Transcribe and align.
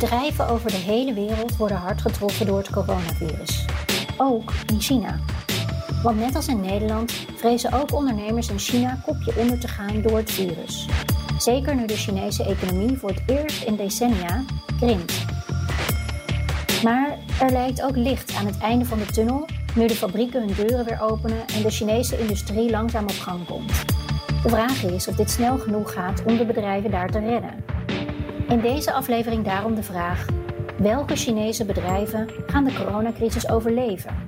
Bedrijven 0.00 0.48
over 0.48 0.70
de 0.70 0.76
hele 0.76 1.12
wereld 1.12 1.56
worden 1.56 1.76
hard 1.76 2.00
getroffen 2.00 2.46
door 2.46 2.58
het 2.58 2.70
coronavirus. 2.70 3.64
Ook 4.16 4.52
in 4.66 4.80
China. 4.80 5.18
Want 6.02 6.18
net 6.18 6.34
als 6.34 6.48
in 6.48 6.60
Nederland 6.60 7.12
vrezen 7.36 7.72
ook 7.72 7.92
ondernemers 7.92 8.48
in 8.48 8.58
China 8.58 8.98
kopje 9.04 9.32
onder 9.36 9.60
te 9.60 9.68
gaan 9.68 10.02
door 10.02 10.16
het 10.16 10.30
virus. 10.30 10.86
Zeker 11.38 11.74
nu 11.74 11.86
de 11.86 11.96
Chinese 11.96 12.44
economie 12.44 12.98
voor 12.98 13.08
het 13.08 13.22
eerst 13.26 13.62
in 13.62 13.76
decennia 13.76 14.44
krimpt. 14.78 15.24
Maar 16.82 17.18
er 17.40 17.52
lijkt 17.52 17.82
ook 17.82 17.96
licht 17.96 18.34
aan 18.34 18.46
het 18.46 18.58
einde 18.58 18.84
van 18.84 18.98
de 18.98 19.06
tunnel 19.06 19.46
nu 19.74 19.86
de 19.86 19.94
fabrieken 19.94 20.40
hun 20.40 20.66
deuren 20.66 20.84
weer 20.84 21.00
openen 21.00 21.46
en 21.54 21.62
de 21.62 21.70
Chinese 21.70 22.18
industrie 22.18 22.70
langzaam 22.70 23.04
op 23.04 23.18
gang 23.18 23.46
komt. 23.46 23.72
De 24.42 24.48
vraag 24.48 24.82
is 24.82 25.08
of 25.08 25.16
dit 25.16 25.30
snel 25.30 25.58
genoeg 25.58 25.92
gaat 25.92 26.22
om 26.24 26.36
de 26.36 26.46
bedrijven 26.46 26.90
daar 26.90 27.10
te 27.10 27.18
redden. 27.18 27.75
In 28.48 28.60
deze 28.60 28.92
aflevering 28.92 29.44
daarom 29.44 29.74
de 29.74 29.82
vraag: 29.82 30.26
welke 30.78 31.16
Chinese 31.16 31.64
bedrijven 31.64 32.30
gaan 32.46 32.64
de 32.64 32.72
coronacrisis 32.72 33.48
overleven? 33.48 34.24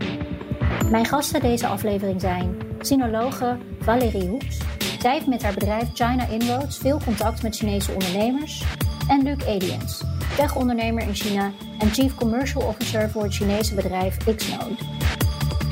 Mijn 0.91 1.07
gasten 1.07 1.41
deze 1.41 1.67
aflevering 1.67 2.21
zijn 2.21 2.57
sinologe 2.81 3.57
Valérie 3.81 4.29
Hoeks. 4.29 4.59
Zij 5.01 5.13
heeft 5.13 5.27
met 5.27 5.43
haar 5.43 5.55
bedrijf 5.55 5.89
China 5.95 6.27
Inroads 6.27 6.79
veel 6.79 7.01
contact 7.05 7.43
met 7.43 7.57
Chinese 7.57 7.93
ondernemers. 7.93 8.65
En 9.09 9.23
Luc 9.23 9.47
Ediens, 9.47 10.05
tech-ondernemer 10.37 11.03
in 11.03 11.15
China 11.15 11.53
en 11.79 11.91
Chief 11.91 12.15
Commercial 12.15 12.63
Officer 12.63 13.11
voor 13.11 13.23
het 13.23 13.35
Chinese 13.35 13.75
bedrijf 13.75 14.17
Xnode. 14.37 14.75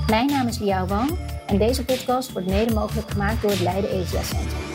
Mijn 0.06 0.26
naam 0.26 0.46
is 0.46 0.58
Liao 0.58 0.86
Wang 0.86 1.18
en 1.46 1.58
deze 1.58 1.84
podcast 1.84 2.32
wordt 2.32 2.48
mede 2.48 2.74
mogelijk 2.74 3.10
gemaakt 3.10 3.42
door 3.42 3.50
het 3.50 3.60
Leiden 3.60 3.90
Asia 3.90 4.22
Center. 4.22 4.65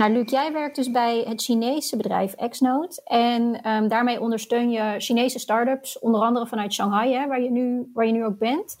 Nou, 0.00 0.12
Luc, 0.12 0.30
jij 0.30 0.52
werkt 0.52 0.76
dus 0.76 0.90
bij 0.90 1.24
het 1.28 1.42
Chinese 1.42 1.96
bedrijf 1.96 2.34
Xnode. 2.48 3.02
En 3.04 3.68
um, 3.68 3.88
daarmee 3.88 4.20
ondersteun 4.20 4.70
je 4.70 4.94
Chinese 4.98 5.38
start-ups, 5.38 5.98
onder 5.98 6.20
andere 6.20 6.46
vanuit 6.46 6.72
Shanghai, 6.72 7.14
hè, 7.14 7.26
waar, 7.26 7.40
je 7.40 7.50
nu, 7.50 7.90
waar 7.94 8.06
je 8.06 8.12
nu 8.12 8.24
ook 8.24 8.38
bent. 8.38 8.78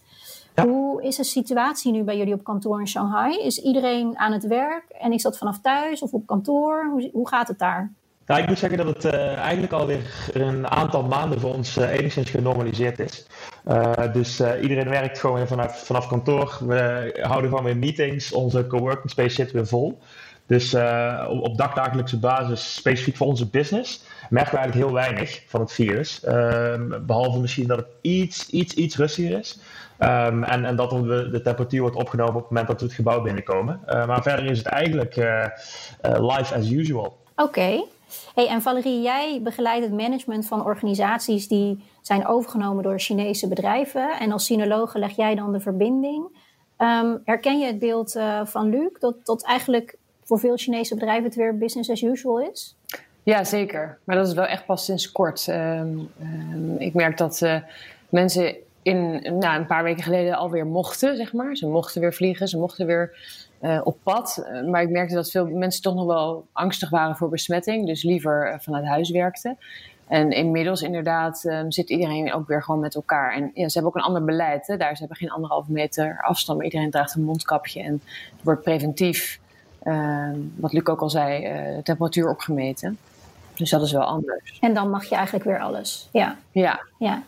Hoe 0.54 1.02
is 1.02 1.16
de 1.16 1.24
situatie 1.24 1.92
nu 1.92 2.02
bij 2.02 2.16
jullie 2.16 2.34
op 2.34 2.44
kantoor 2.44 2.80
in 2.80 2.88
Shanghai? 2.88 3.38
Is 3.42 3.58
iedereen 3.58 4.18
aan 4.18 4.32
het 4.32 4.46
werk 4.46 4.84
en 5.00 5.12
is 5.12 5.22
dat 5.22 5.38
vanaf 5.38 5.60
thuis 5.60 6.02
of 6.02 6.12
op 6.12 6.26
kantoor? 6.26 6.88
Hoe, 6.92 7.10
hoe 7.12 7.28
gaat 7.28 7.48
het 7.48 7.58
daar? 7.58 7.92
Nou, 8.26 8.42
ik 8.42 8.48
moet 8.48 8.58
zeggen 8.58 8.78
dat 8.78 8.86
het 8.86 9.04
uh, 9.04 9.36
eigenlijk 9.36 9.72
alweer 9.72 10.30
een 10.32 10.68
aantal 10.68 11.02
maanden 11.02 11.40
voor 11.40 11.54
ons 11.54 11.78
uh, 11.78 11.92
enigszins 11.92 12.30
genormaliseerd 12.30 12.98
is. 12.98 13.26
Uh, 13.68 14.12
dus 14.12 14.42
iedereen 14.60 14.88
werkt 14.88 15.18
gewoon 15.18 15.36
weer 15.36 15.46
vanaf, 15.46 15.86
vanaf 15.86 16.08
kantoor. 16.08 16.58
We 16.60 17.18
houden 17.22 17.50
gewoon 17.50 17.64
weer 17.64 17.76
meetings. 17.76 18.32
Onze 18.32 18.66
coworking 18.66 19.10
space 19.10 19.34
zit 19.34 19.52
weer 19.52 19.66
vol. 19.66 19.98
Dus 20.50 20.74
op, 21.28 21.40
op 21.42 21.56
dagdagelijkse 21.56 22.18
basis, 22.18 22.74
specifiek 22.74 23.16
voor 23.16 23.26
onze 23.26 23.46
business, 23.46 24.02
merken 24.30 24.52
we 24.52 24.58
eigenlijk 24.58 24.86
heel 24.86 25.02
weinig 25.02 25.42
van 25.46 25.60
het 25.60 25.72
virus. 25.72 26.24
Ehm, 26.24 27.06
behalve 27.06 27.38
misschien 27.38 27.66
dat 27.66 27.78
het 27.78 27.86
iets, 28.00 28.48
iets, 28.48 28.74
iets 28.74 28.96
rustiger 28.96 29.38
is. 29.38 29.58
Um, 29.98 30.44
en, 30.44 30.64
en 30.64 30.76
dat 30.76 30.90
de, 30.90 31.28
de 31.30 31.42
temperatuur 31.42 31.80
wordt 31.80 31.96
opgenomen 31.96 32.34
op 32.34 32.40
het 32.40 32.50
moment 32.50 32.68
dat 32.68 32.80
we 32.80 32.86
het 32.86 32.94
gebouw 32.94 33.22
binnenkomen. 33.22 33.80
Uh, 33.88 34.06
maar 34.06 34.22
verder 34.22 34.44
is 34.44 34.58
het 34.58 34.66
eigenlijk 34.66 35.16
uh, 35.16 35.46
live 36.00 36.54
as 36.54 36.70
usual. 36.70 37.16
Oké. 37.36 37.84
Hey, 38.34 38.48
en 38.48 38.62
Valerie, 38.62 39.02
jij 39.02 39.40
begeleidt 39.42 39.84
het 39.84 39.94
management 39.94 40.46
van 40.46 40.64
organisaties 40.64 41.48
die 41.48 41.84
zijn 42.02 42.26
overgenomen 42.26 42.82
door 42.82 42.98
Chinese 42.98 43.48
bedrijven. 43.48 44.18
En 44.18 44.32
als 44.32 44.44
sinologe 44.44 44.98
leg 44.98 45.16
jij 45.16 45.34
dan 45.34 45.52
de 45.52 45.60
verbinding. 45.60 46.38
Um, 46.78 47.20
herken 47.24 47.58
je 47.58 47.66
het 47.66 47.78
beeld 47.78 48.20
van 48.44 48.68
Luc, 48.68 48.90
dat, 48.98 49.14
dat 49.24 49.44
eigenlijk 49.44 49.96
voor 50.30 50.38
veel 50.38 50.56
Chinese 50.56 50.94
bedrijven 50.94 51.24
het 51.24 51.34
weer 51.34 51.58
business 51.58 51.90
as 51.90 52.02
usual 52.02 52.40
is? 52.40 52.76
Ja, 53.22 53.44
zeker. 53.44 53.98
Maar 54.04 54.16
dat 54.16 54.26
is 54.26 54.34
wel 54.34 54.46
echt 54.46 54.66
pas 54.66 54.84
sinds 54.84 55.12
kort. 55.12 55.46
Um, 55.46 56.10
um, 56.22 56.76
ik 56.78 56.94
merk 56.94 57.16
dat 57.16 57.46
mensen 58.08 58.56
in, 58.82 59.22
nou, 59.38 59.60
een 59.60 59.66
paar 59.66 59.82
weken 59.82 60.02
geleden 60.02 60.34
alweer 60.34 60.66
mochten, 60.66 61.16
zeg 61.16 61.32
maar. 61.32 61.56
Ze 61.56 61.66
mochten 61.66 62.00
weer 62.00 62.14
vliegen, 62.14 62.48
ze 62.48 62.58
mochten 62.58 62.86
weer 62.86 63.16
uh, 63.62 63.80
op 63.84 63.96
pad. 64.02 64.46
Uh, 64.52 64.70
maar 64.70 64.82
ik 64.82 64.90
merkte 64.90 65.14
dat 65.14 65.30
veel 65.30 65.46
mensen 65.46 65.82
toch 65.82 65.94
nog 65.94 66.06
wel 66.06 66.46
angstig 66.52 66.90
waren 66.90 67.16
voor 67.16 67.28
besmetting, 67.28 67.86
dus 67.86 68.02
liever 68.02 68.58
vanuit 68.60 68.84
huis 68.84 69.10
werkten. 69.10 69.58
En 70.06 70.30
inmiddels 70.30 70.82
inderdaad 70.82 71.44
um, 71.44 71.70
zit 71.70 71.90
iedereen 71.90 72.32
ook 72.32 72.48
weer 72.48 72.62
gewoon 72.62 72.80
met 72.80 72.94
elkaar. 72.94 73.32
En 73.32 73.50
ja, 73.54 73.68
ze 73.68 73.78
hebben 73.78 73.84
ook 73.84 73.96
een 73.96 74.08
ander 74.08 74.24
beleid. 74.24 74.66
Hè? 74.66 74.76
Daar 74.76 74.92
ze 74.92 74.98
hebben 74.98 75.16
geen 75.16 75.30
anderhalve 75.30 75.72
meter 75.72 76.18
afstand, 76.22 76.62
iedereen 76.62 76.90
draagt 76.90 77.14
een 77.14 77.22
mondkapje. 77.24 77.82
En 77.82 77.92
er 78.04 78.42
wordt 78.42 78.62
preventief, 78.62 79.40
wat 80.56 80.72
Luc 80.72 80.86
ook 80.86 81.00
al 81.00 81.10
zei, 81.10 81.42
de 81.76 81.82
temperatuur 81.82 82.30
opgemeten. 82.30 82.98
Dus 83.54 83.70
dat 83.70 83.82
is 83.82 83.92
wel 83.92 84.04
anders. 84.04 84.58
En 84.60 84.74
dan 84.74 84.90
mag 84.90 85.04
je 85.04 85.14
eigenlijk 85.14 85.44
weer 85.44 85.60
alles. 85.60 86.08
Ja. 86.12 86.36
Ja. 86.52 86.80
ja. 86.98 87.22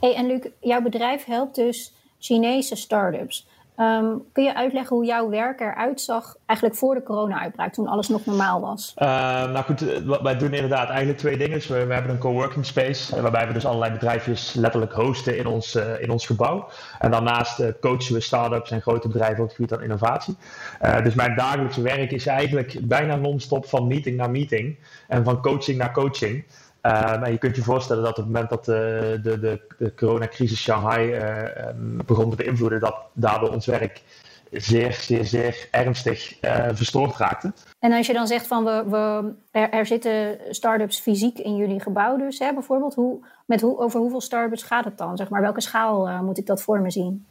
Hey, 0.00 0.14
en 0.14 0.26
Luc, 0.26 0.46
jouw 0.60 0.82
bedrijf 0.82 1.24
helpt 1.24 1.54
dus 1.54 1.92
Chinese 2.18 2.76
start-ups. 2.76 3.47
Um, 3.80 4.22
kun 4.32 4.44
je 4.44 4.54
uitleggen 4.54 4.96
hoe 4.96 5.04
jouw 5.04 5.28
werk 5.28 5.60
eruit 5.60 6.00
zag 6.00 6.36
eigenlijk 6.46 6.78
voor 6.78 6.94
de 6.94 7.02
corona-uitbraak, 7.02 7.72
toen 7.72 7.86
alles 7.86 8.08
nog 8.08 8.24
normaal 8.24 8.60
was? 8.60 8.94
Uh, 8.96 9.08
nou 9.52 9.64
goed, 9.64 9.80
wij 10.22 10.36
doen 10.36 10.52
inderdaad 10.52 10.88
eigenlijk 10.88 11.18
twee 11.18 11.36
dingen. 11.36 11.58
we, 11.58 11.94
hebben 11.94 12.10
een 12.10 12.18
coworking 12.18 12.66
space, 12.66 13.22
waarbij 13.22 13.46
we 13.46 13.52
dus 13.52 13.66
allerlei 13.66 13.92
bedrijfjes 13.92 14.54
letterlijk 14.54 14.92
hosten 14.92 15.38
in 15.38 15.46
ons, 15.46 15.74
uh, 15.74 16.00
in 16.00 16.10
ons 16.10 16.26
gebouw. 16.26 16.68
En 16.98 17.10
daarnaast 17.10 17.78
coachen 17.80 18.14
we 18.14 18.20
start-ups 18.20 18.70
en 18.70 18.80
grote 18.80 19.08
bedrijven 19.08 19.38
op 19.42 19.46
het 19.48 19.54
gebied 19.54 19.70
van 19.70 19.82
innovatie. 19.82 20.36
dus 21.02 21.14
mijn 21.14 21.36
dagelijkse 21.36 21.82
werk 21.82 22.10
is 22.10 22.26
eigenlijk 22.26 22.78
bijna 22.82 23.16
non-stop 23.16 23.66
van 23.66 23.86
meeting 23.86 24.16
naar 24.16 24.30
meeting 24.30 24.78
en 25.08 25.24
van 25.24 25.42
coaching 25.42 25.78
naar 25.78 25.92
coaching. 25.92 26.44
Um, 26.82 27.22
en 27.22 27.32
je 27.32 27.38
kunt 27.38 27.56
je 27.56 27.62
voorstellen 27.62 28.02
dat 28.02 28.10
op 28.10 28.16
het 28.16 28.26
moment 28.26 28.50
dat 28.50 28.64
de, 28.64 29.20
de, 29.22 29.38
de, 29.38 29.60
de 29.78 29.94
coronacrisis 29.94 30.62
Shanghai 30.62 31.16
uh, 31.16 31.68
um, 31.68 32.00
begon 32.06 32.30
te 32.30 32.36
beïnvloeden, 32.36 32.80
dat 32.80 32.96
daardoor 33.12 33.50
ons 33.50 33.66
werk 33.66 34.02
zeer, 34.50 34.92
zeer, 34.92 35.24
zeer 35.24 35.68
ernstig 35.70 36.42
uh, 36.44 36.66
verstoord 36.72 37.16
raakte. 37.16 37.52
En 37.78 37.92
als 37.92 38.06
je 38.06 38.12
dan 38.12 38.26
zegt 38.26 38.46
van 38.46 38.64
we, 38.64 38.84
we, 38.88 39.60
er, 39.70 39.86
zitten 39.86 40.38
start-ups 40.50 41.00
fysiek 41.00 41.38
in 41.38 41.56
jullie 41.56 41.80
gebouw 41.80 42.16
dus, 42.16 42.38
hè, 42.38 42.52
bijvoorbeeld, 42.52 42.94
hoe, 42.94 43.26
met 43.46 43.60
hoe, 43.60 43.78
over 43.78 44.00
hoeveel 44.00 44.20
start-ups 44.20 44.62
gaat 44.62 44.84
het 44.84 44.98
dan? 44.98 45.16
Zeg 45.16 45.28
maar, 45.28 45.40
welke 45.40 45.60
schaal 45.60 46.22
moet 46.22 46.38
ik 46.38 46.46
dat 46.46 46.62
voor 46.62 46.80
me 46.80 46.90
zien? 46.90 47.26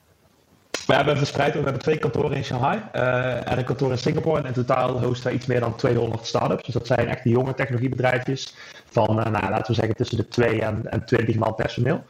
We 0.88 0.94
hebben 0.94 1.18
verspreid, 1.18 1.53
we 1.53 1.59
hebben 1.62 1.81
twee 1.81 1.98
kantoren 1.98 2.38
in 2.38 2.44
Shanghai 2.44 2.81
uh, 2.96 3.52
en 3.52 3.58
een 3.58 3.64
kantoor 3.64 3.92
in 3.92 3.98
Singapore. 3.98 4.40
En 4.40 4.46
in 4.46 4.53
totaal 4.53 5.02
hosten 5.03 5.30
we 5.30 5.36
iets 5.36 5.46
meer 5.46 5.59
dan 5.59 5.75
200 5.75 6.25
start-ups. 6.25 6.64
Dus 6.64 6.74
dat 6.74 6.88
zijn 6.88 7.08
echt 7.08 7.24
de 7.24 7.30
jonge 7.30 7.53
technologiebedrijfjes 7.53 8.56
van, 8.90 9.20
uh, 9.20 9.25
nou, 9.25 9.50
laten 9.50 9.68
we 9.68 9.74
zeggen, 9.74 9.96
tussen 9.96 10.18
de 10.18 10.28
2 10.28 10.62
en, 10.62 10.92
en 10.92 11.06
20 11.06 11.36
man 11.36 11.56
personeel. 11.56 12.03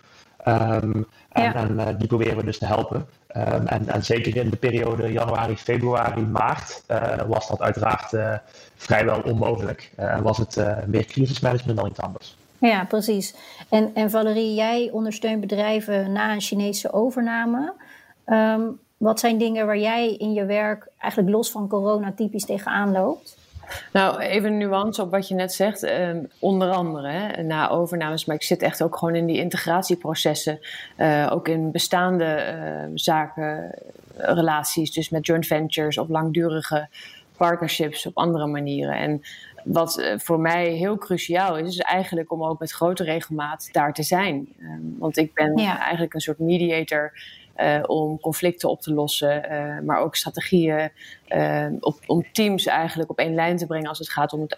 Um, 0.48 1.08
en, 1.30 1.44
ja. 1.44 1.56
en 1.56 1.74
uh, 1.74 1.88
die 1.98 2.08
proberen 2.08 2.38
we 2.38 2.44
dus 2.44 2.58
te 2.58 2.66
helpen. 2.66 3.06
Um, 3.38 3.68
en, 3.68 3.88
en, 3.88 4.06
zeker 4.06 4.36
in 4.36 4.50
de 4.50 4.58
periode 4.58 5.12
januari, 5.12 5.58
februari, 5.58 6.22
maart 6.22 6.84
was 7.28 7.48
dat 7.48 7.62
uiteraard 7.62 8.42
vrijwel 8.76 9.22
onmogelijk. 9.22 9.92
En 9.96 10.24
was 10.24 10.38
het 10.38 10.64
meer 10.88 11.06
crisismanagement 11.06 11.78
dan 11.78 11.88
iets 11.88 12.00
anders. 12.00 12.36
Ja, 12.58 12.86
precies. 12.86 13.36
En, 13.70 13.92
en 13.94 14.10
Valerie, 14.10 14.54
jij 14.54 14.90
ondersteunt 14.92 15.42
bedrijven 15.42 16.12
na 16.12 16.34
een 16.34 16.42
Chinese 16.42 16.94
overname. 16.94 17.74
Um, 18.28 18.80
wat 18.98 19.20
zijn 19.20 19.38
dingen 19.38 19.66
waar 19.66 19.78
jij 19.78 20.16
in 20.16 20.34
je 20.34 20.46
werk 20.46 20.88
eigenlijk 20.98 21.34
los 21.34 21.52
van 21.52 21.68
corona 21.68 22.12
typisch 22.16 22.46
tegenaan 22.46 22.92
loopt? 22.92 23.38
Nou, 23.94 24.20
even 24.20 24.52
een 24.52 24.58
nuance 24.58 25.02
op 25.02 25.12
wat 25.12 25.28
je 25.28 25.36
net 25.36 25.54
zegt. 25.54 25.84
Um, 25.84 26.30
onder 26.40 26.72
andere 26.72 27.08
hè, 27.08 27.44
na 27.44 27.70
overnames, 27.70 28.26
maar 28.26 28.36
ik 28.36 28.44
zit 28.44 28.62
echt 28.62 28.84
ook 28.84 28.98
gewoon 28.98 29.16
in 29.16 29.26
die 29.26 29.38
integratieprocessen. 29.38 30.60
Uh, 30.98 31.30
ook 31.32 31.48
in 31.48 31.72
bestaande 31.72 32.56
uh, 32.56 32.92
zaken, 32.94 33.72
relaties, 34.18 34.94
dus 34.94 35.10
met 35.10 35.26
joint 35.26 35.46
ventures 35.46 35.98
of 35.98 36.08
langdurige 36.10 36.88
partnerships 37.38 38.06
op 38.06 38.18
andere 38.18 38.48
manieren. 38.48 38.96
En 38.96 39.22
wat 39.64 40.00
uh, 40.00 40.14
voor 40.18 40.40
mij 40.40 40.70
heel 40.70 40.98
cruciaal 40.98 41.58
is, 41.58 41.68
is 41.68 41.80
eigenlijk 41.80 42.32
om 42.32 42.44
ook 42.44 42.60
met 42.60 42.72
grote 42.72 43.04
regelmaat 43.04 43.70
daar 43.72 43.94
te 43.94 44.04
zijn. 44.04 44.48
Um, 44.62 44.96
want 45.00 45.18
ik 45.18 45.34
ben 45.34 45.58
ja. 45.58 45.80
eigenlijk 45.80 46.14
een 46.14 46.22
soort 46.22 46.40
mediator 46.40 47.14
om 47.86 48.20
conflicten 48.20 48.70
op 48.70 48.82
te 48.82 48.94
lossen, 48.94 49.42
maar 49.86 50.00
ook 50.00 50.16
strategieën 50.16 50.92
op, 51.80 52.00
om 52.06 52.26
teams 52.32 52.66
eigenlijk 52.66 53.10
op 53.10 53.20
één 53.20 53.34
lijn 53.34 53.58
te 53.58 53.66
brengen 53.66 53.90
als 53.90 54.00
het 54.00 54.10
gaat 54.10 54.34
om 54.34 54.42
het 54.42 54.56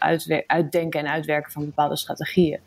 uitdenken 0.47 0.99
en 0.99 1.11
uitwerken 1.11 1.51
van 1.51 1.65
bepaalde 1.65 1.97
strategieën. 1.97 2.59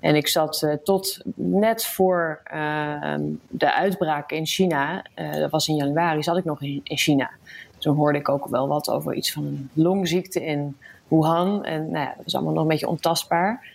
En 0.00 0.14
ik 0.14 0.28
zat 0.28 0.78
tot 0.84 1.20
net 1.34 1.86
voor 1.86 2.40
ehm, 2.44 3.22
de 3.48 3.74
uitbraak 3.74 4.30
in 4.30 4.46
China, 4.46 5.04
dat 5.14 5.50
was 5.50 5.68
in 5.68 5.76
januari, 5.76 6.22
zat 6.22 6.36
ik 6.36 6.44
nog 6.44 6.62
in, 6.62 6.80
in 6.84 6.96
China. 6.96 7.30
Toen 7.78 7.96
hoorde 7.96 8.18
ik 8.18 8.28
ook 8.28 8.46
wel 8.46 8.68
wat 8.68 8.90
over 8.90 9.14
iets 9.14 9.32
van 9.32 9.44
een 9.44 9.70
longziekte 9.72 10.44
in 10.44 10.76
Wuhan. 11.08 11.64
En 11.64 11.90
nou 11.90 12.04
ja, 12.04 12.14
dat 12.14 12.24
was 12.24 12.34
allemaal 12.34 12.52
nog 12.52 12.62
een 12.62 12.68
beetje 12.68 12.88
ontastbaar. 12.88 13.66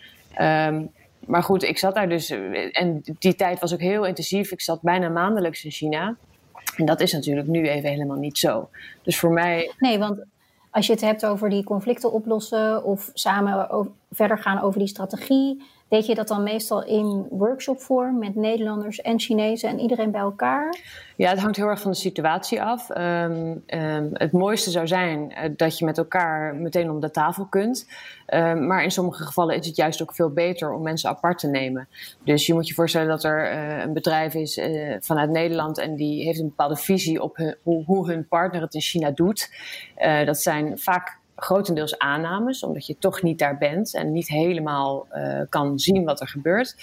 Um, 0.41 0.91
maar 1.25 1.43
goed, 1.43 1.63
ik 1.63 1.77
zat 1.77 1.95
daar 1.95 2.09
dus. 2.09 2.29
En 2.71 3.01
die 3.19 3.35
tijd 3.35 3.59
was 3.59 3.73
ook 3.73 3.79
heel 3.79 4.05
intensief. 4.05 4.51
Ik 4.51 4.61
zat 4.61 4.81
bijna 4.81 5.09
maandelijks 5.09 5.63
in 5.63 5.71
China. 5.71 6.15
En 6.77 6.85
dat 6.85 7.01
is 7.01 7.11
natuurlijk 7.11 7.47
nu 7.47 7.67
even 7.67 7.89
helemaal 7.89 8.17
niet 8.17 8.37
zo. 8.37 8.69
Dus 9.01 9.19
voor 9.19 9.31
mij. 9.31 9.71
Nee, 9.77 9.99
want 9.99 10.23
als 10.71 10.85
je 10.87 10.93
het 10.93 11.01
hebt 11.01 11.25
over 11.25 11.49
die 11.49 11.63
conflicten 11.63 12.11
oplossen 12.11 12.83
of 12.83 13.09
samen 13.13 13.89
verder 14.11 14.37
gaan 14.37 14.61
over 14.61 14.79
die 14.79 14.87
strategie, 14.87 15.63
Deed 15.93 16.05
je 16.05 16.15
dat 16.15 16.27
dan 16.27 16.43
meestal 16.43 16.85
in 16.85 17.27
workshopvorm 17.29 18.17
met 18.19 18.35
Nederlanders 18.35 19.01
en 19.01 19.19
Chinezen 19.19 19.69
en 19.69 19.79
iedereen 19.79 20.11
bij 20.11 20.21
elkaar? 20.21 20.79
Ja, 21.15 21.29
het 21.29 21.39
hangt 21.39 21.55
heel 21.55 21.67
erg 21.67 21.81
van 21.81 21.91
de 21.91 21.97
situatie 21.97 22.61
af. 22.61 22.89
Ehm, 22.89 23.55
ehm, 23.65 24.09
het 24.13 24.31
mooiste 24.31 24.69
zou 24.69 24.87
zijn 24.87 25.31
uh, 25.31 25.49
dat 25.55 25.77
je 25.77 25.85
met 25.85 25.97
elkaar 25.97 26.55
meteen 26.55 26.89
om 26.89 26.99
de 26.99 27.11
tafel 27.11 27.45
kunt. 27.45 27.87
Um, 28.27 28.67
maar 28.67 28.83
in 28.83 28.91
sommige 28.91 29.23
gevallen 29.23 29.55
is 29.55 29.67
het 29.67 29.75
juist 29.75 30.01
ook 30.01 30.15
veel 30.15 30.29
beter 30.29 30.71
om 30.71 30.81
mensen 30.81 31.09
apart 31.09 31.39
te 31.39 31.47
nemen. 31.47 31.87
Dus 32.23 32.45
je 32.45 32.53
moet 32.53 32.67
je 32.67 32.73
voorstellen 32.73 33.07
dat 33.07 33.23
er 33.23 33.53
uh, 33.53 33.79
een 33.79 33.93
bedrijf 33.93 34.33
is 34.33 34.57
uh, 34.57 34.95
vanuit 34.99 35.29
Nederland 35.29 35.77
en 35.77 35.95
die 35.95 36.23
heeft 36.23 36.39
een 36.39 36.47
bepaalde 36.47 36.77
visie 36.77 37.21
op 37.21 37.37
hoe, 37.63 37.83
hoe, 37.85 38.11
hun 38.11 38.27
partner 38.27 38.61
het 38.61 38.73
in 38.73 38.81
China 38.81 39.11
doet. 39.11 39.49
dat 40.25 40.37
zijn 40.37 40.79
vaak 40.79 41.21
grotendeels 41.43 41.97
aannames, 41.97 42.63
omdat 42.63 42.85
je 42.85 42.97
toch 42.97 43.21
niet 43.21 43.39
daar 43.39 43.57
bent 43.57 43.95
en 43.95 44.11
niet 44.11 44.27
helemaal 44.27 45.07
uh, 45.13 45.41
kan 45.49 45.79
zien 45.79 46.03
wat 46.03 46.21
er 46.21 46.27
gebeurt. 46.27 46.75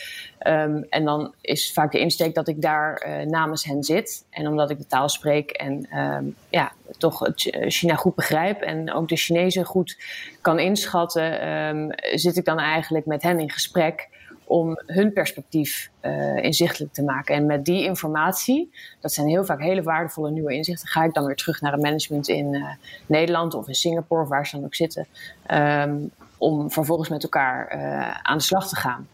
Um, 0.46 0.86
en 0.88 1.04
dan 1.04 1.34
is 1.40 1.72
vaak 1.72 1.92
de 1.92 1.98
insteek 1.98 2.34
dat 2.34 2.48
ik 2.48 2.62
daar 2.62 3.06
uh, 3.06 3.26
namens 3.26 3.64
hen 3.64 3.82
zit. 3.82 4.24
En 4.30 4.46
omdat 4.46 4.70
ik 4.70 4.78
de 4.78 4.86
taal 4.86 5.08
spreek 5.08 5.50
en 5.50 5.98
um, 5.98 6.36
ja, 6.48 6.72
toch 6.98 7.30
China 7.68 7.94
goed 7.94 8.14
begrijp 8.14 8.60
en 8.60 8.92
ook 8.92 9.08
de 9.08 9.16
Chinezen 9.16 9.64
goed 9.64 9.98
kan 10.40 10.58
inschatten, 10.58 11.48
um, 11.48 11.90
zit 12.14 12.36
ik 12.36 12.44
dan 12.44 12.58
eigenlijk 12.58 13.06
met 13.06 13.22
hen 13.22 13.40
in 13.40 13.50
gesprek 13.50 14.08
om 14.50 14.80
hun 14.86 15.12
perspectief 15.12 15.90
uh, 16.02 16.36
inzichtelijk 16.36 16.92
te 16.92 17.02
maken. 17.02 17.34
En 17.34 17.46
met 17.46 17.64
die 17.64 17.84
informatie, 17.84 18.70
dat 19.00 19.12
zijn 19.12 19.26
heel 19.26 19.44
vaak 19.44 19.60
hele 19.60 19.82
waardevolle 19.82 20.30
nieuwe 20.30 20.54
inzichten, 20.54 20.88
ga 20.88 21.04
ik 21.04 21.14
dan 21.14 21.24
weer 21.24 21.36
terug 21.36 21.60
naar 21.60 21.72
het 21.72 21.82
management 21.82 22.28
in 22.28 22.54
uh, 22.54 22.64
Nederland 23.06 23.54
of 23.54 23.68
in 23.68 23.74
Singapore, 23.74 24.26
waar 24.26 24.46
ze 24.46 24.56
dan 24.56 24.64
ook 24.64 24.74
zitten, 24.74 25.06
um, 25.50 26.10
om 26.38 26.70
vervolgens 26.70 27.08
met 27.08 27.22
elkaar 27.22 27.76
uh, 27.76 28.10
aan 28.22 28.36
de 28.36 28.42
slag 28.42 28.68
te 28.68 28.76
gaan. 28.76 29.08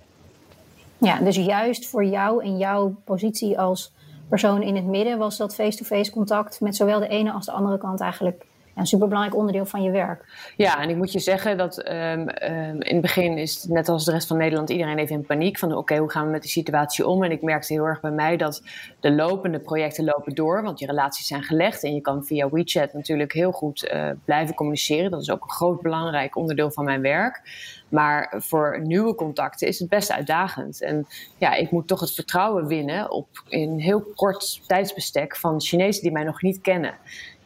Ja, 0.99 1.19
dus 1.19 1.37
juist 1.37 1.87
voor 1.87 2.05
jou 2.05 2.45
en 2.45 2.59
jouw 2.59 2.95
positie 3.05 3.59
als 3.59 3.93
persoon 4.29 4.63
in 4.63 4.77
het 4.77 4.87
midden 4.87 5.19
was 5.19 5.37
dat 5.37 5.55
face-to-face 5.55 5.95
-face 5.95 6.11
contact 6.11 6.61
met 6.61 6.77
zowel 6.77 6.99
de 6.99 7.09
ene 7.09 7.33
als 7.33 7.47
de 7.47 7.53
andere 7.53 7.79
kant 7.79 8.01
eigenlijk 8.01 8.47
een 8.77 8.87
superbelangrijk 8.87 9.37
onderdeel 9.39 9.67
van 9.67 9.83
je 9.83 9.91
werk. 9.91 10.53
Ja, 10.57 10.81
en 10.83 10.89
ik 10.89 10.97
moet 10.97 11.13
je 11.13 11.19
zeggen 11.19 11.57
dat 11.57 11.89
um, 11.89 11.95
um, 11.95 12.83
in 12.83 12.93
het 12.93 13.01
begin 13.01 13.39
is 13.39 13.63
het 13.63 13.71
net 13.71 13.89
als 13.89 14.05
de 14.05 14.11
rest 14.11 14.27
van 14.27 14.37
Nederland 14.37 14.71
iedereen 14.71 14.99
even 14.99 15.17
in 15.17 15.27
paniek 15.27 15.59
van 15.59 15.77
oké, 15.77 15.97
hoe 15.97 16.11
gaan 16.11 16.25
we 16.25 16.31
met 16.31 16.43
die 16.43 16.51
situatie 16.51 17.07
om? 17.07 17.23
En 17.23 17.31
ik 17.31 17.43
merkte 17.43 17.73
heel 17.73 17.85
erg 17.85 18.01
bij 18.01 18.11
mij 18.11 18.37
dat 18.37 18.63
de 19.01 19.13
lopende 19.13 19.59
projecten 19.59 20.05
lopen 20.05 20.35
door, 20.35 20.63
want 20.63 20.79
je 20.79 20.87
relaties 20.87 21.27
zijn 21.27 21.43
gelegd 21.43 21.85
en 21.85 21.95
je 21.95 22.01
kan 22.01 22.25
via 22.25 22.49
WeChat 22.51 22.93
natuurlijk 22.93 23.33
heel 23.33 23.53
goed 23.53 23.91
uh, 23.93 24.11
blijven 24.25 24.55
communiceren. 24.55 25.11
Dat 25.11 25.21
is 25.21 25.31
ook 25.31 25.43
een 25.43 25.51
groot 25.51 25.81
belangrijk 25.81 26.37
onderdeel 26.37 26.71
van 26.71 26.85
mijn 26.85 27.01
werk. 27.01 27.43
Maar 27.89 28.35
voor 28.37 28.81
nieuwe 28.83 29.15
contacten 29.15 29.69
is 29.69 29.79
het 29.79 29.89
best 29.89 30.13
uitdagend. 30.13 30.83
En 30.83 31.07
ja, 31.39 31.55
ik 31.55 31.71
moet 31.71 31.89
toch 31.89 32.01
het 32.01 32.15
vertrouwen 32.15 32.67
winnen 32.67 33.11
op 33.11 33.29
in 33.49 33.79
heel 33.79 34.01
kort 34.15 34.61
tijdsbestek 34.67 35.37
van 35.37 35.61
Chinezen 35.61 36.03
die 36.03 36.13
mij 36.13 36.25
nog 36.25 36.43
niet 36.43 36.61
kennen 36.61 36.95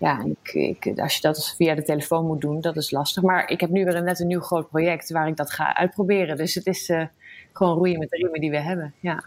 ja, 0.00 0.24
als 0.96 1.14
je 1.14 1.20
dat 1.20 1.54
via 1.56 1.74
de 1.74 1.82
telefoon 1.82 2.26
moet 2.26 2.40
doen, 2.40 2.60
dat 2.60 2.76
is 2.76 2.90
lastig. 2.90 3.22
Maar 3.22 3.50
ik 3.50 3.60
heb 3.60 3.70
nu 3.70 3.84
weer 3.84 4.02
net 4.02 4.20
een 4.20 4.26
nieuw 4.26 4.40
groot 4.40 4.68
project 4.68 5.10
waar 5.10 5.28
ik 5.28 5.36
dat 5.36 5.50
ga 5.50 5.76
uitproberen. 5.76 6.36
Dus 6.36 6.54
het 6.54 6.66
is 6.66 6.88
uh, 6.88 7.04
gewoon 7.52 7.76
roeien 7.76 7.98
met 7.98 8.10
de 8.10 8.16
riemen 8.16 8.40
die 8.40 8.50
we 8.50 8.60
hebben. 8.60 8.94
Ja, 9.00 9.24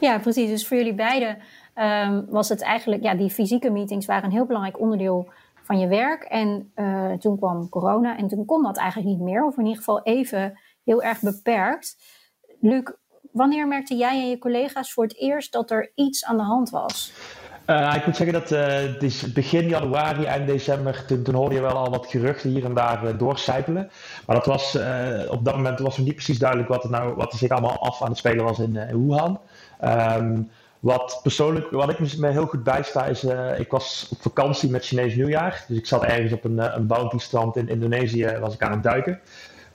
ja 0.00 0.18
precies. 0.18 0.48
Dus 0.48 0.66
voor 0.66 0.76
jullie 0.76 0.94
beiden 0.94 1.38
um, 1.74 2.26
was 2.30 2.48
het 2.48 2.62
eigenlijk, 2.62 3.02
ja, 3.02 3.14
die 3.14 3.30
fysieke 3.30 3.70
meetings 3.70 4.06
waren 4.06 4.24
een 4.24 4.30
heel 4.30 4.46
belangrijk 4.46 4.80
onderdeel 4.80 5.28
van 5.62 5.78
je 5.78 5.86
werk. 5.86 6.22
En 6.22 6.72
uh, 6.76 7.12
toen 7.12 7.38
kwam 7.38 7.68
corona 7.68 8.16
en 8.18 8.28
toen 8.28 8.44
kon 8.44 8.62
dat 8.62 8.76
eigenlijk 8.76 9.08
niet 9.08 9.20
meer, 9.20 9.44
of 9.44 9.56
in 9.56 9.64
ieder 9.64 9.78
geval 9.78 10.02
even 10.02 10.60
heel 10.84 11.02
erg 11.02 11.20
beperkt. 11.20 11.96
Luc, 12.60 12.82
wanneer 13.32 13.68
merkte 13.68 13.94
jij 13.94 14.20
en 14.20 14.28
je 14.28 14.38
collega's 14.38 14.92
voor 14.92 15.04
het 15.04 15.16
eerst 15.16 15.52
dat 15.52 15.70
er 15.70 15.92
iets 15.94 16.24
aan 16.24 16.36
de 16.36 16.42
hand 16.42 16.70
was? 16.70 17.12
Uh, 17.66 17.94
ik 17.96 18.06
moet 18.06 18.16
zeggen 18.16 18.40
dat 18.40 18.52
uh, 18.52 19.32
begin 19.34 19.68
januari, 19.68 20.24
eind 20.24 20.46
december, 20.46 21.04
toen, 21.04 21.34
hoorde 21.34 21.54
je 21.54 21.60
wel 21.60 21.76
al 21.76 21.90
wat 21.90 22.06
geruchten 22.06 22.50
hier 22.50 22.64
en 22.64 22.74
daar 22.74 23.04
uh, 23.04 23.18
doorcijpelen. 23.18 23.90
Maar 24.26 24.36
dat 24.36 24.46
was, 24.46 24.78
op 25.28 25.44
dat 25.44 25.56
moment 25.56 25.78
was 25.78 25.96
nog 25.96 26.06
niet 26.06 26.14
precies 26.14 26.38
duidelijk 26.38 26.68
wat, 26.68 26.82
het 26.82 26.92
nou, 26.92 27.14
wat 27.14 27.32
er 27.32 27.38
zich 27.38 27.50
allemaal 27.50 27.78
af 27.78 28.02
aan 28.02 28.08
het 28.08 28.18
spelen 28.18 28.44
was 28.44 28.58
in, 28.58 29.06
Wuhan. 29.06 29.40
Um, 29.84 30.50
wat 30.80 31.20
persoonlijk, 31.22 31.70
wat 31.70 31.90
ik 31.90 32.16
me 32.18 32.30
heel 32.30 32.46
goed 32.46 32.64
bijsta, 32.64 33.04
is 33.04 33.24
ik 33.58 33.70
was 33.70 34.08
op 34.10 34.22
vakantie 34.22 34.70
met 34.70 34.84
Chinees 34.84 35.14
nieuwjaar. 35.14 35.64
Dus 35.68 35.78
ik 35.78 35.86
zat 35.86 36.04
ergens 36.04 36.32
op 36.32 36.44
een, 36.44 36.76
een 36.76 36.86
bounty 36.86 37.18
strand 37.18 37.56
in 37.56 37.68
Indonesië, 37.68 38.36
was 38.40 38.54
ik 38.54 38.62
aan 38.62 38.72
het 38.72 38.82
duiken. 38.82 39.20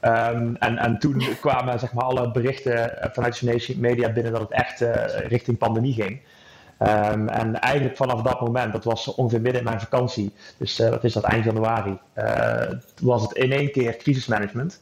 Um, 0.02 0.56
en, 0.56 0.78
en 0.78 1.00
toen 1.00 1.24
kwamen 1.42 1.80
zeg 1.80 1.94
maar, 1.94 2.04
alle 2.04 2.32
berichten 2.32 3.10
vanuit 3.12 3.38
Chinese 3.38 3.80
media 3.80 4.12
binnen 4.12 4.32
dat 4.32 4.42
het 4.42 4.52
echt 4.52 4.84
richting 5.28 5.58
pandemie 5.58 5.94
ging. 5.94 6.20
Um, 6.82 7.28
en 7.30 7.60
eigenlijk 7.60 7.98
vanaf 7.98 8.22
dat 8.22 8.42
moment, 8.42 8.74
dat 8.74 8.84
was 8.84 9.16
ongeveer 9.16 9.42
midden 9.42 9.62
in 9.62 9.68
mijn 9.68 9.80
vakantie, 9.80 10.34
dus 10.58 10.80
uh, 10.80 10.90
wat 10.90 11.04
is 11.04 11.14
dat, 11.14 11.24
eind 11.24 11.46
januari, 11.46 12.00
uh, 12.18 12.62
was 13.02 13.22
het 13.22 13.32
in 13.32 13.52
één 13.52 13.72
keer 13.72 13.98
crisismanagement. 13.98 14.82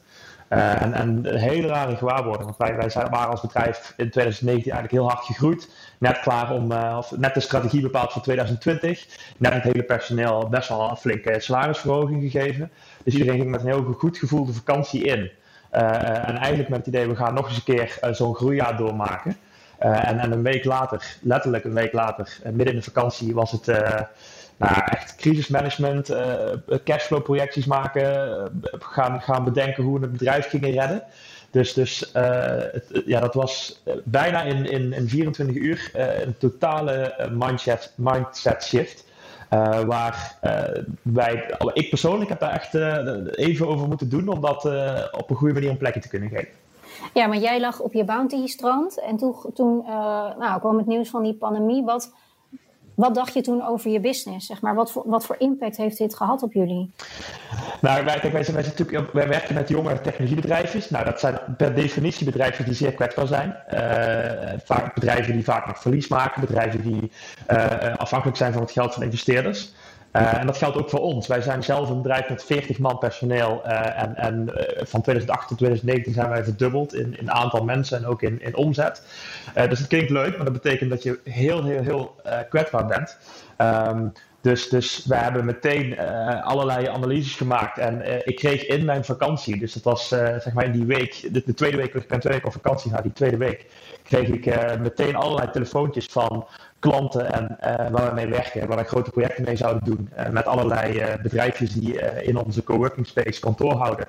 Uh, 0.50 0.82
en, 0.82 0.92
en 0.92 1.08
een 1.22 1.38
hele 1.38 1.66
rare 1.66 1.96
gewaarwording, 1.96 2.44
want 2.44 2.56
wij, 2.56 2.76
wij 2.76 3.08
waren 3.10 3.30
als 3.30 3.40
bedrijf 3.40 3.94
in 3.96 4.10
2019 4.10 4.72
eigenlijk 4.72 4.92
heel 4.92 5.10
hard 5.10 5.24
gegroeid. 5.24 5.68
Net 5.98 6.20
klaar 6.20 6.52
om, 6.52 6.72
of 6.72 7.16
net 7.16 7.34
de 7.34 7.40
strategie 7.40 7.82
bepaald 7.82 8.12
voor 8.12 8.22
2020. 8.22 9.06
Net 9.36 9.52
het 9.52 9.62
hele 9.62 9.82
personeel 9.82 10.48
best 10.48 10.68
wel 10.68 10.90
een 10.90 10.96
flinke 10.96 11.40
salarisverhoging 11.40 12.30
gegeven. 12.30 12.70
Dus 13.04 13.14
iedereen 13.14 13.38
ging 13.38 13.50
met 13.50 13.60
een 13.60 13.66
heel 13.66 13.94
goed 13.98 14.18
gevoel 14.18 14.44
de 14.44 14.52
vakantie 14.52 15.04
in. 15.04 15.30
en 15.70 16.36
eigenlijk 16.36 16.68
met 16.68 16.78
het 16.78 16.86
idee, 16.86 17.08
we 17.08 17.16
gaan 17.16 17.34
nog 17.34 17.48
eens 17.48 17.56
een 17.56 17.74
keer 17.74 17.98
zo'n 18.10 18.34
groeijaar 18.34 18.76
doormaken. 18.76 19.36
Uh, 19.82 20.08
en, 20.08 20.18
en, 20.18 20.32
een 20.32 20.42
week 20.42 20.64
later, 20.64 21.16
letterlijk 21.22 21.64
een 21.64 21.74
week 21.74 21.92
later, 21.92 22.38
uh, 22.38 22.52
midden 22.52 22.74
in 22.74 22.76
de 22.76 22.82
vakantie, 22.82 23.34
was 23.34 23.52
het 23.52 23.68
uh, 23.68 24.00
nou, 24.56 24.74
echt 24.84 25.14
crisismanagement, 25.16 26.12
cashflow 26.84 27.22
projecties 27.22 27.66
maken, 27.66 28.50
gaan, 28.78 29.20
gaan 29.20 29.44
bedenken 29.44 29.82
hoe 29.84 29.94
we 29.94 30.02
het 30.02 30.12
bedrijf 30.12 30.48
gingen 30.48 30.70
redden. 30.70 31.02
Dus, 31.50 31.72
dus 31.72 32.10
ja, 33.06 33.20
dat 33.20 33.34
was 33.34 33.82
bijna 34.04 34.42
in, 34.42 34.70
in, 34.70 34.92
in 34.92 35.08
24 35.08 35.56
uur 35.56 35.90
een 36.24 36.36
totale 36.38 37.28
mindset, 37.32 37.92
mindset 37.96 38.64
shift. 38.64 39.04
waar 39.86 40.38
wij, 41.02 41.54
ik 41.72 41.88
persoonlijk 41.88 42.30
heb 42.30 42.40
daar 42.40 42.52
echt 42.52 42.74
even 43.34 43.68
over 43.68 43.88
moeten 43.88 44.08
doen 44.08 44.28
om 44.28 44.40
dat 44.40 44.64
op 45.12 45.30
een 45.30 45.36
goede 45.36 45.54
manier 45.54 45.70
een 45.70 45.76
plekje 45.76 46.00
te 46.00 46.08
kunnen 46.08 46.28
geven. 46.28 46.67
Ja, 47.14 47.26
maar 47.26 47.38
jij 47.38 47.60
lag 47.60 47.80
op 47.80 47.92
je 47.92 48.04
bounty-strand 48.04 49.00
en 49.00 49.16
toen, 49.16 49.34
toen 49.54 49.82
uh, 49.86 49.90
nou, 50.38 50.60
kwam 50.60 50.76
het 50.76 50.86
nieuws 50.86 51.08
van 51.08 51.22
die 51.22 51.34
pandemie. 51.34 51.84
Wat, 51.84 52.12
wat 52.94 53.14
dacht 53.14 53.34
je 53.34 53.40
toen 53.40 53.66
over 53.66 53.90
je 53.90 54.00
business? 54.00 54.46
Zeg 54.46 54.60
maar? 54.60 54.74
wat, 54.74 54.92
voor, 54.92 55.02
wat 55.06 55.26
voor 55.26 55.36
impact 55.38 55.76
heeft 55.76 55.98
dit 55.98 56.14
gehad 56.14 56.42
op 56.42 56.52
jullie? 56.52 56.92
Nou, 57.80 58.04
wij, 58.04 58.30
wij, 58.32 58.44
zijn, 58.44 58.56
natuurlijk, 58.56 59.12
werken 59.12 59.54
met 59.54 59.68
jonge 59.68 60.00
technologiebedrijven. 60.00 60.82
Nou, 60.88 61.04
dat 61.04 61.20
zijn 61.20 61.38
per 61.56 61.74
definitie 61.74 62.24
bedrijven 62.24 62.64
die 62.64 62.74
zeer 62.74 62.92
kwetsbaar 62.92 63.26
zijn. 63.26 63.56
Uh, 63.70 64.58
vaak 64.64 64.94
bedrijven 64.94 65.32
die 65.32 65.44
vaak 65.44 65.66
nog 65.66 65.78
verlies 65.80 66.08
maken. 66.08 66.40
Bedrijven 66.40 66.82
die 66.82 67.12
uh, 67.50 67.96
afhankelijk 67.96 68.36
zijn 68.38 68.52
van 68.52 68.62
het 68.62 68.70
geld 68.70 68.94
van 68.94 69.02
investeerders. 69.02 69.72
Uh, 70.12 70.38
en 70.38 70.46
dat 70.46 70.56
geldt 70.56 70.76
ook 70.76 70.90
voor 70.90 71.00
ons. 71.00 71.26
Wij 71.26 71.40
zijn 71.40 71.62
zelf 71.62 71.90
een 71.90 72.02
bedrijf 72.02 72.28
met 72.28 72.44
40 72.44 72.78
man 72.78 72.98
personeel. 72.98 73.62
Uh, 73.66 74.02
en, 74.02 74.16
en 74.16 74.42
uh, 74.48 74.84
van 74.84 75.02
2008 75.02 75.48
tot 75.48 75.58
2019 75.58 76.12
zijn 76.12 76.28
wij 76.28 76.44
verdubbeld 76.44 76.94
in, 76.94 77.18
in 77.18 77.30
aantal 77.30 77.64
mensen 77.64 77.98
en 77.98 78.06
ook 78.06 78.22
in, 78.22 78.42
in 78.42 78.56
omzet. 78.56 79.02
dus 79.68 79.78
het 79.78 79.88
klinkt 79.88 80.10
leuk, 80.10 80.36
maar 80.36 80.44
dat 80.44 80.62
betekent 80.62 80.90
dat 80.90 81.02
je 81.02 81.20
heel, 81.24 81.64
heel, 81.64 81.82
heel 81.82 82.14
kwetsbaar 82.48 82.86
bent. 82.86 83.18
Um, 83.58 84.12
dus, 84.40 84.68
dus 84.68 85.04
we 85.06 85.14
hebben 85.14 85.44
meteen 85.44 85.98
allerlei 86.42 86.86
analyses 86.86 87.34
gemaakt. 87.34 87.78
En 87.78 88.26
ik 88.26 88.36
kreeg 88.36 88.66
in 88.66 88.84
mijn 88.84 89.04
vakantie, 89.04 89.58
dus 89.58 89.72
dat 89.72 89.82
was 89.82 90.08
zeg 90.08 90.52
maar 90.52 90.64
in 90.64 90.72
die 90.72 90.84
week, 90.84 91.28
de, 91.32 91.42
de 91.44 91.54
tweede 91.54 91.76
week, 91.76 91.94
ik 91.94 92.08
ben 92.08 92.20
twee 92.20 92.32
weken 92.32 92.48
op 92.48 92.54
vakantie 92.54 92.90
na 92.90 93.00
die 93.00 93.12
tweede 93.12 93.36
week 93.36 93.66
kreeg 94.02 94.28
ik 94.28 94.78
meteen 94.80 95.16
allerlei 95.16 95.50
telefoontjes 95.50 96.06
van 96.06 96.46
klanten 96.78 97.32
en, 97.32 97.56
waar 97.92 98.08
we 98.08 98.14
mee 98.14 98.26
werken, 98.26 98.68
waar 98.68 98.78
we 98.78 98.84
grote 98.84 99.10
projecten 99.10 99.44
mee 99.44 99.56
zouden 99.56 99.84
doen. 99.84 100.10
met 100.30 100.46
allerlei 100.46 101.16
bedrijfjes 101.22 101.72
die 101.72 102.00
in 102.22 102.36
onze 102.36 102.62
coworking 102.62 103.06
space 103.06 103.40
kantoor 103.40 103.74
houden. 103.74 104.06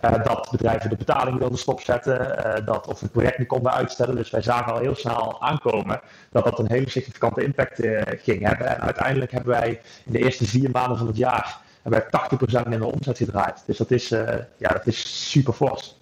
dat 0.00 0.48
bedrijven 0.50 0.90
de 0.90 0.96
betaling 0.96 1.38
wilden 1.38 1.58
stopzetten, 1.58 2.64
dat 2.64 2.86
of 2.86 3.00
het 3.00 3.12
project 3.12 3.38
niet 3.38 3.48
konden 3.48 3.72
uitstellen. 3.72 4.16
Dus 4.16 4.30
wij 4.30 4.42
zagen 4.42 4.72
al 4.72 4.78
heel 4.78 4.94
snel 4.94 5.42
aankomen 5.42 6.00
dat 6.30 6.44
dat 6.44 6.58
een 6.58 6.70
hele 6.70 6.90
significante 6.90 7.42
impact 7.42 7.80
ging 8.22 8.46
hebben. 8.46 8.66
En 8.66 8.80
uiteindelijk 8.80 9.32
hebben 9.32 9.50
wij 9.50 9.80
in 10.04 10.12
de 10.12 10.18
eerste 10.18 10.46
vier 10.46 10.70
maanden 10.70 10.98
van 10.98 11.06
het 11.06 11.16
jaar 11.16 11.58
hebben 11.82 12.04
wij 12.10 12.62
80% 12.64 12.68
minder 12.68 12.88
omzet 12.92 13.16
gedraaid. 13.16 13.62
Dus 13.66 13.76
dat 13.76 13.90
is, 13.90 14.08
ja, 14.56 14.68
dat 14.68 14.86
is 14.86 15.30
super 15.30 15.52
fors. 15.52 15.96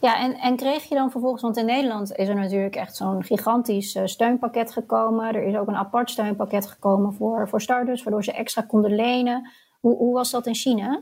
Ja, 0.00 0.20
en, 0.20 0.34
en 0.34 0.56
kreeg 0.56 0.82
je 0.88 0.94
dan 0.94 1.10
vervolgens, 1.10 1.42
want 1.42 1.56
in 1.56 1.64
Nederland 1.64 2.16
is 2.16 2.28
er 2.28 2.34
natuurlijk 2.34 2.76
echt 2.76 2.96
zo'n 2.96 3.24
gigantisch 3.24 3.94
uh, 3.94 4.02
steunpakket 4.04 4.72
gekomen. 4.72 5.34
Er 5.34 5.42
is 5.42 5.56
ook 5.56 5.68
een 5.68 5.76
apart 5.76 6.10
steunpakket 6.10 6.66
gekomen 6.66 7.14
voor, 7.14 7.48
voor 7.48 7.60
starters, 7.60 8.02
waardoor 8.02 8.24
ze 8.24 8.32
extra 8.32 8.62
konden 8.62 8.94
lenen. 8.94 9.50
Hoe, 9.80 9.96
hoe 9.96 10.14
was 10.14 10.30
dat 10.30 10.46
in 10.46 10.54
China? 10.54 11.00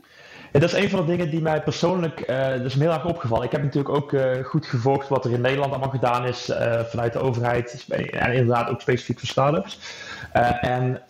Dat 0.51 0.63
is 0.63 0.73
een 0.73 0.89
van 0.89 0.99
de 0.99 1.05
dingen 1.05 1.29
die 1.29 1.41
mij 1.41 1.63
persoonlijk 1.63 2.29
uh, 2.29 2.53
dus 2.53 2.73
heel 2.73 2.91
erg 2.91 3.05
opgevallen. 3.05 3.45
Ik 3.45 3.51
heb 3.51 3.63
natuurlijk 3.63 3.95
ook 3.95 4.11
uh, 4.11 4.43
goed 4.43 4.65
gevolgd 4.65 5.07
wat 5.07 5.25
er 5.25 5.31
in 5.31 5.41
Nederland 5.41 5.71
allemaal 5.71 5.89
gedaan 5.89 6.25
is 6.25 6.51
vanuit 6.83 7.13
de 7.13 7.19
overheid. 7.19 7.85
En 8.11 8.33
inderdaad 8.33 8.69
ook 8.69 8.81
specifiek 8.81 9.19
voor 9.19 9.27
startups. 9.27 9.79
en 10.61 11.01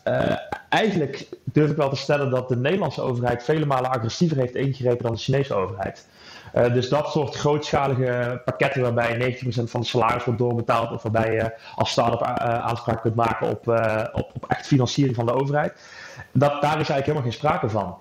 eigenlijk 0.69 1.27
durf 1.43 1.69
ik 1.71 1.77
wel 1.77 1.89
te 1.89 1.95
stellen 1.95 2.29
dat 2.29 2.49
de 2.49 2.57
Nederlandse 2.57 3.01
overheid 3.01 3.43
vele 3.43 3.65
malen 3.65 3.91
agressiever 3.91 4.37
heeft 4.37 4.55
ingegrepen 4.55 5.03
dan 5.03 5.13
de 5.13 5.19
Chinese 5.19 5.53
overheid. 5.53 6.07
Uh, 6.55 6.73
dus 6.73 6.89
dat 6.89 7.11
soort 7.11 7.35
grootschalige 7.35 8.41
pakketten 8.45 8.81
waarbij 8.81 9.37
90% 9.41 9.43
van 9.63 9.81
de 9.81 9.87
salaris 9.87 10.23
wordt 10.23 10.39
doorbetaald 10.39 10.91
of 10.91 11.01
waarbij 11.01 11.33
je 11.33 11.53
als 11.75 11.91
start-up 11.91 12.21
uh, 12.21 12.35
aanspraak 12.65 13.01
kunt 13.01 13.15
maken 13.15 13.49
op, 13.49 13.67
op, 14.13 14.31
op, 14.33 14.45
echt 14.47 14.67
financiering 14.67 15.15
van 15.15 15.25
de 15.25 15.33
overheid. 15.33 15.73
Dat, 16.31 16.61
daar 16.61 16.79
is 16.79 16.89
eigenlijk 16.89 17.05
helemaal 17.05 17.23
geen 17.23 17.33
sprake 17.33 17.69
van. 17.69 17.97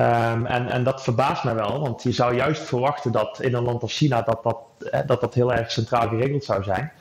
Um, 0.00 0.46
en, 0.46 0.68
en 0.68 0.84
dat 0.84 1.02
verbaast 1.02 1.44
mij 1.44 1.54
wel, 1.54 1.80
want 1.80 2.02
je 2.02 2.12
zou 2.12 2.34
juist 2.34 2.62
verwachten 2.62 3.12
dat 3.12 3.40
in 3.40 3.54
een 3.54 3.62
land 3.62 3.82
als 3.82 3.96
China 3.96 4.22
dat 4.22 4.42
dat, 4.42 4.58
dat, 5.06 5.20
dat 5.20 5.34
heel 5.34 5.52
erg 5.52 5.70
centraal 5.70 6.08
geregeld 6.08 6.44
zou 6.44 6.62
zijn. 6.62 6.92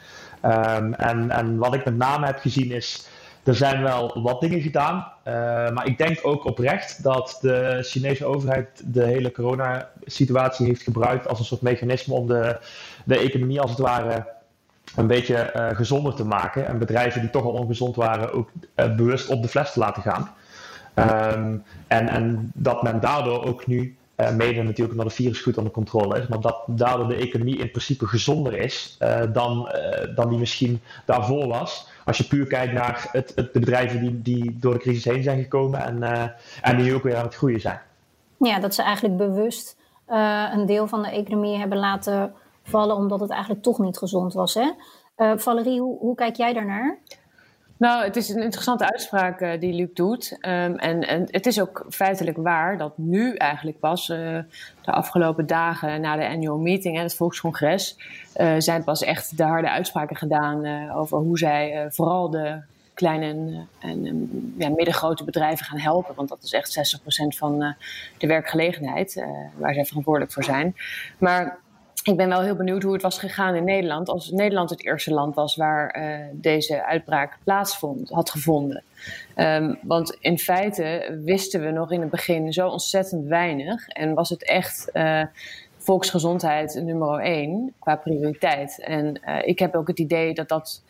Um, 0.46 0.94
en, 0.94 1.32
en 1.32 1.58
wat 1.58 1.74
ik 1.74 1.86
met 1.86 1.98
name 1.98 2.26
heb 2.26 2.40
gezien 2.40 2.72
is 2.72 3.08
er 3.48 3.56
zijn 3.56 3.82
wel 3.82 4.22
wat 4.22 4.42
dingen 4.42 4.62
gedaan, 4.62 4.96
uh, 4.96 5.34
maar 5.70 5.88
ik 5.88 5.98
denk 5.98 6.20
ook 6.24 6.46
oprecht 6.46 7.04
dat 7.04 7.38
de 7.42 7.80
Chinese 7.82 8.26
overheid 8.26 8.84
de 8.86 9.04
hele 9.04 9.32
coronasituatie 9.32 10.66
heeft 10.66 10.82
gebruikt 10.82 11.28
als 11.28 11.40
een 11.40 11.46
soort 11.46 11.62
mechanisme 11.62 12.14
om 12.14 12.28
de, 12.28 12.60
de 13.06 13.18
economie 13.18 13.62
als 13.62 13.72
het 13.72 13.80
ware 13.80 14.28
een 14.96 15.08
beetje 15.08 15.54
uh, 15.56 15.68
gezonder 15.76 16.16
te 16.16 16.26
maken. 16.26 16.68
En 16.68 16.78
bedrijven 16.78 17.22
die 17.22 17.30
toch 17.30 17.44
al 17.44 17.52
ongezond 17.52 17.96
waren 17.96 18.34
ook 18.34 18.50
uh, 18.76 18.96
bewust 18.96 19.30
op 19.30 19.42
de 19.42 19.48
fles 19.48 19.74
te 19.74 19.80
laten 19.80 20.02
gaan. 20.02 20.30
Um, 20.96 21.64
en, 21.88 22.10
en 22.10 22.52
dat 22.54 22.84
men 22.84 23.00
daardoor 23.00 23.46
ook 23.46 23.68
nu 23.68 23.98
uh, 24.18 24.32
mede 24.32 24.64
natuurlijk 24.64 24.92
omdat 24.92 25.06
het 25.06 25.16
virus 25.16 25.42
goed 25.42 25.58
onder 25.58 25.74
controle 25.74 26.20
is, 26.20 26.28
maar 26.28 26.42
dat 26.42 26.64
daardoor 26.66 27.08
de 27.08 27.16
economie 27.16 27.58
in 27.58 27.72
principe 27.72 28.08
gezonder 28.08 28.54
is 28.54 28.98
uh, 29.02 29.22
dan, 29.34 29.72
uh, 29.76 30.16
dan 30.16 30.30
die 30.30 30.38
misschien 30.38 30.82
daarvoor 31.06 31.48
was 31.48 31.88
als 32.06 32.18
je 32.18 32.24
puur 32.24 32.48
kijkt 32.48 32.74
naar 32.74 33.10
het, 33.12 33.32
het, 33.36 33.52
bedrijven 33.52 34.00
die, 34.02 34.22
die 34.22 34.58
door 34.60 34.74
de 34.74 34.80
crisis 34.80 35.06
heen 35.06 35.24
zijn 35.24 35.42
gekomen 35.42 35.84
en, 35.84 36.04
en 36.62 36.78
die 36.78 36.86
nu 36.86 36.94
ook 36.94 37.04
weer 37.04 37.18
aan 37.18 37.26
het 37.26 37.36
groeien 37.36 37.62
zijn. 37.62 37.80
Ja, 38.38 38.60
dat 38.60 38.76
ze 38.76 38.82
eigenlijk 38.82 39.18
bewust 39.18 39.78
een 40.52 40.66
deel 40.66 40.88
van 40.88 41.02
de 41.02 41.10
economie 41.10 41.58
hebben 41.58 41.78
laten 41.78 42.34
vallen 42.64 42.96
omdat 42.96 43.20
het 43.20 43.30
eigenlijk 43.30 43.64
toch 43.64 43.80
niet 43.80 43.98
gezond 43.98 44.34
was. 44.34 44.54
Hè? 44.54 44.72
Valerie, 45.38 45.80
hoe, 45.80 45.98
hoe 46.00 46.16
kijk 46.16 46.36
jij 46.36 46.54
daarnaar? 46.54 46.98
Nou, 47.78 48.04
het 48.04 48.16
is 48.16 48.30
een 48.30 48.42
interessante 48.42 48.92
uitspraak 48.92 49.42
uh, 49.42 49.60
die 49.60 49.74
Luc 49.74 49.90
doet. 49.94 50.32
Um, 50.32 50.76
en, 50.76 51.08
en 51.08 51.28
het 51.32 51.46
is 51.46 51.60
ook 51.60 51.86
feitelijk 51.90 52.38
waar 52.38 52.78
dat 52.78 52.98
nu 52.98 53.36
eigenlijk 53.36 53.80
pas, 53.80 54.10
uh, 54.10 54.18
de 54.82 54.92
afgelopen 54.92 55.48
dagen 55.48 56.02
na 56.02 56.16
de 56.16 56.28
annual 56.28 56.58
meeting, 56.58 56.96
hè, 56.96 57.02
het 57.02 57.16
volkscongres, 57.16 57.98
uh, 58.36 58.54
zijn 58.58 58.84
pas 58.84 59.04
echt 59.04 59.38
de 59.38 59.44
harde 59.44 59.70
uitspraken 59.70 60.16
gedaan 60.16 60.90
over 60.92 61.18
hoe 61.18 61.38
zij 61.38 61.86
vooral 61.90 62.30
de 62.30 62.62
kleine 62.94 63.26
en, 63.80 64.06
en 64.06 64.54
ja, 64.58 64.70
middengrote 64.70 65.24
bedrijven 65.24 65.66
gaan 65.66 65.80
helpen. 65.80 66.16
Want 66.16 66.30
dat 66.30 66.44
is 66.44 66.52
echt 66.52 66.98
60% 67.34 67.38
van 67.38 67.76
de 68.18 68.28
werkgelegenheid 68.28 69.26
waar 69.56 69.74
zij 69.74 69.86
verantwoordelijk 69.86 70.34
voor 70.34 70.44
zijn. 70.44 70.76
Maar 71.18 71.60
ik 72.08 72.18
ben 72.18 72.30
wel 72.30 72.42
heel 72.42 72.56
benieuwd 72.56 72.84
hoe 72.84 72.94
het 72.94 73.02
was 73.02 73.20
gegaan 73.20 73.56
in 73.56 73.64
Nederland. 73.64 74.10
Als 74.10 74.32
Nederland 74.32 74.70
het 74.70 74.86
eerste 74.86 75.14
land 75.14 75.36
was 75.36 75.56
waar 75.56 75.98
uh, 75.98 76.26
deze 76.34 76.86
uitbraak 76.86 77.38
plaatsvond, 77.44 78.10
had 78.10 78.30
gevonden. 78.30 78.84
Um, 79.36 79.80
want 79.82 80.18
in 80.20 80.38
feite 80.38 81.20
wisten 81.24 81.62
we 81.62 81.72
nog 81.72 81.92
in 81.92 82.02
het 82.02 82.10
begin 82.10 82.54
zo 82.54 82.68
ontzettend 82.68 83.28
weinig. 83.28 83.88
En 83.88 84.14
was 84.14 84.30
het 84.30 84.44
echt 84.44 84.90
uh, 84.94 85.24
volksgezondheid 85.78 86.82
nummer 86.84 87.20
één 87.20 87.74
qua 87.80 87.96
prioriteit. 87.96 88.82
En 88.84 89.22
uh, 89.26 89.48
ik 89.48 89.60
heb 89.60 89.76
ook 89.76 89.88
het 89.88 90.00
idee 90.00 90.34
dat 90.34 90.50
dat. 90.50 90.84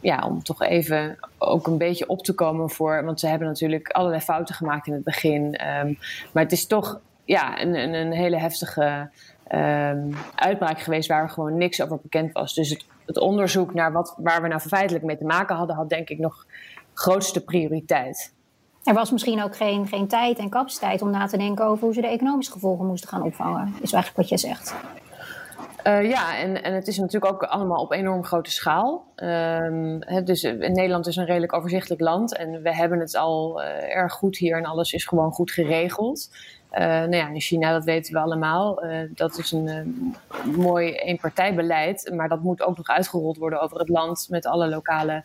ja, 0.00 0.26
om 0.26 0.42
toch 0.42 0.62
even 0.62 1.18
ook 1.38 1.66
een 1.66 1.78
beetje 1.78 2.08
op 2.08 2.22
te 2.22 2.32
komen 2.32 2.70
voor. 2.70 3.04
Want 3.04 3.20
ze 3.20 3.26
hebben 3.26 3.48
natuurlijk 3.48 3.88
allerlei 3.88 4.22
fouten 4.22 4.54
gemaakt 4.54 4.86
in 4.86 4.92
het 4.92 5.04
begin. 5.04 5.42
Um, 5.44 5.98
maar 6.32 6.42
het 6.42 6.52
is 6.52 6.66
toch 6.66 7.00
ja, 7.24 7.60
een, 7.60 7.74
een, 7.74 7.94
een 7.94 8.12
hele 8.12 8.38
heftige 8.38 9.10
um, 9.54 10.14
uitbraak 10.34 10.80
geweest 10.80 11.08
waar 11.08 11.30
gewoon 11.30 11.56
niks 11.56 11.82
over 11.82 11.98
bekend 12.02 12.32
was. 12.32 12.54
Dus 12.54 12.70
het, 12.70 12.84
het, 13.06 13.18
onderzoek 13.18 13.74
naar 13.74 13.92
wat, 13.92 14.14
waar 14.18 14.42
we 14.42 14.48
nou 14.48 14.60
feitelijk 14.60 15.04
mee 15.04 15.16
te 15.16 15.24
maken 15.24 15.56
hadden, 15.56 15.76
had 15.76 15.88
denk 15.88 16.08
ik 16.08 16.18
nog 16.18 16.46
grootste 16.94 17.44
prioriteit. 17.44 18.34
Er 18.84 18.94
was 18.94 19.10
misschien 19.10 19.42
ook 19.42 19.56
geen, 19.56 19.86
geen 19.86 20.08
tijd 20.08 20.38
en 20.38 20.50
capaciteit 20.50 21.02
om 21.02 21.10
na 21.10 21.26
te 21.26 21.36
denken 21.36 21.64
over 21.64 21.84
hoe 21.84 21.94
ze 21.94 22.00
de 22.00 22.06
economische 22.06 22.52
gevolgen 22.52 22.86
moesten 22.86 23.08
gaan 23.08 23.22
opvangen, 23.22 23.74
is 23.80 23.92
eigenlijk 23.92 24.16
wat 24.16 24.28
je 24.28 24.46
zegt. 24.46 24.74
Uh, 25.86 26.08
ja, 26.08 26.38
en, 26.38 26.62
en 26.62 26.74
het 26.74 26.86
is 26.86 26.98
natuurlijk 26.98 27.32
ook 27.32 27.42
allemaal 27.42 27.80
op 27.80 27.92
enorm 27.92 28.24
grote 28.24 28.50
schaal. 28.50 29.06
He, 29.16 30.22
dus 30.22 30.42
Nederland 30.42 31.06
is 31.06 31.16
een 31.16 31.24
redelijk 31.24 31.52
overzichtelijk 31.52 32.00
land 32.00 32.36
en 32.36 32.62
we 32.62 32.74
hebben 32.74 32.98
het 32.98 33.16
al 33.16 33.62
uh, 33.62 33.96
erg 33.96 34.12
goed 34.12 34.36
hier 34.36 34.56
en 34.56 34.64
alles 34.64 34.92
is 34.92 35.04
gewoon 35.04 35.32
goed 35.32 35.50
geregeld. 35.50 36.30
Uh, 36.72 36.80
nou 36.80 37.16
ja, 37.16 37.28
in 37.28 37.40
China, 37.40 37.72
dat 37.72 37.84
weten 37.84 38.12
we 38.12 38.18
allemaal, 38.18 38.84
uh, 38.84 38.98
dat 39.14 39.38
is 39.38 39.52
een 39.52 39.66
uh, 39.66 40.56
mooi 40.56 40.92
eenpartijbeleid, 40.92 42.10
maar 42.14 42.28
dat 42.28 42.42
moet 42.42 42.62
ook 42.62 42.76
nog 42.76 42.88
uitgerold 42.88 43.36
worden 43.36 43.60
over 43.60 43.78
het 43.78 43.88
land 43.88 44.26
met 44.30 44.46
alle 44.46 44.68
lokale 44.68 45.24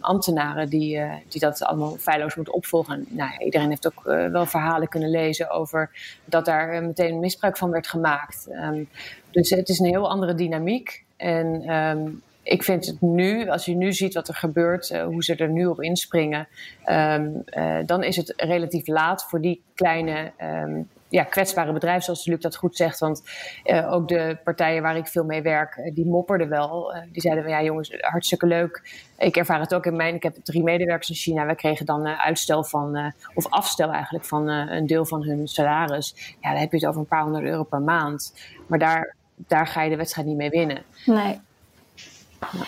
ambtenaren 0.00 0.68
die, 0.68 1.00
die 1.28 1.40
dat 1.40 1.62
allemaal 1.62 1.96
feilloos 1.96 2.34
moeten 2.34 2.54
opvolgen. 2.54 3.06
Nou, 3.08 3.30
ja, 3.32 3.38
iedereen 3.38 3.68
heeft 3.68 3.86
ook 3.86 4.02
wel 4.04 4.46
verhalen 4.46 4.88
kunnen 4.88 5.10
lezen 5.10 5.50
over 5.50 5.90
dat 6.24 6.44
daar 6.44 6.82
meteen 6.82 7.20
misbruik 7.20 7.56
van 7.56 7.70
werd 7.70 7.86
gemaakt. 7.86 8.48
Um, 8.50 8.88
dus 9.30 9.50
het 9.50 9.68
is 9.68 9.78
een 9.78 9.86
heel 9.86 10.10
andere 10.10 10.34
dynamiek. 10.34 11.04
En 11.16 11.74
um, 11.74 12.22
ik 12.44 12.62
vind 12.62 12.86
het 12.86 13.00
nu, 13.00 13.48
als 13.48 13.64
je 13.64 13.74
nu 13.74 13.92
ziet 13.92 14.14
wat 14.14 14.28
er 14.28 14.34
gebeurt, 14.34 14.90
uh, 14.90 15.04
hoe 15.04 15.24
ze 15.24 15.34
er 15.34 15.48
nu 15.48 15.66
op 15.66 15.82
inspringen, 15.82 16.48
um, 16.86 17.42
uh, 17.46 17.76
dan 17.86 18.02
is 18.02 18.16
het 18.16 18.32
relatief 18.36 18.86
laat 18.86 19.24
voor 19.24 19.40
die 19.40 19.62
kleine, 19.74 20.32
um, 20.42 20.88
ja, 21.08 21.24
kwetsbare 21.24 21.72
bedrijven, 21.72 22.02
zoals 22.02 22.26
Luc 22.26 22.40
dat 22.40 22.56
goed 22.56 22.76
zegt. 22.76 22.98
Want 22.98 23.22
uh, 23.64 23.92
ook 23.92 24.08
de 24.08 24.38
partijen 24.44 24.82
waar 24.82 24.96
ik 24.96 25.06
veel 25.06 25.24
mee 25.24 25.42
werk, 25.42 25.90
die 25.94 26.06
mopperden 26.06 26.48
wel. 26.48 26.94
die 27.12 27.22
zeiden 27.22 27.44
van 27.44 27.52
ja 27.52 27.62
jongens, 27.62 27.96
hartstikke 28.00 28.46
leuk. 28.46 29.04
Ik 29.18 29.36
ervaar 29.36 29.60
het 29.60 29.74
ook 29.74 29.86
in 29.86 29.96
mijn, 29.96 30.14
ik 30.14 30.22
heb 30.22 30.36
drie 30.42 30.62
medewerkers 30.62 31.08
in 31.08 31.14
China. 31.14 31.46
We 31.46 31.54
kregen 31.54 31.86
dan 31.86 32.06
uitstel 32.06 32.64
van, 32.64 33.12
of 33.34 33.50
afstel 33.50 33.92
eigenlijk 33.92 34.24
van 34.24 34.48
een 34.48 34.86
deel 34.86 35.06
van 35.06 35.22
hun 35.22 35.48
salaris. 35.48 36.36
Ja, 36.40 36.50
dan 36.50 36.60
heb 36.60 36.70
je 36.70 36.76
het 36.76 36.86
over 36.86 37.00
een 37.00 37.06
paar 37.06 37.22
honderd 37.22 37.44
euro 37.44 37.62
per 37.62 37.82
maand. 37.82 38.34
Maar 38.66 38.78
daar, 38.78 39.14
daar 39.36 39.66
ga 39.66 39.82
je 39.82 39.90
de 39.90 39.96
wedstrijd 39.96 40.26
niet 40.26 40.36
mee 40.36 40.50
winnen. 40.50 40.82
Nee. 41.06 41.40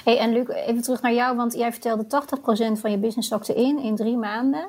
Hey, 0.05 0.19
en 0.19 0.33
Luc, 0.33 0.49
even 0.49 0.83
terug 0.83 1.03
naar 1.03 1.13
jou, 1.13 1.37
want 1.37 1.55
jij 1.55 1.73
vertelde 1.73 2.05
80% 2.05 2.81
van 2.81 2.91
je 2.91 2.99
business 2.99 3.29
zakte 3.29 3.55
in 3.55 3.79
in 3.79 3.97
drie 3.97 4.17
maanden. 4.17 4.69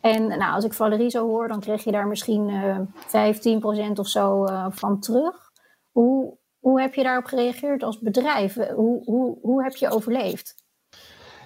En 0.00 0.26
nou, 0.26 0.54
als 0.54 0.64
ik 0.64 0.72
Valerie 0.72 1.10
zo 1.10 1.26
hoor, 1.26 1.48
dan 1.48 1.60
kreeg 1.60 1.84
je 1.84 1.92
daar 1.92 2.06
misschien 2.06 2.48
uh, 2.48 2.78
15% 3.88 3.92
of 3.94 4.08
zo 4.08 4.44
uh, 4.44 4.66
van 4.70 5.00
terug. 5.00 5.50
Hoe, 5.90 6.38
hoe 6.58 6.80
heb 6.80 6.94
je 6.94 7.02
daarop 7.02 7.24
gereageerd 7.24 7.82
als 7.82 7.98
bedrijf? 7.98 8.54
Hoe, 8.54 9.04
hoe, 9.04 9.38
hoe 9.42 9.62
heb 9.62 9.76
je 9.76 9.90
overleefd? 9.90 10.57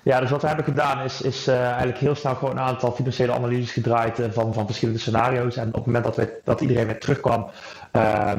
Ja, 0.04 0.20
dus 0.20 0.30
wat 0.30 0.40
we 0.40 0.46
hebben 0.46 0.64
gedaan 0.64 1.04
is, 1.04 1.20
is 1.20 1.48
uh, 1.48 1.66
eigenlijk 1.66 1.98
heel 1.98 2.14
snel 2.14 2.34
gewoon 2.34 2.50
een 2.50 2.62
aantal 2.62 2.92
financiële 2.92 3.32
analyses 3.32 3.72
gedraaid 3.72 4.18
uh, 4.18 4.26
van, 4.30 4.54
van 4.54 4.66
verschillende 4.66 5.00
scenario's. 5.00 5.56
En 5.56 5.68
op 5.68 5.74
het 5.74 5.86
moment 5.86 6.04
dat, 6.04 6.16
we, 6.16 6.40
dat 6.44 6.60
iedereen 6.60 6.86
weer 6.86 7.00
terugkwam 7.00 7.50
uh, 7.92 8.32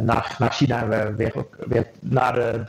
naar, 0.00 0.36
naar 0.38 0.52
China 0.52 0.82
en 0.82 0.88
we 0.88 1.14
weer, 1.14 1.46
weer 1.66 1.86
na 2.00 2.32
de, 2.32 2.62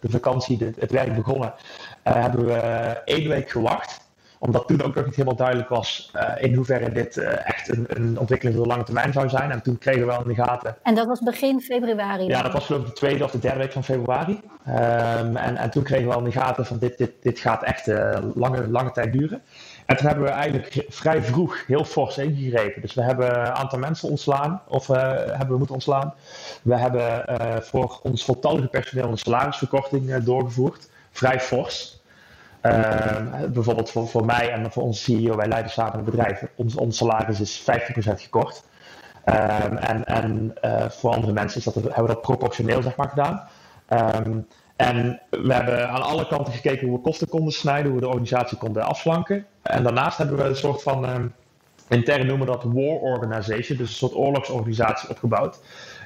de, 0.00 0.10
vakantie 0.10 0.72
het 0.78 0.90
werk 0.90 1.14
begonnen, 1.14 1.54
hebben 2.02 2.46
we 2.46 2.56
één 3.04 3.28
week 3.28 3.50
gewacht 3.50 4.00
Omdat 4.42 4.68
toen 4.68 4.82
ook 4.82 4.94
nog 4.94 5.04
niet 5.04 5.14
helemaal 5.14 5.36
duidelijk 5.36 5.68
was 5.68 6.12
in 6.38 6.54
hoeverre 6.54 6.92
dit 6.92 7.16
echt 7.44 7.68
een, 7.68 7.84
een 7.88 8.18
ontwikkeling 8.18 8.56
voor 8.56 8.64
de 8.64 8.72
lange 8.72 8.84
termijn 8.84 9.12
zou 9.12 9.28
zijn. 9.28 9.50
En 9.50 9.62
toen 9.62 9.78
kregen 9.78 10.00
we 10.00 10.06
wel 10.06 10.22
in 10.22 10.28
de 10.28 10.34
gaten. 10.34 10.76
En 10.82 10.94
dat 10.94 11.06
was 11.06 11.20
begin 11.20 11.60
februari? 11.60 12.26
Ja, 12.26 12.42
dat 12.42 12.52
was 12.52 12.66
geloof 12.66 12.80
ik 12.80 12.86
de 12.86 12.92
tweede 12.92 13.24
of 13.24 13.30
de 13.30 13.38
derde 13.38 13.58
week 13.58 13.72
van 13.72 13.84
februari. 13.84 14.40
Ehm, 14.64 15.36
en, 15.36 15.56
en 15.56 15.70
toen 15.70 15.82
kregen 15.82 16.04
we 16.04 16.10
wel 16.10 16.18
in 16.18 16.24
de 16.24 16.32
gaten 16.32 16.66
van 16.66 16.78
dit, 16.78 16.98
dit, 16.98 17.12
dit 17.20 17.38
gaat 17.38 17.62
echt 17.62 17.86
lange, 18.34 18.68
lange 18.68 18.90
tijd 18.90 19.12
duren. 19.12 19.42
En 19.86 19.96
toen 19.96 20.06
hebben 20.06 20.24
we 20.24 20.30
eigenlijk 20.30 20.84
vrij 20.88 21.22
vroeg 21.22 21.66
heel 21.66 21.84
fors 21.84 22.18
ingegrepen. 22.18 22.82
Dus 22.82 22.94
we 22.94 23.02
hebben 23.02 23.40
een 23.40 23.52
aantal 23.52 23.78
mensen 23.78 24.08
ontslaan, 24.08 24.62
of 24.68 24.88
uh, 24.88 24.96
hebben 25.12 25.48
we 25.48 25.56
moeten 25.56 25.74
ontslaan. 25.74 26.14
We 26.62 26.76
hebben 26.76 27.24
uh, 27.28 27.56
voor 27.60 28.00
ons 28.02 28.24
voltallige 28.24 28.66
personeel 28.66 29.08
een 29.08 29.18
salarisverkorting 29.18 30.08
uh, 30.08 30.24
doorgevoerd. 30.24 30.88
Vrij 31.10 31.40
fors. 31.40 32.01
Bijvoorbeeld 33.52 33.90
voor, 33.90 34.08
voor 34.08 34.24
mij 34.24 34.50
en 34.50 34.72
voor 34.72 34.82
onze 34.82 35.02
CEO, 35.02 35.36
wij 35.36 35.48
leiden 35.48 35.70
samen 35.70 35.98
een 35.98 36.04
bedrijf. 36.04 36.44
Ons, 36.56 36.74
ons 36.74 36.96
salaris 36.96 37.40
is 37.40 37.60
15% 37.60 37.64
gekort. 37.94 38.62
Um, 39.26 39.76
en 39.76 40.04
en 40.04 40.54
voor 40.90 41.10
andere 41.10 41.32
mensen 41.32 41.58
is 41.58 41.64
dat, 41.64 41.74
hebben 41.74 42.02
we 42.02 42.06
dat 42.06 42.20
proportioneel 42.20 42.82
zeg 42.82 42.96
maar, 42.96 43.08
gedaan. 43.08 43.48
Um, 44.26 44.46
en 44.76 45.20
we 45.30 45.54
hebben 45.54 45.88
aan 45.88 46.02
alle 46.02 46.26
kanten 46.26 46.52
gekeken 46.52 46.86
hoe 46.86 46.96
we 46.96 47.02
kosten 47.02 47.28
konden 47.28 47.52
snijden, 47.52 47.86
hoe 47.86 47.94
we 47.94 48.00
de 48.00 48.08
organisatie 48.08 48.58
konden 48.58 48.82
afslanken. 48.82 49.46
En 49.62 49.82
daarnaast 49.82 50.18
hebben 50.18 50.36
we 50.36 50.44
een 50.44 50.56
soort 50.56 50.82
van, 50.82 51.08
um, 51.08 51.34
intern 51.88 52.26
noemen 52.26 52.46
we 52.46 52.52
dat 52.52 52.64
war 52.64 53.00
organization, 53.00 53.78
dus 53.78 53.88
een 53.88 53.94
soort 53.94 54.14
oorlogsorganisatie 54.14 55.08
opgebouwd. 55.08 55.60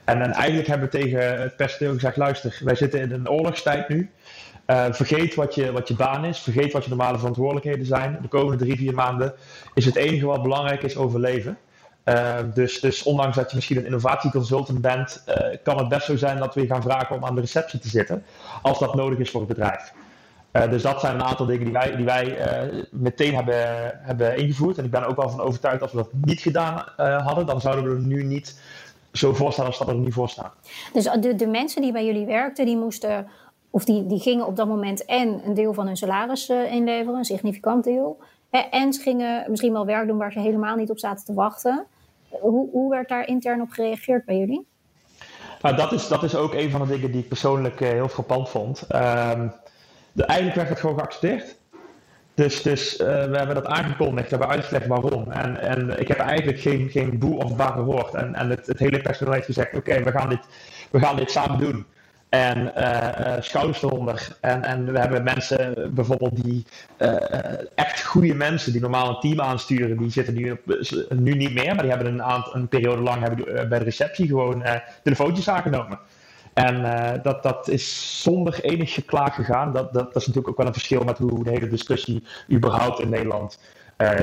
En, 0.04 0.22
en 0.22 0.32
eigenlijk 0.32 0.68
hebben 0.68 0.90
we 0.90 0.98
tegen 0.98 1.40
het 1.40 1.56
personeel 1.56 1.94
gezegd, 1.94 2.16
luister, 2.16 2.60
wij 2.64 2.75
zitten 2.75 3.00
in 3.00 3.12
een 3.12 3.30
oorlogstijd 3.30 3.88
nu. 3.88 4.10
Uh, 4.66 4.85
vergeet 4.90 5.35
wat 5.35 5.54
je, 5.54 5.73
wat 5.73 5.88
je 5.88 5.94
baan 5.94 6.25
is, 6.25 6.38
vergeet 6.38 6.73
wat 6.73 6.82
je 6.82 6.88
normale 6.88 7.18
verantwoordelijkheden 7.18 7.87
zijn. 7.87 8.18
De 8.23 8.28
komende 8.28 8.64
drie, 8.64 8.76
vier 8.76 8.94
maanden 8.94 9.35
is 9.75 9.85
het 9.85 9.96
enige 9.96 10.26
wat 10.26 10.42
belangrijk 10.42 10.82
is 10.82 10.96
overleven. 10.96 11.58
Uh, 12.04 12.35
dus, 12.54 12.80
dus 12.80 13.02
ondanks 13.02 13.37
dat 13.37 13.50
je 13.50 13.56
misschien 13.56 13.76
een 13.76 13.85
innovatieconsultant 13.85 14.80
bent, 14.80 15.25
uh, 15.28 15.56
kan 15.62 15.78
het 15.78 15.88
best 15.88 16.06
zo 16.06 16.16
zijn 16.16 16.38
dat 16.38 16.54
we 16.54 16.61
je 16.61 16.66
gaan 16.66 16.82
vragen 16.82 17.16
om 17.16 17.25
aan 17.25 17.35
de 17.35 17.40
receptie 17.40 17.78
te 17.78 17.88
zitten, 17.88 18.25
als 18.62 18.78
dat 18.78 18.94
nodig 18.94 19.18
is 19.18 19.30
voor 19.30 19.40
het 19.40 19.49
bedrijf. 19.49 19.92
Dus 20.70 20.82
dat 20.82 21.00
zijn 21.00 21.14
een 21.14 21.23
aantal 21.23 21.46
dingen 21.46 21.64
die 21.64 21.73
wij, 21.73 21.96
die 21.96 22.04
wij 22.04 22.37
meteen 22.90 23.35
hebben, 23.35 23.56
hebben 24.02 24.37
ingevoerd. 24.37 24.78
En 24.78 24.85
ik 24.85 24.90
ben 24.90 25.06
ook 25.06 25.16
wel 25.16 25.30
van 25.30 25.40
overtuigd 25.40 25.80
dat 25.80 25.90
we 25.92 25.96
dat 25.96 26.12
niet 26.12 26.40
gedaan 26.40 26.85
hadden, 26.96 27.46
dan 27.46 27.61
zouden 27.61 27.85
we 27.85 27.90
er 27.90 28.06
nu 28.06 28.23
niet 28.23 28.61
zo 29.12 29.35
voor 29.35 29.52
staan 29.52 29.66
als 29.66 29.78
dat 29.78 29.88
er 29.88 29.94
nu 29.94 30.12
voor 30.12 30.28
staan. 30.28 30.50
Dus 30.92 31.04
de, 31.04 31.35
de 31.35 31.46
mensen 31.46 31.82
die 31.82 31.92
bij 31.92 32.06
jullie 32.06 32.26
werkten, 32.26 32.66
die 32.66 32.76
moesten, 32.76 33.26
of 33.76 33.85
die, 33.85 34.06
die 34.06 34.21
gingen 34.21 34.47
op 34.47 34.56
dat 34.56 34.68
moment 34.68 35.04
en 35.04 35.40
een 35.45 35.54
deel 35.54 35.75
van 35.75 35.87
hun 35.87 35.97
salaris 35.97 36.49
inleveren, 36.49 37.18
een 37.18 37.25
significant 37.25 37.85
deel. 37.85 38.18
En 38.71 38.92
ze 38.92 39.00
gingen 39.00 39.50
misschien 39.50 39.73
wel 39.73 39.87
werk 39.87 40.09
doen 40.09 40.18
waar 40.18 40.33
ze 40.33 40.40
helemaal 40.40 40.76
niet 40.76 40.90
op 40.90 40.99
zaten 40.99 41.25
te 41.25 41.35
wachten. 41.35 41.87
Hoe, 42.28 42.71
hoe 42.71 42.90
werd 42.90 43.09
daar 43.09 43.28
intern 43.28 43.61
op 43.61 43.71
gereageerd 43.71 44.25
bij 44.25 44.38
jullie? 44.38 44.66
Nou, 45.62 45.76
dat 45.76 45.92
is, 45.92 46.09
dat 46.09 46.23
is 46.23 46.35
ook 46.35 46.54
een 46.54 46.71
van 46.71 46.80
de 46.80 46.87
dingen 46.87 47.11
die 47.11 47.21
ik 47.21 47.28
persoonlijk 47.28 47.80
uh, 47.80 47.88
heel 47.88 48.09
frappant 48.09 48.49
vond. 48.49 48.83
Um, 48.83 49.52
de, 50.12 50.25
eigenlijk 50.25 50.56
werd 50.56 50.68
het 50.68 50.80
gewoon 50.80 50.99
geaccepteerd. 50.99 51.56
Dus, 52.35 52.62
dus 52.62 52.97
we 52.97 53.04
hebben 53.37 53.54
dat 53.54 53.66
aangekondigd, 53.66 54.30
hebben 54.30 54.49
uitgelegd 54.49 54.87
waarom. 54.87 55.30
En, 55.30 55.61
en 55.61 56.00
ik 56.00 56.09
heb 56.09 56.18
eigenlijk 56.18 56.61
geen, 56.61 56.88
geen 56.88 57.18
boe 57.18 57.45
of 57.45 57.56
ba 57.56 57.66
gehoord. 57.71 58.14
En, 58.14 58.35
en 58.35 58.50
het, 58.50 58.66
het 58.66 58.78
hele 58.78 59.00
personeel 59.00 59.33
heeft 59.33 59.47
gezegd: 59.47 59.75
oké, 59.75 60.02
we 60.02 60.11
gaan 60.11 60.28
dit, 60.28 60.47
we 60.90 60.99
gaan 60.99 61.16
dit 61.16 61.30
samen 61.30 61.59
doen. 61.59 61.87
En 62.28 62.73
uh, 62.76 63.35
schouders 63.40 63.83
eronder. 63.83 64.37
En, 64.40 64.62
en 64.62 64.92
we 64.92 64.99
hebben 64.99 65.23
mensen 65.23 65.90
bijvoorbeeld 65.95 66.45
die 66.45 66.64
uh, 66.99 67.16
echt 67.75 68.04
goede 68.04 68.35
mensen 68.35 68.73
die 68.73 68.80
normaal 68.80 69.09
een 69.09 69.21
team 69.21 69.40
aansturen, 69.40 69.97
die 69.97 70.11
zitten 70.11 70.35
nu, 70.35 70.61
nu 71.09 71.35
niet 71.35 71.54
meer, 71.54 71.75
maar 71.75 71.83
die 71.83 71.92
hebben 71.92 72.18
een, 72.18 72.45
een 72.52 72.68
periode 72.68 73.02
lang 73.02 73.23
hebben 73.23 73.68
bij 73.68 73.78
de 73.78 73.85
receptie 73.85 74.26
gewoon 74.26 74.64
telefoontjes 75.02 75.49
aangenomen. 75.49 75.99
En 76.54 76.83
dat, 77.23 77.42
dat 77.42 77.68
is 77.68 78.23
zonder 78.23 78.64
enig 78.64 78.95
geklaag 78.95 79.35
gegaan. 79.35 79.73
Dat, 79.73 79.92
dat, 79.92 80.12
dat, 80.12 80.16
is 80.23 80.26
natuurlijk 80.26 80.49
ook 80.49 80.56
wel 80.56 80.66
een 80.66 80.73
verschil 80.73 81.04
met 81.04 81.18
hoe 81.18 81.45
de 81.45 81.50
hele 81.50 81.68
discussie 81.68 82.25
überhaupt 82.50 83.00
in 83.00 83.09
Nederland 83.09 83.59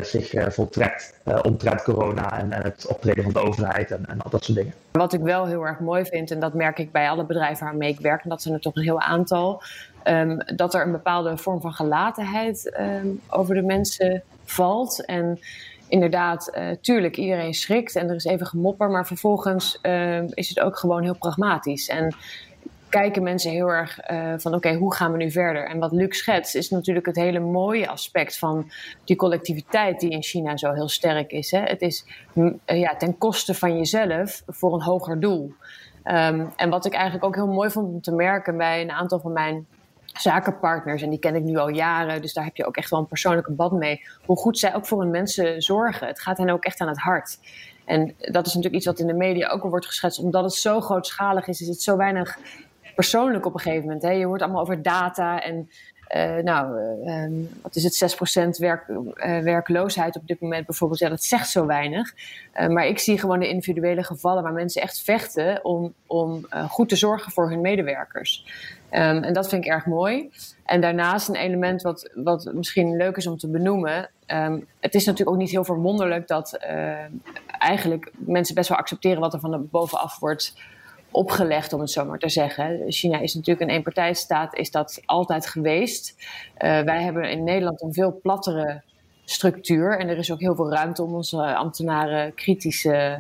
zich 0.01 0.33
uh, 0.33 0.45
voltrekt 0.49 1.19
uh, 1.25 1.39
omtrent 1.41 1.83
corona 1.83 2.39
en, 2.39 2.51
en, 2.51 2.61
het 2.61 2.87
optreden 2.87 3.23
van 3.23 3.33
de 3.33 3.39
overheid 3.39 3.91
en, 3.91 4.05
en 4.05 4.21
al 4.21 4.29
dat 4.29 4.43
soort 4.43 4.57
dingen. 4.57 4.73
Wat 4.91 5.13
ik 5.13 5.21
wel 5.21 5.45
heel 5.45 5.67
erg 5.67 5.79
mooi 5.79 6.05
vind, 6.05 6.31
en 6.31 6.39
dat 6.39 6.53
merk 6.53 6.79
ik 6.79 6.91
bij 6.91 7.09
alle 7.09 7.25
bedrijven 7.25 7.65
waarmee 7.65 7.89
ik 7.89 7.99
werk, 7.99 8.23
en 8.23 8.29
dat 8.29 8.41
zijn 8.41 8.53
er 8.53 8.59
toch 8.59 8.75
een 8.75 8.83
heel 8.83 8.99
aantal, 8.99 9.61
um, 10.03 10.37
dat 10.55 10.73
er 10.73 10.85
een 10.85 10.91
bepaalde 10.91 11.37
vorm 11.37 11.61
van 11.61 11.73
gelatenheid 11.73 12.77
um, 12.79 13.21
over 13.29 13.55
de 13.55 13.61
mensen 13.61 14.23
valt. 14.45 15.05
En 15.05 15.39
inderdaad, 15.87 16.51
tuurlijk, 16.81 17.17
iedereen 17.17 17.53
schrikt 17.53 17.95
en 17.95 18.09
er 18.09 18.15
is 18.15 18.25
even 18.25 18.45
gemopper, 18.45 18.89
maar 18.89 19.07
vervolgens 19.07 19.79
ehm, 19.81 20.27
is 20.33 20.49
het 20.49 20.59
ook 20.59 20.77
gewoon 20.77 21.03
heel 21.03 21.17
pragmatisch. 21.17 21.87
En 21.87 22.15
kijken 22.93 23.23
mensen 23.23 23.51
heel 23.51 23.67
erg 23.67 24.09
uh, 24.11 24.33
van 24.37 24.53
oké, 24.53 24.73
hoe 24.73 24.93
gaan 24.93 25.11
we 25.11 25.17
nu 25.17 25.31
verder? 25.31 25.67
En 25.67 25.79
wat 25.79 25.91
Luc 25.91 26.17
schetst 26.17 26.55
is 26.55 26.69
natuurlijk 26.69 27.05
het 27.05 27.15
hele 27.15 27.39
mooie 27.39 27.87
aspect 27.87 28.37
van 28.37 28.71
die 29.03 29.15
collectiviteit 29.15 29.99
die 29.99 30.09
in 30.09 30.23
China 30.23 30.57
zo 30.57 30.71
heel 30.71 30.89
sterk 30.89 31.31
is. 31.31 31.51
Hè? 31.51 31.59
Het 31.59 31.81
is 31.81 32.05
mm, 32.33 32.59
eh, 32.65 32.79
ja, 32.79 32.95
ten 32.95 33.17
koste 33.17 33.53
van 33.53 33.77
jezelf 33.77 34.43
voor 34.47 34.73
een 34.73 34.81
hoger 34.81 35.19
doel. 35.19 35.53
Um, 36.05 36.51
en 36.55 36.69
wat 36.69 36.85
ik 36.85 36.93
eigenlijk 36.93 37.25
ook 37.25 37.35
heel 37.35 37.47
mooi 37.47 37.69
vond 37.69 37.93
om 37.93 38.01
te 38.01 38.11
merken 38.11 38.57
bij 38.57 38.81
een 38.81 38.91
aantal 38.91 39.19
van 39.19 39.33
mijn 39.33 39.67
zakenpartners, 40.05 41.01
en 41.01 41.09
die 41.09 41.19
ken 41.19 41.35
ik 41.35 41.43
nu 41.43 41.57
al 41.57 41.69
jaren, 41.69 42.21
dus 42.21 42.33
daar 42.33 42.43
heb 42.43 42.55
je 42.55 42.65
ook 42.65 42.77
echt 42.77 42.89
wel 42.89 42.99
een 42.99 43.07
persoonlijke 43.07 43.51
band 43.51 43.71
mee, 43.71 44.01
hoe 44.25 44.37
goed 44.37 44.59
zij 44.59 44.75
ook 44.75 44.85
voor 44.85 45.01
hun 45.01 45.11
mensen 45.11 45.61
zorgen. 45.61 46.07
Het 46.07 46.21
gaat 46.21 46.37
hen 46.37 46.49
ook 46.49 46.63
echt 46.63 46.79
aan 46.79 46.87
het 46.87 46.99
hart. 46.99 47.39
En 47.85 48.15
dat 48.17 48.45
is 48.45 48.53
natuurlijk 48.53 48.75
iets 48.75 48.85
wat 48.85 48.99
in 48.99 49.07
de 49.07 49.13
media 49.13 49.49
ook 49.49 49.63
al 49.63 49.69
wordt 49.69 49.85
geschetst, 49.85 50.19
omdat 50.19 50.43
het 50.43 50.53
zo 50.53 50.81
grootschalig 50.81 51.47
is, 51.47 51.61
is 51.61 51.67
het 51.67 51.81
zo 51.81 51.97
weinig 51.97 52.37
persoonlijk 52.95 53.45
op 53.45 53.53
een 53.53 53.59
gegeven 53.59 53.85
moment. 53.85 54.03
Hè. 54.03 54.11
Je 54.11 54.25
hoort 54.25 54.41
allemaal 54.41 54.61
over 54.61 54.81
data 54.81 55.41
en 55.41 55.69
uh, 56.15 56.37
nou, 56.37 56.79
uh, 57.05 57.47
wat 57.61 57.75
is 57.75 57.83
het, 57.83 58.15
6% 58.55 58.59
werk, 58.59 58.87
uh, 58.87 59.39
werkloosheid 59.39 60.15
op 60.15 60.27
dit 60.27 60.39
moment 60.39 60.65
bijvoorbeeld. 60.65 60.99
Ja, 60.99 61.09
dat 61.09 61.23
zegt 61.23 61.49
zo 61.49 61.65
weinig. 61.65 62.13
maar 62.67 62.87
ik 62.87 62.99
zie 62.99 63.19
gewoon 63.19 63.39
de 63.39 63.47
individuele 63.47 64.03
gevallen 64.03 64.43
waar 64.43 64.53
mensen 64.53 64.81
echt 64.81 65.01
vechten 65.01 65.65
om, 65.65 65.93
om 66.07 66.47
goed 66.69 66.89
te 66.89 66.95
zorgen 66.95 67.31
voor 67.31 67.49
hun 67.49 67.61
medewerkers. 67.61 68.45
Um, 68.91 69.23
en 69.23 69.33
dat 69.33 69.49
vind 69.49 69.65
ik 69.65 69.71
erg 69.71 69.85
mooi. 69.85 70.29
En 70.65 70.81
daarnaast 70.81 71.27
een 71.27 71.35
element 71.35 71.81
wat, 71.81 72.09
wat 72.13 72.51
misschien 72.53 72.95
leuk 72.95 73.17
is 73.17 73.27
om 73.27 73.37
te 73.37 73.49
benoemen. 73.49 74.09
Um, 74.27 74.67
het 74.79 74.95
is 74.95 75.05
natuurlijk 75.05 75.35
ook 75.35 75.41
niet 75.41 75.51
heel 75.51 75.63
verwonderlijk 75.63 76.27
dat 76.27 76.57
eigenlijk 77.47 78.11
mensen 78.17 78.55
best 78.55 78.69
wel 78.69 78.77
accepteren 78.77 79.19
wat 79.19 79.33
er 79.33 79.39
van 79.39 79.67
bovenaf 79.71 80.19
wordt 80.19 80.53
opgelegd, 81.13 81.73
om 81.73 81.79
het 81.79 81.91
zo 81.91 82.05
maar 82.05 82.19
te 82.19 82.29
zeggen. 82.29 82.83
China 82.87 83.19
is 83.19 83.33
natuurlijk 83.33 83.69
een 83.69 83.75
eenpartijstaat, 83.75 84.55
is 84.55 84.71
dat 84.71 85.01
altijd 85.05 85.47
geweest. 85.47 86.15
Uh, 86.17 86.81
wij 86.81 87.03
hebben 87.03 87.29
in 87.29 87.43
Nederland 87.43 87.81
een 87.81 87.93
veel 87.93 88.19
plattere 88.21 88.81
structuur 89.25 89.99
en 89.99 90.07
er 90.07 90.17
is 90.17 90.31
ook 90.31 90.39
heel 90.39 90.55
veel 90.55 90.71
ruimte 90.71 91.03
om 91.03 91.13
onze 91.13 91.55
ambtenaren 91.55 92.33
kritisch 92.33 92.83
uh, 92.83 93.13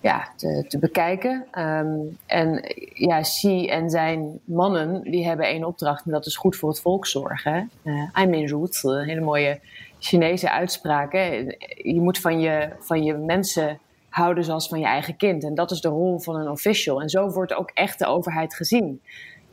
ja, 0.00 0.28
te, 0.36 0.64
te 0.68 0.78
bekijken. 0.78 1.46
Um, 1.58 2.18
en 2.26 2.74
ja, 2.94 3.20
Xi 3.20 3.66
en 3.66 3.90
zijn 3.90 4.40
mannen, 4.44 5.02
die 5.02 5.26
hebben 5.26 5.46
één 5.46 5.64
opdracht 5.64 6.04
en 6.04 6.10
dat 6.10 6.26
is 6.26 6.36
goed 6.36 6.56
voor 6.56 6.68
het 6.68 6.80
volk 6.80 7.06
zorgen. 7.06 7.70
Uh, 7.82 8.08
een 8.12 9.04
hele 9.04 9.20
mooie 9.20 9.60
Chinese 9.98 10.50
uitspraak. 10.50 11.12
Je 11.12 12.00
moet 12.00 12.18
van 12.18 12.40
je, 12.40 12.68
van 12.78 13.04
je 13.04 13.14
mensen 13.14 13.78
houden 14.10 14.44
zoals 14.44 14.68
van 14.68 14.78
je 14.78 14.86
eigen 14.86 15.16
kind. 15.16 15.44
En 15.44 15.54
dat 15.54 15.70
is 15.70 15.80
de 15.80 15.88
rol 15.88 16.18
van 16.18 16.36
een 16.36 16.50
official. 16.50 17.00
En 17.00 17.08
zo 17.08 17.28
wordt 17.28 17.54
ook 17.54 17.70
echt 17.70 17.98
de 17.98 18.06
overheid 18.06 18.54
gezien. 18.54 19.02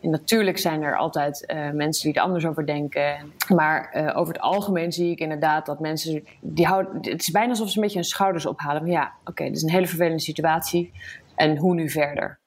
En 0.01 0.09
natuurlijk 0.09 0.57
zijn 0.57 0.81
er 0.81 0.97
altijd 0.97 1.53
uh, 1.53 1.71
mensen 1.71 2.03
die 2.03 2.19
er 2.19 2.25
anders 2.25 2.45
over 2.45 2.65
denken. 2.65 3.33
Maar 3.55 3.93
uh, 3.93 4.17
over 4.17 4.33
het 4.33 4.43
algemeen 4.43 4.91
zie 4.91 5.11
ik 5.11 5.19
inderdaad 5.19 5.65
dat 5.65 5.79
mensen. 5.79 6.23
Die 6.41 6.65
houden, 6.65 6.95
het 6.95 7.21
is 7.21 7.31
bijna 7.31 7.49
alsof 7.49 7.69
ze 7.69 7.75
een 7.75 7.81
beetje 7.81 7.99
hun 7.99 8.07
schouders 8.07 8.45
ophalen. 8.45 8.81
Van 8.81 8.91
ja, 8.91 9.13
oké, 9.19 9.29
okay, 9.29 9.47
dit 9.47 9.55
is 9.55 9.63
een 9.63 9.69
hele 9.69 9.87
vervelende 9.87 10.21
situatie. 10.21 10.91
En 11.35 11.57
hoe 11.57 11.73
nu 11.73 11.89
verder? 11.89 12.39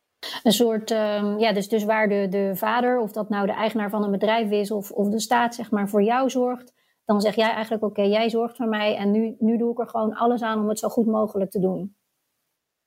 Een 0.43 0.53
soort, 0.53 0.91
um, 0.91 1.39
ja, 1.39 1.53
dus, 1.53 1.69
dus 1.69 1.85
waar 1.85 2.09
de, 2.09 2.27
de 2.31 2.51
vader, 2.55 3.01
of 3.01 3.13
dat 3.13 3.29
nou 3.29 3.47
de 3.47 3.53
eigenaar 3.53 3.91
van 3.91 4.05
een 4.05 4.11
bedrijf 4.11 4.51
is, 4.51 4.71
of, 4.71 4.91
of 4.91 5.09
de 5.09 5.21
staat, 5.21 5.55
zeg 5.55 5.71
maar, 5.71 5.89
voor 5.89 6.03
jou 6.03 6.31
zorgt. 6.31 6.73
Dan 7.05 7.21
zeg 7.21 7.35
jij 7.35 7.51
eigenlijk: 7.51 7.85
oké, 7.85 8.03
jij 8.03 8.31
zorgt 8.31 8.57
voor 8.57 8.69
mij 8.69 8.97
en 8.97 9.11
nu, 9.11 9.37
nu 9.39 9.59
doe 9.59 9.73
ik 9.73 9.79
er 9.79 9.89
gewoon 9.89 10.15
alles 10.15 10.43
aan 10.43 10.61
om 10.61 10.69
het 10.69 10.79
zo 10.79 10.89
goed 10.89 11.07
mogelijk 11.07 11.51
te 11.51 11.61
doen. 11.61 11.97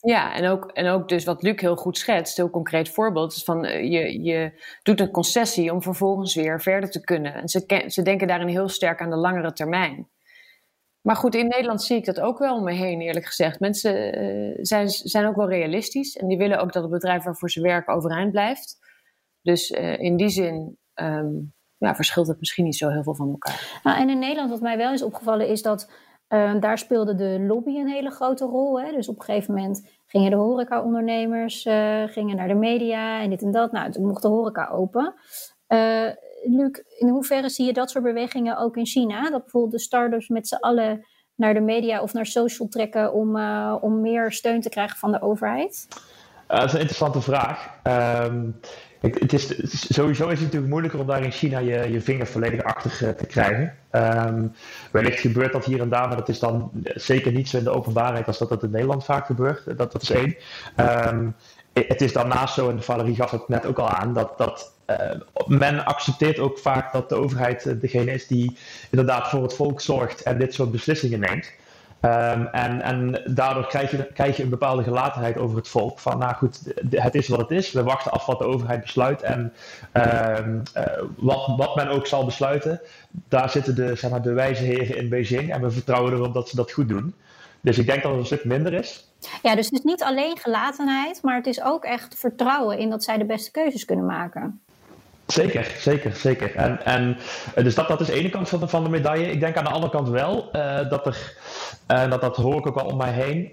Ja, 0.06 0.36
en 0.36 0.48
ook, 0.48 0.72
en 0.72 0.88
ook 0.88 1.10
dus 1.10 1.24
wat 1.24 1.42
Luc 1.42 1.62
heel 1.62 1.76
goed 1.76 1.98
schetst, 1.98 2.38
heel 2.38 2.50
concreet 2.50 2.90
voorbeeld, 2.90 3.34
is 3.34 3.44
van 3.44 3.66
uh, 3.66 3.92
je, 3.92 4.24
je 4.24 4.64
doet 4.82 5.00
een 5.00 5.12
concessie 5.12 5.72
om 5.72 5.82
vervolgens 5.82 6.36
weer 6.36 6.62
verder 6.62 6.90
te 6.90 7.02
kunnen. 7.02 7.34
En 7.34 7.48
ze, 7.48 7.84
ze 7.88 8.02
denken 8.02 8.28
daarin 8.28 8.48
heel 8.48 8.70
sterk 8.70 9.02
aan 9.02 9.10
de 9.10 9.16
langere 9.16 9.54
termijn. 9.54 10.10
Maar 11.02 11.16
goed, 11.16 11.36
in 11.36 11.48
Nederland 11.48 11.84
zie 11.84 11.98
ik 11.98 12.06
dat 12.06 12.20
ook 12.20 12.40
wel 12.40 12.56
om 12.56 12.64
me 12.64 12.72
heen, 12.72 13.02
eerlijk 13.02 13.26
gezegd. 13.26 13.60
Mensen 13.60 14.24
uh, 14.24 14.58
zijn, 14.62 14.90
zijn 14.90 15.26
ook 15.26 15.36
wel 15.36 15.50
realistisch 15.50 16.16
en 16.16 16.28
die 16.28 16.38
willen 16.38 16.60
ook 16.60 16.74
dat 16.74 16.84
het 16.84 16.92
bedrijf 16.92 17.24
waarvoor 17.24 17.50
ze 17.50 17.62
werken 17.62 17.94
overeind 17.94 18.32
blijft. 18.32 18.78
Dus 19.42 19.72
uh, 19.72 20.00
in 20.00 20.18
die 20.18 20.30
zin 20.30 20.78
um, 20.96 21.54
ja, 21.78 21.96
verschilt 21.96 22.28
het 22.28 22.40
misschien 22.40 22.64
niet 22.66 22.78
zo 22.78 22.90
heel 22.90 23.04
veel 23.04 23.16
van 23.16 23.30
elkaar. 23.30 23.80
Nou, 23.84 24.00
en 24.00 24.10
in 24.10 24.20
Nederland, 24.20 24.50
wat 24.50 24.62
mij 24.62 24.78
wel 24.78 24.94
is 24.94 25.04
opgevallen, 25.04 25.48
is 25.48 25.62
dat 25.62 25.92
uh, 26.34 26.52
daar 26.60 26.78
speelde 26.78 27.16
de 27.16 27.40
lobby 27.48 27.78
een 27.78 27.90
hele 27.90 28.10
grote 28.10 28.46
rol. 28.46 28.82
Hè? 28.82 28.92
Dus 28.92 29.08
op 29.08 29.16
een 29.20 29.24
gegeven 29.24 29.54
moment 29.54 29.88
gingen 30.06 30.32
de 30.32 30.38
horecaondernemers 30.38 31.66
uh, 31.66 32.04
gingen 32.04 32.36
naar 32.36 32.48
de 32.48 32.54
media 32.54 33.22
en 33.22 33.30
dit 33.30 33.42
en 33.42 33.52
dat. 33.52 33.72
Nou, 33.72 33.92
toen 33.92 34.06
mocht 34.06 34.22
de 34.22 34.28
horeca 34.28 34.70
open. 34.70 35.14
Uh, 35.68 36.10
Luc, 36.44 36.82
in 36.98 37.08
hoeverre 37.08 37.50
zie 37.50 37.66
je 37.66 37.74
dat 37.74 37.90
soort 37.90 38.04
bewegingen 38.04 38.58
ook 38.58 38.78
in 38.78 38.86
China? 38.86 39.30
Dat 39.30 39.42
bijvoorbeeld 39.42 39.72
de 39.72 39.80
start-ups 39.80 40.28
met 40.28 40.48
z'n 40.48 40.56
allen 40.56 41.06
naar 41.36 41.54
de 41.54 41.60
media 41.60 42.02
of 42.02 42.14
naar 42.14 42.26
social 42.26 42.68
trekken 42.68 43.14
om, 43.14 43.36
uh, 43.36 43.76
om 43.82 44.02
meer 44.02 44.32
steun 44.32 44.62
te 44.62 44.70
krijgen 44.70 44.98
van 44.98 45.12
de 45.12 45.22
overheid? 45.22 45.88
Dat 46.48 46.64
is 46.64 46.74
een 46.74 46.80
interessante 46.80 47.22
vraag. 47.22 47.80
Um, 48.28 48.60
het, 49.04 49.20
het 49.20 49.34
is, 49.34 49.48
sowieso 49.94 50.24
is 50.24 50.32
het 50.32 50.42
natuurlijk 50.42 50.72
moeilijker 50.72 51.00
om 51.00 51.08
daar 51.08 51.24
in 51.24 51.32
China 51.32 51.60
je, 51.60 51.92
je 51.92 52.02
vinger 52.02 52.28
volledig 52.28 52.64
achter 52.64 53.00
uh, 53.04 53.10
te 53.10 53.26
krijgen. 53.26 53.76
Um, 53.92 54.54
wellicht 54.92 55.20
gebeurt 55.20 55.52
dat 55.52 55.66
hier 55.66 55.82
en 55.82 55.90
daar, 55.90 56.08
maar 56.08 56.18
dat 56.18 56.30
is 56.30 56.40
dan 56.40 56.72
zeker 56.84 57.32
niet 57.32 57.50
zo 57.50 57.58
in 57.58 57.64
de 57.64 57.70
openbaarheid 57.70 58.28
als 58.28 58.38
dat 58.38 58.50
dat 58.50 58.64
in 58.64 58.72
Nederland 58.72 59.06
vaak 59.06 59.26
gebeurt. 59.26 59.78
Dat, 59.78 59.92
dat 59.92 60.02
is 60.02 60.10
één. 60.10 60.36
Um, 61.08 61.36
het 61.74 62.02
is 62.02 62.14
daarnaast 62.14 62.54
zo, 62.54 62.70
en 62.70 62.84
Valerie 62.84 63.16
gaf 63.16 63.32
het 63.32 63.48
net 63.48 63.66
ook 63.66 63.80
al 63.80 63.90
aan, 63.90 64.14
dat, 64.14 64.38
dat 64.38 64.74
uh, 64.88 64.98
men 65.48 65.86
accepteert 65.86 66.40
ook 66.40 66.60
vaak 66.60 66.94
dat 66.94 67.10
de 67.10 67.16
overheid 67.16 67.82
degene 67.82 68.12
is 68.12 68.28
die 68.28 68.58
inderdaad 68.92 69.30
voor 69.30 69.44
het 69.44 69.54
volk 69.54 69.82
zorgt 69.82 70.22
en 70.22 70.38
dit 70.38 70.54
soort 70.54 70.72
beslissingen 70.72 71.20
neemt. 71.20 71.52
Um, 72.06 72.48
en, 72.48 72.82
en 72.82 73.22
daardoor 73.26 73.68
krijg 73.68 74.38
je, 74.38 74.44
een 74.44 74.50
bepaalde 74.50 74.84
gelatenheid 74.84 75.38
over 75.38 75.58
het 75.58 75.68
volk. 75.68 76.00
Van 76.00 76.18
nou 76.18 76.34
goed, 76.34 76.74
het 76.90 77.16
is 77.16 77.28
wat 77.28 77.40
het 77.40 77.52
is. 77.52 77.72
We 77.72 77.84
wachten 77.84 78.12
af 78.12 78.26
wat 78.26 78.40
de 78.40 78.46
overheid 78.46 78.82
besluit. 78.82 79.22
En 79.22 79.54
um, 79.94 80.64
uh, 80.78 80.84
wat, 81.18 81.54
wat 81.58 81.76
men 81.76 81.88
ook 81.88 82.08
zal 82.08 82.26
besluiten, 82.26 82.82
daar 83.10 83.50
zitten 83.50 83.76
de, 83.76 83.96
zeg 83.96 84.12
maar, 84.12 84.22
de 84.22 84.34
wijze 84.34 84.64
heren 84.64 84.98
in 84.98 85.10
Beijing. 85.10 85.54
En 85.54 85.62
we 85.62 85.72
vertrouwen 85.72 86.14
erop 86.14 86.34
dat 86.34 86.50
ze 86.50 86.56
dat 86.56 86.72
goed 86.72 86.88
doen. 86.88 87.14
Dus 87.62 87.78
ik 87.78 87.86
denk 87.86 88.02
dat 88.02 88.12
het 88.12 88.20
een 88.20 88.26
stuk 88.26 88.46
minder 88.46 88.74
is. 88.74 89.08
Ja, 89.44 89.56
dus 89.56 89.66
het 89.66 89.74
is 89.74 89.84
niet 89.84 90.04
alleen 90.04 90.38
gelatenheid, 90.38 91.22
maar 91.22 91.36
het 91.36 91.48
is 91.48 91.64
ook 91.64 91.84
echt 91.84 92.16
vertrouwen 92.16 92.78
in 92.78 92.90
dat 92.90 93.04
zij 93.04 93.18
de 93.18 93.26
beste 93.26 93.52
keuzes 93.52 93.86
kunnen 93.86 94.06
maken. 94.06 94.62
Zeker, 95.28 95.76
zeker, 95.78 96.16
zeker. 96.16 96.56
En, 96.56 96.86
en 96.86 97.18
dus 97.56 97.76
dat, 97.76 97.88
dat 97.88 98.02
is 98.02 98.08
de 98.08 98.14
ene 98.14 98.30
kant 98.30 98.50
van 98.50 98.84
de, 98.84 98.90
medaille. 98.90 99.32
Ik 99.32 99.40
denk 99.40 99.58
aan 99.58 99.64
de 99.64 99.70
andere 99.70 99.92
kant 99.92 100.10
wel 100.10 100.50
uh, 100.56 100.90
dat 100.90 101.06
er, 101.06 101.38
uh, 101.92 102.10
dat, 102.10 102.22
dat 102.22 102.36
hoor 102.36 102.58
ik 102.58 102.68
ook 102.68 102.76
wel 102.76 102.86
om 102.86 102.98
mij 102.98 103.12
heen. 103.12 103.48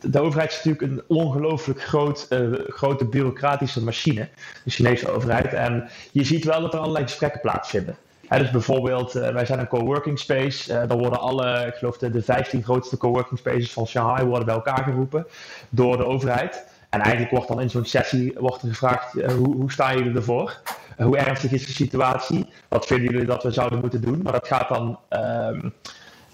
De, 0.00 0.20
overheid 0.20 0.50
is 0.50 0.62
natuurlijk 0.64 0.92
een 0.92 1.16
ongelooflijk 1.16 1.82
groot, 1.82 2.28
grote 2.68 3.04
bureaucratische 3.04 3.82
machine, 3.82 4.28
de 4.64 4.70
Chinese 4.70 5.10
overheid. 5.10 5.52
En 5.52 5.88
je 6.12 6.24
ziet 6.24 6.44
wel 6.44 6.60
dat 6.60 6.74
er 6.74 6.80
allerlei 6.80 7.04
gesprekken 7.04 7.40
plaatsvinden. 7.40 7.96
Dus 8.28 8.50
bijvoorbeeld, 8.50 9.12
wij 9.12 9.46
zijn 9.46 9.58
een 9.58 9.68
coworking 9.68 10.18
space. 10.18 10.86
dan 10.86 10.98
worden 10.98 11.20
alle, 11.20 11.66
ik 11.66 11.74
geloof 11.74 11.98
de, 11.98 12.10
de 12.10 12.22
15 12.22 12.62
grootste 12.62 12.96
coworking 12.96 13.38
spaces 13.38 13.72
van 13.72 13.86
Shanghai 13.86 14.26
worden 14.26 14.46
bij 14.46 14.54
elkaar 14.54 14.84
geroepen 14.84 15.26
door 15.68 15.96
de 15.96 16.06
overheid. 16.06 16.64
En 16.90 17.00
eigenlijk 17.00 17.30
wordt 17.30 17.48
dan 17.48 17.60
in 17.60 17.70
zo'n 17.70 17.84
sessie 17.84 18.34
wordt 18.38 18.62
er 18.62 18.68
gevraagd: 18.68 19.16
uh, 19.16 19.28
hoe, 19.28 19.54
hoe 19.54 19.72
staan 19.72 19.96
jullie 19.96 20.16
ervoor? 20.16 20.60
Uh, 20.98 21.06
hoe 21.06 21.16
ernstig 21.16 21.52
is 21.52 21.66
de 21.66 21.72
situatie? 21.72 22.46
Wat 22.68 22.86
vinden 22.86 23.12
jullie 23.12 23.26
dat 23.26 23.42
we 23.42 23.50
zouden 23.50 23.80
moeten 23.80 24.00
doen? 24.00 24.22
Maar 24.22 24.32
dat 24.32 24.46
gaat 24.46 24.68
dan. 24.68 24.98
Um, 25.10 25.74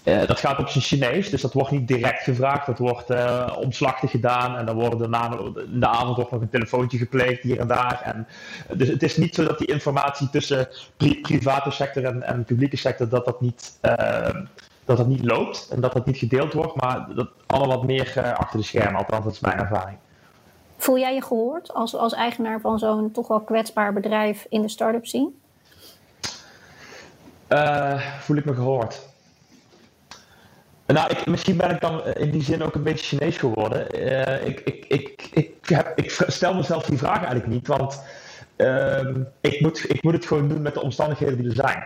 uh, 0.03 0.27
dat 0.27 0.39
gaat 0.39 0.59
op 0.59 0.67
zijn 0.67 0.83
Chinees, 0.83 1.29
dus 1.29 1.41
dat 1.41 1.53
wordt 1.53 1.71
niet 1.71 1.87
direct 1.87 2.23
gevraagd. 2.23 2.65
Dat 2.65 2.77
wordt 2.77 3.09
omslachtig 3.55 4.11
gedaan 4.11 4.57
en 4.57 4.65
dan 4.65 4.75
worden 4.75 4.99
daarna 4.99 5.37
in 5.71 5.79
de 5.79 5.87
avond 5.87 6.17
ook 6.17 6.31
nog 6.31 6.41
een 6.41 6.49
telefoontje 6.49 6.97
gepleegd 6.97 7.43
hier 7.43 7.59
en 7.59 7.67
daar. 7.67 8.01
En, 8.03 8.27
dus 8.77 8.87
het 8.87 9.03
is 9.03 9.17
niet 9.17 9.35
zo 9.35 9.43
dat 9.43 9.57
die 9.57 9.67
informatie 9.67 10.29
tussen 10.29 10.67
pri 10.97 11.21
private 11.21 11.71
sector 11.71 12.05
en, 12.05 12.23
en 12.23 12.43
publieke 12.43 12.77
sector 12.77 13.09
dat 13.09 13.25
dat 13.25 13.41
niet 13.41 13.77
ehm, 13.81 14.45
dat 14.85 14.97
dat 14.97 15.07
niet 15.07 15.23
loopt 15.23 15.69
en 15.71 15.81
dat 15.81 15.93
dat 15.93 16.05
niet 16.05 16.17
gedeeld 16.17 16.53
wordt, 16.53 16.75
maar 16.75 17.07
dat 17.15 17.29
allemaal 17.45 17.77
wat 17.77 17.87
meer 17.87 18.33
achter 18.37 18.59
de 18.59 18.65
schermen, 18.65 18.95
althans 18.95 19.23
dat 19.23 19.33
is 19.33 19.39
mijn 19.39 19.59
ervaring. 19.59 19.97
Voel 20.83 20.97
jij 20.97 21.13
je 21.13 21.21
gehoord 21.21 21.73
als, 21.73 21.95
als 21.95 22.13
eigenaar 22.13 22.61
van 22.61 22.79
zo'n 22.79 23.11
toch 23.11 23.27
wel 23.27 23.39
kwetsbaar 23.39 23.93
bedrijf 23.93 24.45
in 24.49 24.61
de 24.61 24.67
start-up 24.69 25.05
scene? 25.05 25.31
Uh, 27.49 28.01
voel 28.19 28.37
ik 28.37 28.45
me 28.45 28.53
gehoord? 28.53 29.07
Nou, 30.85 31.09
ik, 31.09 31.25
misschien 31.25 31.57
ben 31.57 31.69
ik 31.69 31.81
dan 31.81 32.05
in 32.05 32.31
die 32.31 32.43
zin 32.43 32.63
ook 32.63 32.75
een 32.75 32.83
beetje 32.83 33.05
Chinees 33.05 33.37
geworden. 33.37 33.87
Uh, 33.95 34.47
ik, 34.47 34.59
ik, 34.59 34.85
ik, 34.87 35.29
ik, 35.31 35.53
heb, 35.61 35.91
ik 35.95 36.11
stel 36.27 36.53
mezelf 36.53 36.85
die 36.85 36.97
vraag 36.97 37.17
eigenlijk 37.17 37.47
niet, 37.47 37.67
want 37.67 38.03
uh, 38.57 39.15
ik, 39.41 39.61
moet, 39.61 39.89
ik 39.89 40.03
moet 40.03 40.13
het 40.13 40.25
gewoon 40.25 40.47
doen 40.47 40.61
met 40.61 40.73
de 40.73 40.81
omstandigheden 40.81 41.37
die 41.37 41.47
er 41.47 41.55
zijn. 41.55 41.83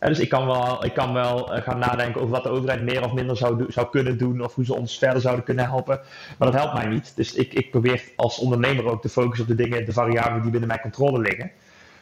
Ja, 0.00 0.08
dus 0.08 0.18
ik 0.18 0.28
kan 0.28 0.46
wel, 0.46 0.84
ik 0.84 0.94
kan 0.94 1.12
wel 1.12 1.50
gaan 1.52 1.78
nadenken 1.78 2.20
over 2.20 2.34
wat 2.34 2.42
de 2.42 2.48
overheid 2.48 2.82
meer 2.82 3.04
of 3.04 3.12
minder 3.12 3.36
zou, 3.36 3.64
zou 3.68 3.90
kunnen 3.90 4.18
doen 4.18 4.44
of 4.44 4.54
hoe 4.54 4.64
ze 4.64 4.74
ons 4.74 4.98
verder 4.98 5.20
zouden 5.20 5.44
kunnen 5.44 5.64
helpen. 5.64 6.00
Maar 6.38 6.50
dat 6.50 6.60
helpt 6.60 6.74
mij 6.74 6.86
niet. 6.86 7.12
Dus 7.16 7.34
ik, 7.34 7.54
ik 7.54 7.70
probeer 7.70 8.02
als 8.16 8.38
ondernemer 8.38 8.84
ook 8.84 9.02
te 9.02 9.08
focussen 9.08 9.50
op 9.50 9.56
de 9.56 9.62
dingen, 9.62 9.84
de 9.84 9.92
variabelen 9.92 10.42
die 10.42 10.50
binnen 10.50 10.68
mijn 10.68 10.80
controle 10.80 11.18
liggen. 11.18 11.50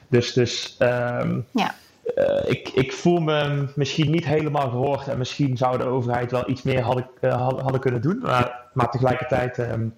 Dus, 0.09 0.33
dus 0.33 0.77
um, 0.79 1.47
ja. 1.51 1.75
Uh, 2.17 2.51
ik, 2.51 2.69
ik 2.69 2.93
voel 2.93 3.21
me 3.21 3.69
misschien 3.75 4.11
niet 4.11 4.25
helemaal 4.25 4.71
gehoord 4.71 5.09
en 5.09 5.19
misschien 5.19 5.57
zou 5.57 5.79
de 5.79 5.85
overheid 5.85 6.31
wel 6.31 6.51
iets 6.51 6.63
meer 6.63 6.83
hadden, 6.83 7.07
uh, 7.21 7.49
hadden 7.49 7.81
kunnen 7.81 8.01
doen. 8.01 8.19
Maar, 8.23 8.61
maar 8.73 8.91
tegelijkertijd, 8.91 9.59
um, 9.59 9.95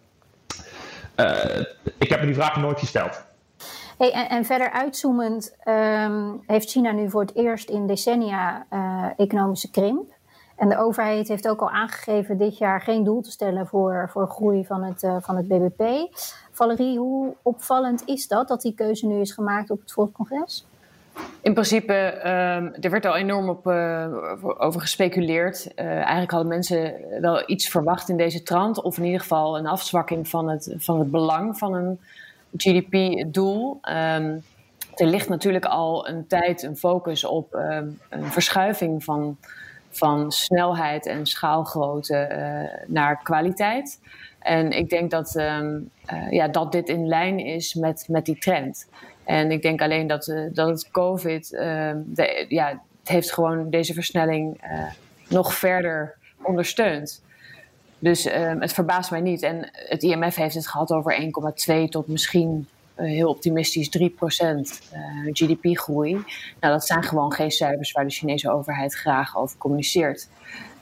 uh, 1.17 1.65
ik 1.99 2.09
heb 2.09 2.21
me 2.21 2.27
die 2.27 2.35
vraag 2.35 2.57
nooit 2.57 2.79
gesteld. 2.79 3.23
En, 4.09 4.29
en, 4.29 4.45
verder 4.45 4.71
uitzoomend 4.71 5.57
um, 5.65 6.43
heeft 6.47 6.71
China 6.71 6.93
nu 6.93 7.11
voor 7.11 7.21
het 7.21 7.37
eerst 7.37 7.69
in 7.69 7.87
decennia 7.87 8.67
uh, 8.73 9.07
economische 9.17 9.71
krimp. 9.71 10.13
En 10.57 10.69
de 10.69 10.79
overheid 10.79 11.29
heeft 11.29 11.49
ook 11.49 11.61
al 11.61 11.71
aangegeven 11.71 12.39
dit 12.39 12.59
jaar 12.59 12.81
geen 12.81 13.05
doel 13.05 13.21
te 13.21 13.31
stellen 13.31 13.67
voor, 13.67 14.09
voor 14.13 14.27
groei 14.29 14.67
van 14.67 14.83
het, 14.83 15.03
uh, 15.03 15.17
van 15.21 15.37
het 15.37 15.49
BBP. 15.49 15.83
Valerie, 16.53 16.99
hoe 16.99 17.35
opvallend 17.43 18.03
is 18.07 18.29
dat, 18.29 18.49
dat 18.49 18.63
die 18.63 18.75
keuze 18.75 19.07
nu 19.07 19.21
is 19.21 19.33
gemaakt 19.33 19.71
op 19.71 19.81
het 19.81 19.93
Volkscongres? 19.93 20.67
In 21.41 21.53
principe, 21.53 21.95
um, 21.95 22.75
er 22.81 22.91
werd 22.91 23.07
al 23.07 23.17
enorm 23.17 23.49
op, 23.49 23.67
uh, 23.67 24.07
over 24.59 24.81
gespeculeerd. 24.81 25.75
Eigenlijk 25.75 26.31
hadden 26.31 26.49
mensen 26.49 26.95
wel 27.21 27.43
iets 27.47 27.69
verwacht 27.69 28.09
in 28.09 28.17
deze 28.17 28.43
trant, 28.43 28.83
of 28.83 28.99
in 28.99 29.05
ieder 29.05 29.21
geval 29.21 29.59
een 29.59 29.67
afzwakking 29.67 30.29
van 30.29 30.49
het, 30.49 30.75
van 30.77 30.99
het 30.99 31.11
belang 31.11 31.59
van 31.59 31.75
een 31.75 32.01
GDP-doel. 32.57 33.81
Um, 33.89 34.43
er 34.95 35.07
ligt 35.07 35.29
natuurlijk 35.29 35.65
al 35.65 36.09
een 36.09 36.27
tijd 36.27 36.63
een 36.63 36.77
focus 36.77 37.25
op 37.25 37.55
um, 37.55 37.99
een 38.09 38.25
verschuiving 38.25 39.05
van, 39.05 39.37
van 39.91 40.33
snelheid 40.33 41.07
en 41.07 41.27
schaalgrootte 41.27 42.29
uh, 42.33 42.87
naar 42.87 43.23
kwaliteit. 43.23 44.01
En 44.39 44.71
ik 44.71 44.89
denk 44.89 45.11
dat, 45.11 45.35
um, 45.35 45.91
uh, 46.13 46.31
ja, 46.31 46.49
dat 46.49 46.73
dit 46.73 46.89
in 46.89 47.07
lijn 47.07 47.39
is 47.39 47.75
met, 47.75 48.05
met 48.09 48.25
die 48.25 48.39
trend. 48.39 48.89
En 49.25 49.51
ik 49.51 49.63
denk 49.63 49.83
alleen 49.83 50.07
dat, 50.07 50.27
uh, 50.27 50.49
dat 50.53 50.69
het 50.69 50.91
COVID, 50.91 51.49
de, 51.49 52.47
ja, 52.49 52.69
het 52.99 53.09
heeft 53.09 53.33
gewoon 53.33 53.71
deze 53.71 53.95
versnelling 53.95 54.61
nog 55.29 55.55
verder 55.55 56.17
ondersteund. 56.43 57.23
Dus 58.01 58.27
um, 58.27 58.61
het 58.61 58.73
verbaast 58.73 59.11
mij 59.11 59.21
niet. 59.21 59.43
En 59.43 59.71
het 59.73 60.03
IMF 60.03 60.35
heeft 60.35 60.55
het 60.55 60.69
gehad 60.69 60.93
over 60.93 61.31
1,2 61.85 61.89
tot 61.89 62.07
misschien 62.07 62.69
uh, 62.97 63.07
heel 63.07 63.29
optimistisch 63.29 63.89
3 63.89 64.11
procent 64.11 64.81
uh, 64.93 65.31
GDP-groei. 65.33 66.13
Nou, 66.61 66.75
dat 66.75 66.87
zijn 66.87 67.03
gewoon 67.03 67.33
geen 67.33 67.51
cijfers 67.51 67.93
waar 67.93 68.05
de 68.05 68.11
Chinese 68.11 68.51
overheid 68.51 68.95
graag 68.95 69.37
over 69.37 69.59
communiceert. 69.59 70.29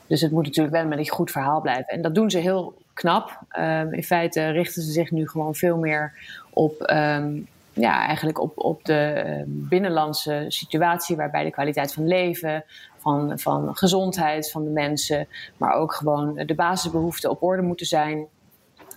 Dus 0.07 0.21
het 0.21 0.31
moet 0.31 0.45
natuurlijk 0.45 0.75
wel 0.75 0.85
met 0.85 0.97
een 0.97 1.09
goed 1.09 1.31
verhaal 1.31 1.61
blijven. 1.61 1.87
En 1.87 2.01
dat 2.01 2.15
doen 2.15 2.29
ze 2.29 2.37
heel 2.37 2.73
knap. 2.93 3.39
Um, 3.59 3.93
in 3.93 4.03
feite 4.03 4.49
richten 4.49 4.81
ze 4.81 4.91
zich 4.91 5.11
nu 5.11 5.27
gewoon 5.27 5.55
veel 5.55 5.77
meer 5.77 6.13
op 6.49 6.91
um, 6.91 7.47
ja, 7.73 8.05
eigenlijk 8.05 8.41
op, 8.41 8.51
op 8.55 8.85
de 8.85 9.43
binnenlandse 9.45 10.45
situatie, 10.47 11.15
waarbij 11.15 11.43
de 11.43 11.51
kwaliteit 11.51 11.93
van 11.93 12.07
leven, 12.07 12.63
van, 12.99 13.39
van 13.39 13.75
gezondheid 13.75 14.51
van 14.51 14.63
de 14.63 14.69
mensen, 14.69 15.27
maar 15.57 15.73
ook 15.73 15.93
gewoon 15.93 16.35
de 16.45 16.55
basisbehoeften 16.55 17.29
op 17.29 17.43
orde 17.43 17.61
moeten 17.61 17.85
zijn. 17.85 18.27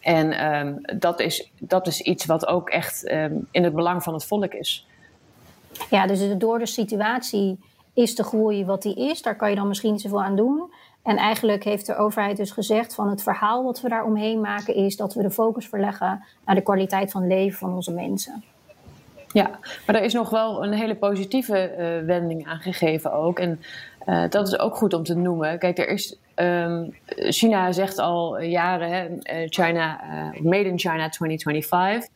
En 0.01 0.55
um, 0.55 0.81
dat, 0.99 1.21
is, 1.21 1.53
dat 1.59 1.87
is 1.87 2.01
iets 2.01 2.27
wat 2.27 2.47
ook 2.47 2.69
echt 2.69 3.11
um, 3.11 3.49
in 3.51 3.65
het 3.65 3.75
belang 3.75 4.03
van 4.03 4.15
het 4.15 4.25
volk 4.25 4.53
is. 4.53 4.87
Ja, 5.91 6.07
dus 6.07 6.39
door 6.39 6.59
de 6.59 6.67
situatie 6.67 7.59
is 7.95 8.15
de 8.15 8.25
groei 8.25 8.65
wat 8.65 8.83
die 8.83 9.11
is. 9.11 9.23
Daar 9.23 9.37
kan 9.37 9.51
je 9.51 9.57
dan 9.57 9.69
misschien 9.69 9.93
niet 9.93 10.01
zoveel 10.01 10.23
aan 10.23 10.37
doen. 10.37 10.73
En 11.03 11.17
eigenlijk 11.17 11.65
heeft 11.65 11.87
de 11.87 11.97
overheid 11.97 12.37
dus 12.37 12.51
gezegd 12.51 12.95
van 12.95 13.11
het 13.11 13.23
verhaal 13.23 13.65
wat 13.65 13.81
we 13.81 13.89
daar 13.89 14.05
omheen 14.05 14.41
maken 14.41 14.75
is 14.75 14.97
dat 14.97 15.15
we 15.15 15.23
de 15.23 15.31
focus 15.31 15.69
verleggen 15.69 16.25
naar 16.45 16.55
de 16.55 16.63
kwaliteit 16.63 17.11
van 17.11 17.27
leven 17.27 17.59
van 17.59 17.75
onze 17.75 17.93
mensen. 17.93 18.45
Ja, 19.33 19.59
maar 19.87 19.97
er 19.97 20.03
is 20.03 20.13
nog 20.13 20.31
wel 20.31 20.65
een 20.65 20.73
hele 20.73 20.95
positieve 20.95 21.75
uh, 21.79 22.07
wending 22.07 22.47
aangegeven 22.47 23.13
ook. 23.13 23.39
En 23.39 23.61
uh, 24.07 24.25
dat 24.29 24.47
is 24.47 24.59
ook 24.59 24.77
goed 24.77 24.95
om 24.95 25.03
te 25.03 25.15
noemen. 25.15 25.59
Kijk, 25.59 25.79
er 25.79 25.89
is 25.89 26.17
Ehm, 26.35 26.89
China 27.07 27.73
zegt 27.73 27.99
al 27.99 28.41
jaren, 28.41 29.23
eh, 29.23 29.49
China, 29.49 30.01
uh, 30.35 30.41
Made 30.41 30.69
in 30.69 30.79
China 30.79 31.09
2025, 31.09 32.09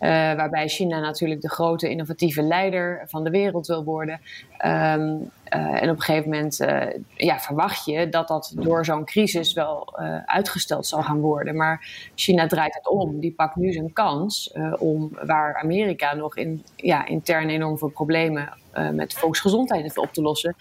uh, 0.00 0.08
waarbij 0.10 0.68
China 0.68 1.00
natuurlijk 1.00 1.40
de 1.40 1.48
grote 1.48 1.88
innovatieve 1.88 2.42
leider 2.42 3.02
van 3.06 3.24
de 3.24 3.30
wereld 3.30 3.66
wil 3.66 3.84
worden. 3.84 4.20
Um, 4.64 5.30
en 5.44 5.90
op 5.90 5.96
een 5.96 6.02
gegeven 6.02 6.30
moment 6.30 6.66
ja, 7.14 7.38
verwacht 7.38 7.84
je 7.84 8.08
dat 8.08 8.28
dat 8.28 8.52
door 8.56 8.84
zo'n 8.84 9.04
crisis 9.04 9.52
wel 9.52 9.98
uitgesteld 10.26 10.86
zal 10.86 11.02
gaan 11.02 11.20
worden. 11.20 11.56
Maar 11.56 11.86
China 12.14 12.46
draait 12.46 12.74
het 12.74 12.88
om. 12.88 13.20
Die 13.20 13.32
pakt 13.32 13.56
nu 13.56 13.72
zijn 13.72 13.92
kans 13.92 14.52
om 14.78 15.10
waar 15.26 15.60
Amerika 15.62 16.14
nog 16.14 16.36
in, 16.36 16.64
ja, 16.76 17.06
intern 17.06 17.48
enorm 17.48 17.78
veel 17.78 17.88
problemen 17.88 18.52
met 18.92 19.14
volksgezondheid 19.14 19.84
even 19.84 20.02
op 20.02 20.12
te 20.12 20.22
lossen, 20.22 20.56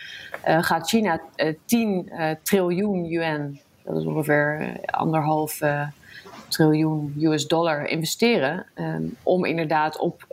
uh, 0.48 0.64
gaat 0.64 0.90
China 0.90 1.22
uh, 1.36 1.48
eh, 1.48 1.56
10 1.66 2.12
triljoen 2.44 3.06
yuan, 3.06 3.60
dat 3.84 3.98
is 3.98 4.06
ongeveer 4.06 4.78
anderhalf 4.86 5.60
triljoen 6.48 7.16
US 7.20 7.48
dollar, 7.48 7.86
investeren. 7.86 8.66
Um, 8.76 9.16
om 9.24 9.46
inderdaad 9.46 9.98
op, 9.98 10.28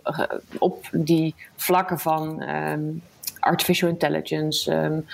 op 0.59 0.89
die 0.93 1.35
vlakken 1.57 1.99
van 1.99 2.43
um, 2.43 3.03
artificial 3.39 3.89
intelligence, 3.89 4.75
um, 4.75 5.07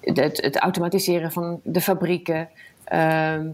het, 0.00 0.40
het, 0.42 0.56
automatiseren 0.56 1.32
van 1.32 1.60
de 1.62 1.80
fabrieken, 1.80 2.48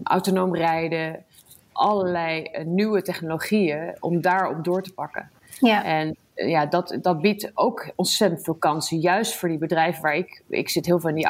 autonoom 0.03 0.55
rijden, 0.55 1.23
allerlei 1.71 2.49
nieuwe 2.65 3.01
technologieën, 3.01 3.95
om 3.99 4.21
daarop 4.21 4.63
door 4.63 4.83
te 4.83 4.93
pakken. 4.93 5.29
Ja. 5.59 5.83
En 5.83 6.15
ja, 6.47 6.65
dat, 6.65 6.97
dat 7.01 7.21
biedt 7.21 7.51
ook 7.53 7.91
ontzettend 7.95 8.43
veel 8.43 8.53
kansen. 8.53 8.99
Juist 8.99 9.35
voor 9.35 9.49
die 9.49 9.57
bedrijven 9.57 10.01
waar 10.01 10.15
ik... 10.15 10.43
Ik 10.49 10.69
zit 10.69 10.85
heel 10.85 10.99
veel 10.99 11.09
in 11.09 11.15
die 11.15 11.27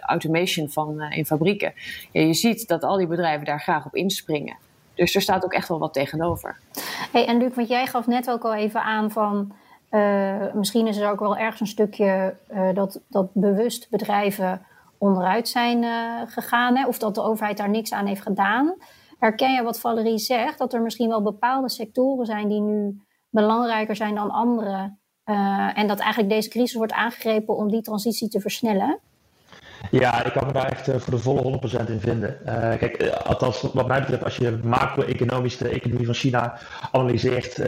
automation 0.00 0.68
van, 0.68 0.94
uh, 1.02 1.16
in 1.16 1.26
fabrieken. 1.26 1.72
Ja, 2.12 2.20
je 2.20 2.34
ziet 2.34 2.68
dat 2.68 2.82
al 2.82 2.96
die 2.96 3.06
bedrijven 3.06 3.46
daar 3.46 3.60
graag 3.60 3.86
op 3.86 3.94
inspringen. 3.94 4.56
Dus 4.94 5.14
er 5.14 5.20
staat 5.20 5.44
ook 5.44 5.52
echt 5.52 5.68
wel 5.68 5.78
wat 5.78 5.92
tegenover. 5.92 6.58
Hey, 7.12 7.26
en 7.26 7.38
Luc, 7.38 7.54
want 7.54 7.68
jij 7.68 7.86
gaf 7.86 8.06
net 8.06 8.30
ook 8.30 8.44
al 8.44 8.54
even 8.54 8.82
aan 8.82 9.10
van... 9.10 9.52
Uh, 9.90 10.52
misschien 10.54 10.86
is 10.86 10.96
er 10.96 11.10
ook 11.10 11.20
wel 11.20 11.36
ergens 11.36 11.60
een 11.60 11.66
stukje 11.66 12.36
uh, 12.50 12.74
dat, 12.74 13.00
dat 13.08 13.28
bewust 13.32 13.90
bedrijven 13.90 14.66
onderuit 14.98 15.48
zijn 15.48 15.84
gegaan. 16.28 16.76
Hè? 16.76 16.86
Of 16.86 16.98
dat 16.98 17.14
de 17.14 17.22
overheid 17.22 17.56
daar 17.56 17.70
niks 17.70 17.92
aan 17.92 18.06
heeft 18.06 18.22
gedaan. 18.22 18.74
Herken 19.18 19.54
je 19.54 19.62
wat 19.62 19.80
Valerie 19.80 20.18
zegt? 20.18 20.58
Dat 20.58 20.72
er 20.72 20.82
misschien 20.82 21.08
wel 21.08 21.22
bepaalde 21.22 21.68
sectoren 21.68 22.26
zijn 22.26 22.48
die 22.48 22.60
nu 22.60 23.00
belangrijker 23.30 23.96
zijn 23.96 24.14
dan 24.14 24.30
andere. 24.30 24.96
Uh, 25.28 25.78
en 25.78 25.86
dat 25.86 25.98
eigenlijk 25.98 26.32
deze 26.32 26.48
crisis 26.48 26.74
wordt 26.74 26.92
aangegrepen 26.92 27.56
om 27.56 27.70
die 27.70 27.82
transitie 27.82 28.28
te 28.28 28.40
versnellen? 28.40 28.98
Ja, 29.90 30.24
ik 30.24 30.32
kan 30.32 30.46
me 30.46 30.52
daar 30.52 30.70
echt 30.70 30.88
eh, 30.88 30.96
voor 30.96 31.12
de 31.12 31.18
volle 31.18 31.60
100% 31.86 31.90
in 31.90 32.00
vinden. 32.00 32.38
Uh, 32.46 32.52
kijk, 32.52 33.10
althans, 33.10 33.62
wat 33.72 33.86
mij 33.86 34.00
betreft, 34.00 34.24
als 34.24 34.36
je 34.36 34.58
macro-economisch 34.62 35.56
de 35.56 35.68
economie 35.68 36.06
van 36.06 36.14
China 36.14 36.58
analyseert, 36.92 37.58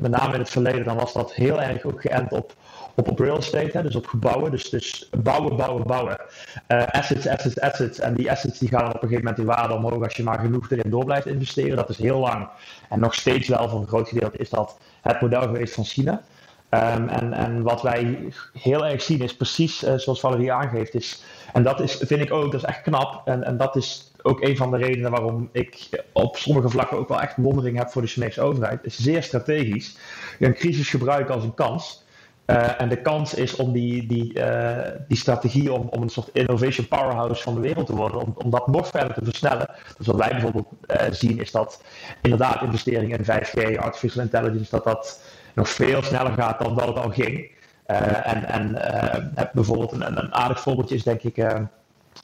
met 0.00 0.10
name 0.10 0.32
in 0.32 0.38
het 0.38 0.50
verleden, 0.50 0.84
dan 0.84 0.96
was 0.96 1.12
dat 1.12 1.34
heel 1.34 1.62
erg 1.62 1.84
ook 1.84 2.00
geënt 2.00 2.32
op, 2.32 2.54
op, 2.94 3.10
op 3.10 3.18
real 3.18 3.36
estate, 3.36 3.70
hè, 3.72 3.82
dus 3.82 3.96
op 3.96 4.06
gebouwen. 4.06 4.50
Dus, 4.50 4.70
dus 4.70 5.08
bouwen, 5.18 5.56
bouwen, 5.56 5.86
bouwen. 5.86 6.20
assets, 6.66 7.26
assets, 7.26 7.60
assets. 7.60 7.98
En 8.00 8.14
die 8.14 8.30
assets 8.30 8.58
die 8.58 8.68
gaan 8.68 8.86
op 8.86 9.02
een 9.02 9.08
gegeven 9.08 9.24
moment 9.24 9.38
in 9.38 9.44
waarde 9.44 9.74
omhoog 9.74 10.02
als 10.02 10.16
je 10.16 10.22
maar 10.22 10.38
genoeg 10.38 10.70
erin 10.70 10.90
door 10.90 11.04
blijft 11.04 11.26
investeren. 11.26 11.76
Dat 11.76 11.88
is 11.88 11.98
heel 11.98 12.18
lang. 12.18 12.48
En 12.88 13.00
nog 13.00 13.14
steeds 13.14 13.48
wel 13.48 13.68
voor 13.68 13.80
een 13.80 13.86
groot 13.86 14.08
gedeelte 14.08 14.38
is 14.38 14.50
dat 14.50 14.78
het 15.04 15.20
model 15.20 15.42
geweest 15.42 15.74
van 15.74 15.84
China. 15.84 16.22
Um, 16.70 17.08
en, 17.08 17.32
en, 17.32 17.62
wat 17.62 17.82
wij 17.82 18.28
heel 18.52 18.86
erg 18.86 19.02
zien 19.02 19.20
is 19.20 19.36
precies 19.36 19.84
uh, 19.84 19.94
zoals 19.96 20.20
Valerie 20.20 20.52
aangeeft. 20.52 20.94
Is, 20.94 21.22
en 21.52 21.62
dat 21.62 21.80
is, 21.80 21.94
vind 21.94 22.20
ik 22.20 22.32
ook, 22.32 22.52
dat 22.52 22.60
is 22.60 22.66
echt 22.68 22.82
knap. 22.82 23.22
En, 23.24 23.44
en 23.44 23.56
dat 23.56 23.76
is 23.76 24.12
ook 24.22 24.42
een 24.42 24.56
van 24.56 24.70
de 24.70 24.76
redenen 24.76 25.10
waarom 25.10 25.48
ik 25.52 26.04
op 26.12 26.36
sommige 26.36 26.68
vlakken 26.68 26.98
ook 26.98 27.08
wel 27.08 27.20
echt 27.20 27.36
bewondering 27.36 27.78
heb 27.78 27.90
voor 27.90 28.02
de 28.02 28.08
Chinese 28.08 28.40
overheid. 28.40 28.84
Is 28.84 28.98
zeer 28.98 29.22
strategisch. 29.22 29.96
Een 30.38 30.54
crisis 30.54 30.88
gebruiken 30.88 31.34
als 31.34 31.44
een 31.44 31.54
kans. 31.54 32.03
Uh, 32.46 32.80
en 32.80 32.88
de 32.88 33.02
kans 33.02 33.34
is 33.34 33.56
om 33.56 33.72
die, 33.72 34.06
die, 34.06 34.38
uh, 34.38 34.78
die 35.08 35.16
strategie 35.16 35.72
om, 35.72 35.88
om 35.88 36.02
een 36.02 36.08
soort 36.08 36.28
innovation 36.32 36.88
powerhouse 36.88 37.42
van 37.42 37.54
de 37.54 37.60
wereld 37.60 37.86
te 37.86 37.96
worden, 37.96 38.20
om, 38.20 38.34
om 38.36 38.50
dat 38.50 38.66
nog 38.66 38.88
verder 38.88 39.14
te 39.14 39.24
versnellen. 39.24 39.70
Dus 39.96 40.06
wat 40.06 40.16
wij 40.16 40.28
bijvoorbeeld 40.28 40.66
uh, 40.86 40.96
zien 41.10 41.40
is 41.40 41.50
dat 41.50 41.82
inderdaad 42.22 42.62
investeringen 42.62 43.18
in 43.18 43.24
5G, 43.24 43.78
artificial 43.78 44.22
intelligence, 44.22 44.70
dat 44.70 44.84
dat 44.84 45.20
nog 45.54 45.68
veel 45.68 46.02
sneller 46.02 46.32
gaat 46.32 46.58
dan 46.58 46.76
dat 46.76 46.86
het 46.86 46.96
al 46.96 47.10
ging. 47.10 47.50
en 47.86 48.44
en 48.48 48.78
bijvoorbeeld 49.52 49.92
een, 49.92 50.18
een, 50.18 50.34
aardig 50.34 50.60
voorbeeldje 50.60 50.94
is 50.94 51.02
denk 51.02 51.22
ik, 51.22 51.36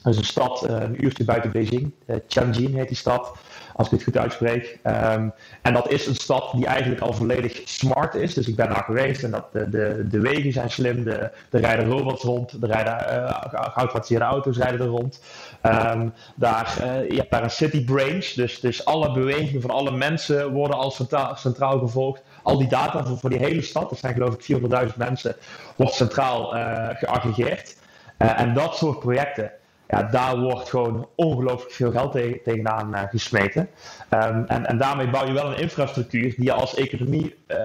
er 0.03 0.09
is 0.09 0.17
een 0.17 0.23
stad 0.23 0.63
een 0.69 1.03
uurtje 1.05 1.23
buiten 1.23 1.51
Beijing, 1.51 1.91
Tianjin 2.27 2.75
heet 2.75 2.87
die 2.87 2.97
stad 2.97 3.31
als 3.75 3.87
ik 3.87 3.93
het 3.93 4.03
goed 4.03 4.17
uitspreek. 4.17 4.79
Um, 4.83 5.33
en 5.61 5.73
dat 5.73 5.91
is 5.91 6.07
een 6.07 6.15
stad 6.15 6.51
die 6.55 6.65
eigenlijk 6.65 7.01
al 7.01 7.13
volledig 7.13 7.61
smart 7.65 8.15
is. 8.15 8.33
Dus 8.33 8.47
ik 8.47 8.55
ben 8.55 8.69
daar 8.69 8.83
geweest 8.83 9.23
en 9.23 9.31
dat 9.31 9.51
de, 9.51 10.07
de, 10.09 10.19
wegen 10.19 10.51
zijn 10.51 10.71
slim, 10.71 11.03
de, 11.03 11.31
er 11.49 11.59
rijden 11.59 11.89
robots 11.89 12.23
rond, 12.23 12.51
er 12.61 12.67
rijden 12.67 12.93
uh, 12.93 13.41
geautomatiseerde 13.51 14.25
auto's 14.25 14.57
rijden 14.57 14.79
er 14.79 14.85
rond. 14.85 15.21
Um, 15.63 16.13
daar, 16.35 16.77
uh, 16.81 17.09
je 17.09 17.15
hebt 17.15 17.31
daar 17.31 17.43
een 17.43 17.49
city 17.49 17.85
branch, 17.85 18.25
dus, 18.25 18.59
dus 18.59 18.85
alle 18.85 19.11
bewegingen 19.11 19.61
van 19.61 19.69
alle 19.69 19.91
mensen 19.91 20.51
worden 20.51 20.77
al 20.77 20.91
centraal, 20.91 21.35
centraal 21.35 21.79
gevolgd. 21.79 22.21
Al 22.43 22.57
die 22.57 22.67
data 22.67 23.05
voor, 23.05 23.17
voor 23.17 23.29
die 23.29 23.39
hele 23.39 23.61
stad, 23.61 23.89
dat 23.89 23.99
zijn 23.99 24.13
geloof 24.13 24.33
ik 24.33 24.59
400.000 24.89 24.97
mensen, 24.97 25.35
wordt 25.75 25.93
centraal 25.93 26.55
uh, 26.55 26.87
geaggregeerd. 26.91 27.75
en 28.17 28.53
dat 28.53 28.75
soort 28.77 28.99
projecten, 28.99 29.51
ja, 29.91 30.03
daar 30.03 30.39
wordt 30.39 30.69
gewoon 30.69 31.07
ongelooflijk 31.15 31.71
veel 31.71 31.91
geld 31.91 32.11
tegen, 32.11 32.43
tegenaan 32.43 32.93
uh, 32.93 33.01
gesmeten. 33.09 33.69
Um, 34.09 34.45
en, 34.47 34.65
en 34.65 34.77
daarmee 34.77 35.09
bouw 35.09 35.25
je 35.25 35.33
wel 35.33 35.51
een 35.51 35.59
infrastructuur 35.59 36.35
die 36.35 36.43
je 36.43 36.51
als 36.51 36.75
economie 36.75 37.35
uh, 37.47 37.57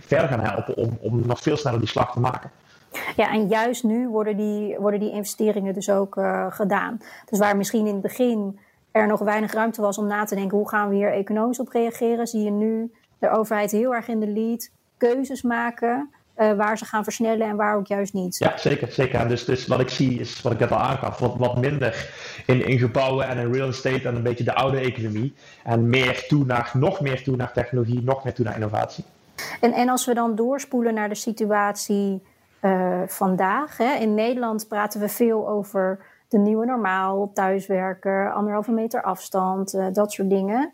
verder 0.00 0.28
gaan 0.28 0.40
helpen 0.40 0.76
om, 0.76 0.98
om 1.00 1.26
nog 1.26 1.40
veel 1.40 1.56
sneller 1.56 1.78
die 1.78 1.88
slag 1.88 2.12
te 2.12 2.20
maken. 2.20 2.50
Ja, 3.16 3.32
en 3.32 3.46
juist 3.46 3.84
nu 3.84 4.08
worden 4.08 4.36
die, 4.36 4.76
worden 4.78 5.00
die 5.00 5.12
investeringen 5.12 5.74
dus 5.74 5.90
ook 5.90 6.16
uh, 6.16 6.46
gedaan. 6.48 7.00
Dus 7.30 7.38
waar 7.38 7.56
misschien 7.56 7.86
in 7.86 7.92
het 7.92 8.02
begin 8.02 8.58
er 8.90 9.06
nog 9.06 9.20
weinig 9.20 9.52
ruimte 9.52 9.80
was 9.80 9.98
om 9.98 10.06
na 10.06 10.24
te 10.24 10.34
denken 10.34 10.58
hoe 10.58 10.68
gaan 10.68 10.88
we 10.88 10.94
hier 10.94 11.12
economisch 11.12 11.60
op 11.60 11.68
reageren, 11.68 12.26
zie 12.26 12.44
je 12.44 12.50
nu 12.50 12.92
de 13.18 13.30
overheid 13.30 13.70
heel 13.70 13.94
erg 13.94 14.08
in 14.08 14.20
de 14.20 14.28
lead 14.28 14.70
keuzes 14.96 15.42
maken 15.42 16.10
uh, 16.38 16.52
waar 16.52 16.78
ze 16.78 16.84
gaan 16.84 17.04
versnellen 17.04 17.48
en 17.48 17.56
waar 17.56 17.76
ook 17.76 17.86
juist 17.86 18.12
niet. 18.12 18.36
Ja, 18.38 18.58
zeker. 18.58 18.92
zeker. 18.92 19.28
Dus, 19.28 19.44
dus 19.44 19.66
wat 19.66 19.80
ik 19.80 19.88
zie 19.88 20.20
is, 20.20 20.42
wat 20.42 20.52
ik 20.52 20.58
net 20.58 20.70
al 20.70 20.78
aangaf, 20.78 21.18
wat, 21.18 21.36
wat 21.36 21.58
minder 21.58 22.10
in, 22.46 22.66
in 22.66 22.78
gebouwen 22.78 23.28
en 23.28 23.38
in 23.38 23.52
real 23.52 23.68
estate 23.68 24.08
en 24.08 24.16
een 24.16 24.22
beetje 24.22 24.44
de 24.44 24.54
oude 24.54 24.78
economie. 24.78 25.34
En 25.64 25.88
meer 25.88 26.24
toe 26.26 26.44
naar, 26.44 26.70
nog 26.72 27.00
meer 27.00 27.22
toe 27.22 27.36
naar 27.36 27.52
technologie, 27.52 28.02
nog 28.02 28.24
meer 28.24 28.34
toe 28.34 28.44
naar 28.44 28.54
innovatie. 28.54 29.04
En, 29.60 29.72
en 29.72 29.88
als 29.88 30.06
we 30.06 30.14
dan 30.14 30.34
doorspoelen 30.34 30.94
naar 30.94 31.08
de 31.08 31.14
situatie 31.14 32.22
uh, 32.60 33.02
vandaag. 33.06 33.76
Hè, 33.76 33.94
in 33.94 34.14
Nederland 34.14 34.68
praten 34.68 35.00
we 35.00 35.08
veel 35.08 35.48
over 35.48 35.98
de 36.28 36.38
nieuwe 36.38 36.66
normaal, 36.66 37.30
thuiswerken, 37.34 38.32
anderhalve 38.32 38.72
meter 38.72 39.02
afstand, 39.02 39.74
uh, 39.74 39.86
dat 39.92 40.12
soort 40.12 40.30
dingen. 40.30 40.72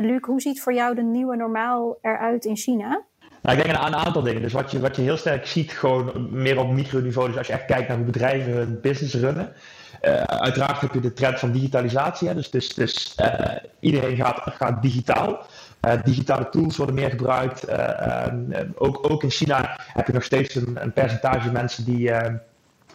Luc, 0.00 0.20
hoe 0.20 0.40
ziet 0.40 0.62
voor 0.62 0.74
jou 0.74 0.94
de 0.94 1.02
nieuwe 1.02 1.36
normaal 1.36 1.98
eruit 2.02 2.44
in 2.44 2.56
China? 2.56 3.04
Nou, 3.42 3.58
ik 3.58 3.64
denk 3.64 3.76
aan 3.76 3.86
een 3.86 3.98
aantal 3.98 4.22
dingen. 4.22 4.42
Dus 4.42 4.52
wat 4.52 4.70
je, 4.70 4.80
wat 4.80 4.96
je 4.96 5.02
heel 5.02 5.16
sterk 5.16 5.46
ziet, 5.46 5.72
gewoon 5.72 6.28
meer 6.30 6.58
op 6.58 6.70
microniveau, 6.70 7.28
dus 7.28 7.36
als 7.38 7.46
je 7.46 7.52
echt 7.52 7.64
kijkt 7.64 7.88
naar 7.88 7.96
hoe 7.96 8.06
bedrijven 8.06 8.52
hun 8.52 8.78
business 8.80 9.14
runnen. 9.14 9.52
Uh, 10.02 10.22
uiteraard 10.22 10.80
heb 10.80 10.94
je 10.94 11.00
de 11.00 11.12
trend 11.12 11.38
van 11.38 11.52
digitalisatie. 11.52 12.28
Hè? 12.28 12.34
Dus, 12.34 12.50
dus, 12.50 12.74
dus 12.74 13.14
uh, 13.20 13.56
iedereen 13.80 14.16
gaat, 14.16 14.42
gaat 14.44 14.82
digitaal. 14.82 15.46
Uh, 15.86 15.92
digitale 16.04 16.48
tools 16.48 16.76
worden 16.76 16.94
meer 16.94 17.10
gebruikt. 17.10 17.66
ook, 18.74 19.10
ook 19.10 19.22
in 19.22 19.30
China 19.30 19.80
heb 19.92 20.06
je 20.06 20.12
nog 20.12 20.24
steeds 20.24 20.54
een, 20.54 20.82
een 20.82 20.92
percentage 20.92 21.52
mensen 21.52 21.84
die, 21.84 22.12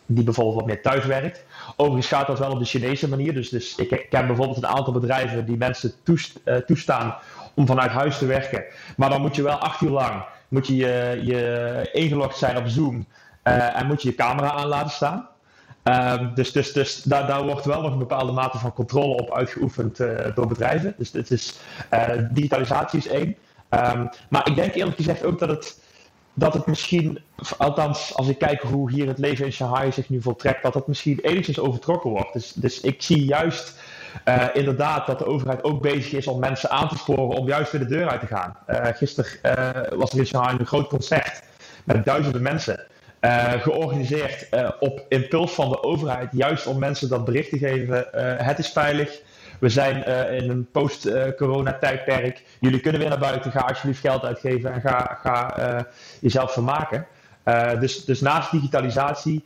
die 0.06 0.24
bijvoorbeeld 0.24 0.56
wat 0.56 0.66
meer 0.66 0.82
thuis 0.82 1.06
werkt. 1.06 1.44
Overigens 1.76 2.08
gaat 2.08 2.28
dat 2.28 2.40
wel 2.40 2.52
op 2.52 2.60
de 2.60 2.66
Chinese 2.66 3.10
manier. 3.10 3.34
Dus, 3.34 3.50
dus 3.50 3.76
ik 3.76 4.06
ken 4.10 4.28
bijvoorbeeld 4.28 4.58
een 4.58 4.68
aantal 4.68 4.94
bedrijven 4.94 5.46
die 5.46 5.58
mensen 5.58 5.94
toest, 6.04 6.40
toestaan 6.66 7.16
om 7.54 7.68
vanuit 7.68 7.92
huis 7.92 8.18
te 8.18 8.26
werken. 8.26 8.64
Maar 8.98 9.10
dan 9.10 9.22
moet 9.22 9.36
je 9.36 9.44
wel 9.44 9.58
acht 9.58 9.82
uur 9.82 9.90
lang 9.90 10.24
moet 10.56 10.68
je, 10.68 10.76
je, 10.76 11.20
je 11.24 11.90
ingelogd 11.92 12.38
zijn 12.38 12.58
op 12.58 12.68
Zoom 12.68 13.06
uh, 13.44 13.80
en 13.80 13.86
moet 13.86 14.02
je 14.02 14.10
je 14.10 14.16
camera 14.16 14.52
aan 14.52 14.68
laten 14.68 14.92
staan. 14.92 15.28
Um, 15.84 16.32
dus 16.34 16.52
dus, 16.52 16.74
dus 16.74 17.02
daar, 17.04 17.28
daar 17.28 17.44
wordt 17.44 17.66
wel 17.66 17.82
nog 17.82 17.92
een 17.92 18.08
bepaalde 18.08 18.32
mate 18.32 18.58
van 18.58 18.74
controle 18.74 19.16
op 19.16 19.34
uitgeoefend 19.34 20.00
uh, 20.00 20.36
door 20.36 20.48
bedrijven. 20.48 20.94
Dus 20.98 21.12
het 21.12 21.32
is, 21.32 21.60
uh, 21.94 22.10
digitalisatie 22.32 23.00
is 23.00 23.08
één. 23.08 23.36
Um, 23.70 24.10
maar 24.30 24.48
ik 24.48 24.56
denk 24.56 24.74
eerlijk 24.74 24.96
gezegd 24.96 25.24
ook 25.24 25.40
dat 25.40 25.50
het, 25.50 25.80
dat 26.34 26.54
het 26.54 26.66
misschien, 26.66 27.20
althans 27.58 28.16
als 28.16 28.28
ik 28.28 28.38
kijk 28.38 28.62
hoe 28.62 28.92
hier 28.92 29.08
het 29.08 29.20
leven 29.20 29.46
in 29.46 29.52
Shanghai 29.52 29.92
zich 29.92 30.10
nu 30.10 30.22
voltrekt, 30.22 30.64
dat 30.64 30.74
het 30.74 30.88
misschien 30.88 31.20
enigszins 31.20 31.60
overtrokken 31.60 32.10
wordt. 32.10 32.34
Dus, 32.34 32.52
dus 32.52 32.82
ik 32.82 33.02
zie 33.02 33.26
juist 33.26 33.80
uh, 34.26 34.46
inderdaad 34.54 35.06
dat 35.06 35.20
de 35.20 35.26
overheid 35.26 35.64
ook 35.64 35.82
bezig 35.82 36.12
is 36.12 36.28
om 36.28 36.40
mensen 36.40 36.70
aan 36.70 36.90
te 36.90 36.98
sporen 36.98 37.38
om 37.38 37.48
juist 37.48 37.72
weer 37.72 37.82
de 37.82 37.88
deur 37.88 38.10
uit 38.10 38.20
te 38.20 38.28
gaan. 38.28 38.58
Uh, 38.68 38.86
gisteren 38.86 39.32
uh, 39.44 39.98
was 39.98 40.12
er 40.12 40.18
in 40.18 40.26
Shanghai 40.26 40.58
een 40.60 40.66
groot 40.66 40.88
concert 40.88 41.42
met 41.84 42.06
duizenden 42.06 42.42
mensen. 42.42 42.80
georganiseerd 43.60 44.48
op 44.80 45.06
impuls 45.10 45.52
van 45.52 45.70
de 45.70 45.84
overheid, 45.84 46.30
juist 46.32 46.68
om 46.68 46.80
mensen 46.80 47.10
dat 47.10 47.26
bericht 47.26 47.50
te 47.50 47.58
geven. 47.58 48.08
het 48.46 48.60
is 48.60 48.70
veilig. 48.70 49.22
We 49.60 49.70
zijn 49.70 50.04
in 50.42 50.50
een 50.50 50.68
post-corona-tijdperk. 50.72 52.44
Jullie 52.60 52.80
kunnen 52.80 53.00
weer 53.02 53.10
naar 53.10 53.20
buiten. 53.20 53.52
Ga 53.52 53.60
alsjeblieft 53.60 54.00
geld 54.00 54.24
uitgeven 54.24 54.74
en 54.74 54.82
ga, 54.82 55.20
ga 55.22 55.86
jezelf 56.20 56.54
vermaken. 56.54 57.08
dus, 57.80 58.06
dus 58.06 58.22
naast 58.22 58.52
digitalisatie 58.52 59.44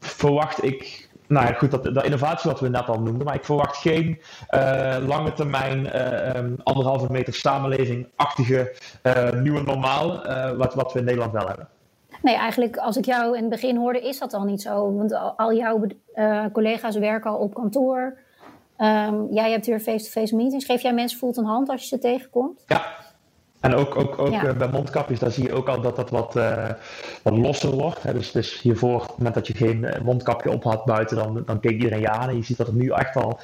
verwacht 0.00 0.64
ik 0.64 1.08
nou 1.32 1.46
ja, 1.46 1.52
goed, 1.52 1.70
dat, 1.70 2.04
innovatie 2.04 2.50
wat 2.50 2.60
we 2.60 2.68
net 2.68 2.88
al 2.88 3.00
noemden, 3.00 3.24
maar 3.26 3.34
ik 3.34 3.44
verwacht 3.44 3.76
geen 3.76 4.20
uh, 4.50 4.96
lange 5.06 5.32
termijn 5.32 5.86
uh, 5.86 6.34
um, 6.34 6.56
anderhalve 6.62 7.12
meter 7.12 7.34
samenleving-achtige 7.34 8.74
uh, 9.02 9.32
nieuwe 9.32 9.62
normaal, 9.62 10.08
wat, 10.56 10.74
wat 10.74 10.92
we 10.92 10.98
in 10.98 11.04
Nederland 11.04 11.32
wel 11.32 11.46
hebben. 11.46 11.68
Nee, 12.22 12.34
eigenlijk 12.34 12.76
als 12.76 12.96
ik 12.96 13.04
jou 13.04 13.36
in 13.36 13.40
het 13.40 13.50
begin 13.50 13.76
hoorde, 13.76 14.00
is 14.00 14.18
dat 14.18 14.34
al 14.34 14.44
niet 14.44 14.62
zo. 14.62 14.94
Want 14.96 15.36
al, 15.36 15.52
jouw 15.54 15.86
collega's 16.52 16.96
werken 16.96 17.30
al 17.30 17.36
op 17.36 17.54
kantoor. 17.54 18.18
Um, 18.78 19.28
jij 19.30 19.50
hebt 19.50 19.66
hier 19.66 19.80
face-to-face 19.80 20.36
meetings. 20.36 20.64
Geef 20.64 20.82
jij 20.82 20.92
mensen 20.94 21.18
voelt 21.18 21.36
een 21.36 21.44
hand 21.44 21.68
als 21.68 21.80
je 21.80 21.86
ze 21.86 21.98
tegenkomt? 21.98 22.64
Ja, 22.66 22.82
en 23.62 23.74
ook, 23.74 23.96
ook, 23.96 24.18
ook 24.18 24.30
ja. 24.30 24.52
bij 24.52 24.68
mondkapjes, 24.68 25.18
daar 25.18 25.30
zie 25.30 25.44
je 25.44 25.52
ook 25.52 25.68
al 25.68 25.80
dat 25.80 25.96
dat 25.96 26.10
wat, 26.10 26.36
uh, 26.36 26.68
wat 27.22 27.36
losser 27.36 27.70
wordt. 27.70 28.02
Hè. 28.02 28.12
Dus, 28.12 28.32
dus 28.32 28.60
hiervoor, 28.60 28.94
op 28.94 29.06
het 29.06 29.16
moment 29.16 29.34
dat 29.34 29.46
je 29.46 29.54
geen 29.54 29.86
mondkapje 30.02 30.50
op 30.50 30.64
had 30.64 30.84
buiten, 30.84 31.16
dan, 31.16 31.42
dan 31.46 31.60
keek 31.60 31.72
iedereen 31.72 32.00
je 32.00 32.08
aan. 32.08 32.28
En 32.28 32.36
je 32.36 32.44
ziet 32.44 32.56
dat 32.56 32.66
het 32.66 32.76
nu 32.76 32.90
echt 32.90 33.16
al, 33.16 33.38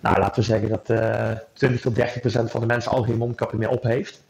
nou 0.00 0.18
laten 0.18 0.34
we 0.34 0.42
zeggen 0.42 0.68
dat 0.68 0.90
uh, 0.90 1.30
20 1.52 1.80
tot 1.80 1.94
30 1.94 2.20
procent 2.20 2.50
van 2.50 2.60
de 2.60 2.66
mensen 2.66 2.92
al 2.92 3.02
geen 3.02 3.16
mondkapje 3.16 3.56
meer 3.56 3.70
op 3.70 3.82
heeft. 3.82 4.24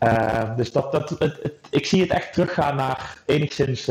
Uh, 0.00 0.56
dus 0.56 0.72
dat, 0.72 0.92
dat, 0.92 1.08
het, 1.08 1.42
het, 1.42 1.52
ik 1.70 1.86
zie 1.86 2.00
het 2.00 2.10
echt 2.10 2.32
teruggaan 2.32 2.76
naar 2.76 3.16
enigszins 3.26 3.86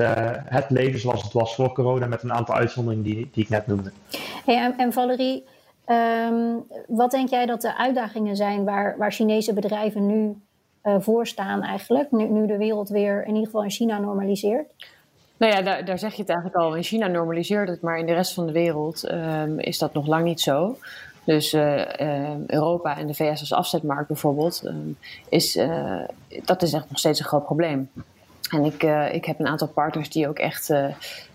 het 0.46 0.70
leven 0.70 1.00
zoals 1.00 1.24
het 1.24 1.34
was 1.34 1.56
voor 1.56 1.74
corona, 1.74 2.08
met 2.08 2.24
een 2.24 2.34
aantal 2.34 2.56
uitzonderingen 2.56 3.06
die, 3.06 3.30
die 3.32 3.44
ik 3.44 3.50
net 3.50 3.68
noemde. 3.68 3.92
Hey, 4.46 4.58
en, 4.58 4.78
en 4.78 4.94
Valerie, 4.94 5.46
um, 5.86 6.66
wat 6.88 7.12
denk 7.12 7.30
jij 7.30 7.46
dat 7.46 7.62
de 7.62 7.78
uitdagingen 7.78 8.36
zijn 8.36 8.64
waar, 8.64 8.96
waar 8.98 9.12
Chinese 9.12 9.54
bedrijven 9.54 10.06
nu 10.06 10.36
uh, 10.86 10.96
voorstaan 11.00 11.62
eigenlijk, 11.62 12.12
nu, 12.12 12.28
nu 12.28 12.48
de 12.48 12.58
wereld 12.58 12.90
weer 12.90 13.22
in 13.22 13.34
ieder 13.34 13.46
geval 13.46 13.64
in 13.64 13.72
China 13.72 14.00
normaliseert? 14.00 14.68
Nou 15.38 15.54
ja, 15.54 15.62
daar, 15.62 15.86
daar 15.86 16.00
zeg 16.00 16.14
je 16.14 16.22
het 16.22 16.30
eigenlijk 16.30 16.60
al. 16.60 16.76
In 16.76 16.84
China 16.84 17.08
normaliseert 17.08 17.70
het, 17.70 17.82
maar 17.82 18.00
in 18.00 18.06
de 18.06 18.14
rest 18.14 18.34
van 18.34 18.46
de 18.46 18.52
wereld 18.52 19.12
um, 19.12 19.60
is 19.60 19.78
dat 19.78 19.94
nog 19.94 20.08
lang 20.08 20.24
niet 20.24 20.42
zo. 20.42 20.78
Dus 21.24 21.54
uh, 21.54 21.78
uh, 21.78 22.46
Europa 22.48 22.98
en 22.98 23.08
de 23.08 23.14
VS 23.14 23.40
als 23.40 23.54
afzetmarkt 23.54 24.08
bijvoorbeeld, 24.08 24.62
um, 24.66 24.98
is, 25.30 25.56
uh, 25.56 26.02
dat 26.46 26.62
is 26.62 26.74
echt 26.74 26.90
nog 26.90 27.00
steeds 27.00 27.20
een 27.20 27.26
groot 27.26 27.46
probleem. 27.46 27.90
En 28.50 28.64
ik, 28.64 28.84
ik 29.14 29.26
heb 29.26 29.40
een 29.40 29.48
aantal 29.48 29.68
partners 29.68 30.10
die 30.10 30.28
ook 30.28 30.40
echt 30.40 30.70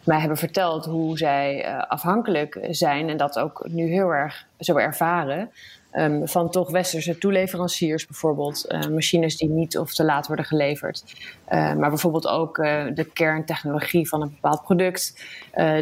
mij 0.04 0.18
hebben 0.18 0.36
verteld 0.36 0.84
hoe 0.84 1.18
zij 1.18 1.76
afhankelijk 1.88 2.58
zijn 2.70 3.08
en 3.08 3.16
dat 3.16 3.38
ook 3.38 3.66
nu 3.68 3.88
heel 3.88 4.10
erg 4.10 4.46
zo 4.58 4.76
ervaren 4.76 5.50
Um, 5.92 6.28
van 6.28 6.50
toch 6.50 6.70
westerse 6.70 7.18
toeleveranciers, 7.18 8.06
bijvoorbeeld 8.06 8.66
uh, 8.68 8.86
machines 8.86 9.36
die 9.36 9.48
niet 9.48 9.78
of 9.78 9.94
te 9.94 10.04
laat 10.04 10.26
worden 10.26 10.44
geleverd. 10.44 11.04
Uh, 11.52 11.74
maar 11.74 11.88
bijvoorbeeld 11.88 12.26
ook 12.26 12.58
uh, 12.58 12.84
de 12.94 13.04
kerntechnologie 13.04 14.08
van 14.08 14.22
een 14.22 14.30
bepaald 14.30 14.62
product, 14.62 15.24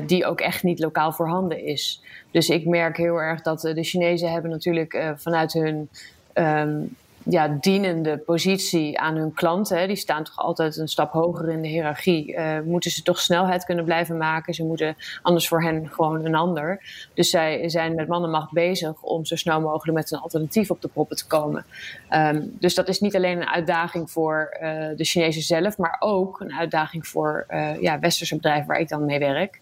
die 0.06 0.26
ook 0.26 0.40
echt 0.40 0.62
niet 0.62 0.78
lokaal 0.78 1.12
voorhanden 1.12 1.64
is. 1.64 2.02
Dus 2.30 2.48
ik 2.48 2.66
merk 2.66 2.96
heel 2.96 3.16
erg 3.16 3.42
dat 3.42 3.60
de 3.60 3.82
Chinezen 3.82 4.32
hebben 4.32 4.50
natuurlijk 4.50 5.12
vanuit 5.16 5.52
hun 5.52 5.88
um, 6.34 6.96
ja, 7.30 7.56
dienende 7.60 8.18
positie 8.18 8.98
aan 8.98 9.16
hun 9.16 9.32
klanten. 9.32 9.78
Hè, 9.78 9.86
die 9.86 9.96
staan 9.96 10.24
toch 10.24 10.36
altijd 10.36 10.76
een 10.76 10.88
stap 10.88 11.12
hoger 11.12 11.48
in 11.48 11.62
de 11.62 11.68
hiërarchie. 11.68 12.32
Uh, 12.32 12.60
moeten 12.60 12.90
ze 12.90 13.02
toch 13.02 13.20
snelheid 13.20 13.64
kunnen 13.64 13.84
blijven 13.84 14.16
maken. 14.16 14.54
Ze 14.54 14.64
moeten 14.64 14.96
anders 15.22 15.48
voor 15.48 15.62
hen 15.62 15.88
gewoon 15.90 16.24
een 16.24 16.34
ander. 16.34 16.82
Dus 17.14 17.30
zij 17.30 17.68
zijn 17.68 17.94
met 17.94 18.08
man 18.08 18.24
en 18.24 18.30
macht 18.30 18.52
bezig 18.52 19.02
om 19.02 19.24
zo 19.24 19.36
snel 19.36 19.60
mogelijk 19.60 19.98
met 19.98 20.10
een 20.10 20.18
alternatief 20.18 20.70
op 20.70 20.82
de 20.82 20.88
proppen 20.88 21.16
te 21.16 21.26
komen. 21.26 21.64
Um, 22.10 22.56
dus 22.58 22.74
dat 22.74 22.88
is 22.88 23.00
niet 23.00 23.16
alleen 23.16 23.40
een 23.40 23.48
uitdaging 23.48 24.10
voor 24.10 24.56
uh, 24.62 24.68
de 24.96 25.04
Chinezen 25.04 25.42
zelf, 25.42 25.78
maar 25.78 25.96
ook 25.98 26.40
een 26.40 26.52
uitdaging 26.52 27.06
voor 27.06 27.46
uh, 27.50 27.80
ja, 27.80 27.98
westerse 27.98 28.36
bedrijven 28.36 28.66
waar 28.66 28.80
ik 28.80 28.88
dan 28.88 29.04
mee 29.04 29.18
werk. 29.18 29.60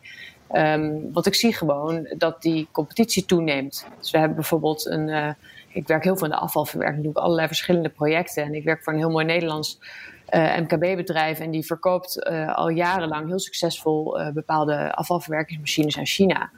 Um, 0.53 1.13
want 1.13 1.27
ik 1.27 1.35
zie 1.35 1.55
gewoon 1.55 2.15
dat 2.19 2.43
die 2.43 2.69
competitie 2.73 3.25
toeneemt. 3.25 3.87
Dus 3.99 4.11
we 4.11 4.19
hebben 4.19 4.37
bijvoorbeeld 4.37 4.87
een 4.87 5.37
ik 5.77 5.87
werk 5.87 6.05
heel 6.05 6.17
veel 6.17 6.27
in 6.27 6.33
de 6.33 6.39
afvalverwerking, 6.39 7.03
doe 7.03 7.13
ik 7.13 7.19
allerlei 7.19 7.47
verschillende 7.47 7.89
projecten. 7.89 8.43
En 8.43 8.55
ik 8.55 8.65
werk 8.65 8.83
voor 8.83 8.93
een 8.93 8.99
heel 8.99 9.11
mooi 9.11 9.25
Nederlands 9.25 9.79
uh, 10.35 10.57
MKB-bedrijf 10.57 11.39
en 11.41 11.51
die 11.51 11.67
verkoopt 11.67 12.27
uh, 12.31 12.55
al 12.55 12.69
jarenlang 12.69 13.27
heel 13.27 13.39
succesvol 13.39 14.21
uh, 14.21 14.29
bepaalde 14.31 14.95
afvalverwerkingsmachines 14.95 15.99
aan 15.99 16.07
China. 16.07 16.51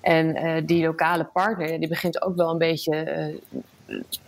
En 0.00 0.66
die 0.66 0.84
lokale 0.84 1.24
partner, 1.24 1.78
die 1.78 1.88
begint 1.88 2.22
ook 2.22 2.36
wel 2.36 2.50
een 2.50 2.58
beetje, 2.58 3.34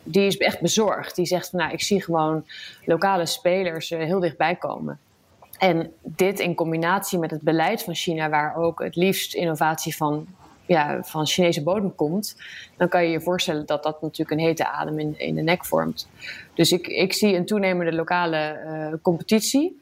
die 0.03 0.27
is 0.27 0.37
echt 0.37 0.61
bezorgd. 0.61 1.17
Die 1.17 1.27
zegt 1.27 1.51
van 1.51 1.59
nou, 1.59 1.73
ik 1.73 1.83
zie 1.83 2.03
gewoon 2.03 2.45
lokale 2.85 3.27
spelers 3.27 3.89
heel 3.89 4.21
dichtbij 4.21 4.57
komen. 4.57 4.99
En 5.59 5.93
dit 6.03 6.41
in 6.41 6.55
combinatie 6.55 7.19
met 7.19 7.31
het 7.31 7.43
beleid 7.43 7.83
van 7.83 7.95
China, 7.95 8.29
waar 8.29 8.57
ook 8.57 8.83
het 8.83 8.97
liefst 8.97 9.35
innovatie 9.35 9.97
van 9.97 10.27
ja, 10.69 11.03
van 11.03 11.27
Chinese 11.27 11.63
bodem 11.63 11.95
komt, 11.95 12.37
dan 12.77 12.89
kan 12.89 13.05
je 13.05 13.11
je 13.11 13.21
voorstellen 13.21 13.67
dat 13.67 13.83
dat 13.83 14.03
natuurlijk 14.03 14.31
een 14.31 14.47
hete 14.47 14.67
adem 14.69 14.99
in, 14.99 15.19
in 15.19 15.35
de 15.35 15.43
nek 15.43 15.65
vormt. 15.65 16.09
Dus 16.55 16.73
ik, 16.73 16.87
ik 16.87 17.13
zie 17.13 17.37
een 17.37 17.47
toenemende 17.47 17.93
lokale 17.93 18.61
uh, 18.65 18.99
competitie. 19.03 19.81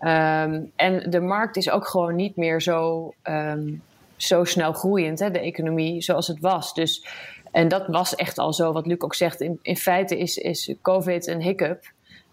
Um, 0.00 0.72
en 0.76 1.10
de 1.10 1.20
markt 1.20 1.56
is 1.56 1.70
ook 1.70 1.86
gewoon 1.86 2.16
niet 2.16 2.36
meer 2.36 2.62
zo, 2.62 3.12
um, 3.24 3.82
zo 4.16 4.44
snel 4.44 4.72
groeiend, 4.72 5.18
hè, 5.18 5.30
de 5.30 5.40
economie, 5.40 6.02
zoals 6.02 6.26
het 6.26 6.40
was. 6.40 6.74
Dus, 6.74 7.06
en 7.50 7.68
dat 7.68 7.86
was 7.86 8.14
echt 8.14 8.38
al 8.38 8.52
zo, 8.52 8.72
wat 8.72 8.86
Luc 8.86 9.00
ook 9.00 9.14
zegt. 9.14 9.40
In, 9.40 9.58
in 9.62 9.76
feite 9.76 10.18
is, 10.18 10.36
is 10.36 10.74
COVID 10.82 11.26
een 11.26 11.42
hiccup. 11.42 11.84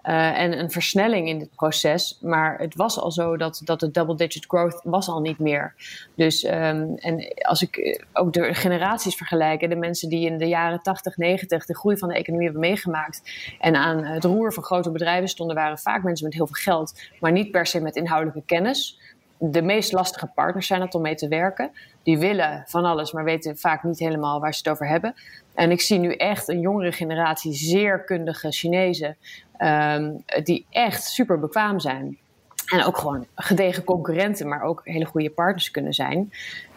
Uh, 0.08 0.40
en 0.40 0.60
een 0.60 0.72
versnelling 0.72 1.28
in 1.28 1.40
het 1.40 1.56
proces. 1.56 2.18
Maar 2.22 2.58
het 2.60 2.76
was 2.76 3.00
al 3.00 3.12
zo 3.12 3.38
dat, 3.38 3.62
dat 3.64 3.80
de 3.80 3.92
double-digit 3.92 4.46
growth 4.48 4.80
was 4.84 5.08
al 5.08 5.22
niet 5.22 5.40
meer. 5.40 5.74
Dus 6.16 6.44
um, 6.44 6.96
en 6.96 7.34
als 7.42 7.62
ik 7.62 7.78
eh, 7.78 8.00
ook 8.14 8.34
de 8.34 8.54
generaties 8.54 9.16
vergelijk, 9.16 9.70
de 9.70 9.76
mensen 9.76 10.10
die 10.10 10.26
in 10.26 10.38
de 10.38 10.48
jaren 10.48 10.82
80, 10.82 11.18
90 11.18 11.66
de 11.66 11.76
groei 11.76 11.98
van 11.98 12.10
de 12.10 12.16
economie 12.16 12.46
hebben 12.46 12.68
meegemaakt 12.68 13.22
en 13.60 13.76
aan 13.76 14.04
het 14.04 14.24
roer 14.24 14.54
van 14.54 14.64
grote 14.64 14.92
bedrijven 14.92 15.30
stonden, 15.30 15.56
waren 15.56 15.78
vaak 15.78 16.04
mensen 16.04 16.26
met 16.26 16.36
heel 16.36 16.48
veel 16.48 16.62
geld, 16.74 17.10
maar 17.20 17.32
niet 17.32 17.52
per 17.52 17.66
se 17.66 17.82
met 17.82 17.96
inhoudelijke 17.96 18.44
kennis. 18.46 19.00
De 19.38 19.62
meest 19.62 19.92
lastige 19.92 20.28
partners 20.36 20.68
zijn 20.68 20.82
het 20.82 20.96
om 20.96 21.02
mee 21.02 21.16
te 21.16 21.28
werken. 21.28 21.72
Die 22.04 22.18
willen 22.18 22.64
van 22.68 22.86
alles, 22.86 23.12
maar 23.12 23.24
weten 23.24 23.58
vaak 23.58 23.84
niet 23.84 24.00
helemaal 24.00 24.40
waar 24.40 24.54
ze 24.54 24.60
het 24.64 24.70
over 24.70 24.88
hebben. 24.88 25.16
En 25.54 25.72
ik 25.72 25.82
zie 25.82 26.00
nu 26.00 26.14
echt 26.14 26.48
een 26.48 26.60
jongere 26.60 26.92
generatie 26.92 27.54
zeer 27.54 28.04
kundige 28.04 28.52
Chinezen 28.52 29.18
um, 29.60 30.24
die 30.44 30.66
echt 30.70 31.04
super 31.04 31.40
bekwaam 31.40 31.80
zijn. 31.80 32.18
En 32.66 32.84
ook 32.84 32.98
gewoon 32.98 33.26
gedegen 33.36 33.84
concurrenten, 33.84 34.48
maar 34.48 34.62
ook 34.62 34.82
hele 34.84 35.06
goede 35.06 35.30
partners 35.30 35.72
kunnen 35.72 35.94
zijn. 35.94 36.32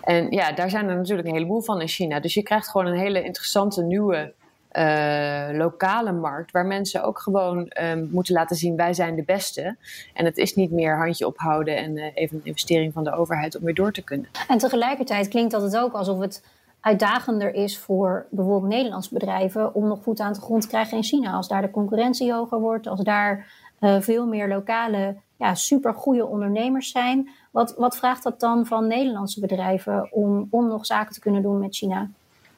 En 0.05 0.31
ja, 0.31 0.53
daar 0.53 0.71
zijn 0.71 0.89
er 0.89 0.97
natuurlijk 0.97 1.29
een 1.29 1.35
heleboel 1.35 1.63
van 1.63 1.81
in 1.81 1.89
China. 1.89 2.21
Dus 2.21 2.35
je 2.35 2.43
krijgt 2.43 2.69
gewoon 2.69 2.87
een 2.87 2.99
hele 2.99 3.25
interessante 3.25 3.83
nieuwe 3.83 4.33
uh, 4.79 5.59
lokale 5.59 6.13
markt, 6.13 6.51
waar 6.51 6.67
mensen 6.67 7.05
ook 7.05 7.19
gewoon 7.19 7.73
um, 7.83 8.09
moeten 8.13 8.35
laten 8.35 8.57
zien: 8.57 8.77
wij 8.77 8.93
zijn 8.93 9.17
de 9.17 9.23
beste. 9.23 9.77
En 10.15 10.25
het 10.25 10.37
is 10.37 10.55
niet 10.55 10.71
meer 10.71 10.97
handje 10.97 11.27
ophouden 11.27 11.77
en 11.77 11.97
uh, 11.97 12.05
even 12.15 12.37
een 12.37 12.45
investering 12.45 12.93
van 12.93 13.05
de 13.05 13.13
overheid 13.13 13.57
om 13.57 13.65
weer 13.65 13.75
door 13.75 13.93
te 13.93 14.03
kunnen. 14.03 14.29
En 14.49 14.59
tegelijkertijd 14.59 15.29
klinkt 15.29 15.51
dat 15.51 15.63
het 15.63 15.77
ook 15.77 15.93
alsof 15.93 16.21
het 16.21 16.45
uitdagender 16.81 17.55
is 17.55 17.79
voor 17.79 18.27
bijvoorbeeld 18.31 18.73
Nederlandse 18.73 19.15
bedrijven 19.15 19.75
om 19.75 19.87
nog 19.87 20.03
voet 20.03 20.21
aan 20.21 20.33
de 20.33 20.41
grond 20.41 20.63
te 20.63 20.69
krijgen 20.69 20.97
in 20.97 21.03
China. 21.03 21.33
Als 21.33 21.49
daar 21.49 21.63
de 21.63 21.71
concurrentie 21.71 22.33
hoger 22.33 22.61
wordt, 22.61 22.87
als 22.87 23.01
daar 23.03 23.47
uh, 23.81 24.01
veel 24.01 24.27
meer 24.27 24.49
lokale, 24.49 25.17
ja, 25.37 25.55
supergoeie 25.55 26.27
ondernemers 26.27 26.91
zijn. 26.91 27.29
Wat, 27.51 27.75
wat 27.77 27.97
vraagt 27.97 28.23
dat 28.23 28.41
dan 28.41 28.67
van 28.67 28.87
Nederlandse 28.87 29.41
bedrijven 29.41 30.13
om, 30.13 30.47
om 30.51 30.69
nog 30.69 30.87
zaken 30.87 31.13
te 31.13 31.21
kunnen 31.21 31.43
doen 31.43 31.59
met 31.59 31.77
China? 31.77 32.11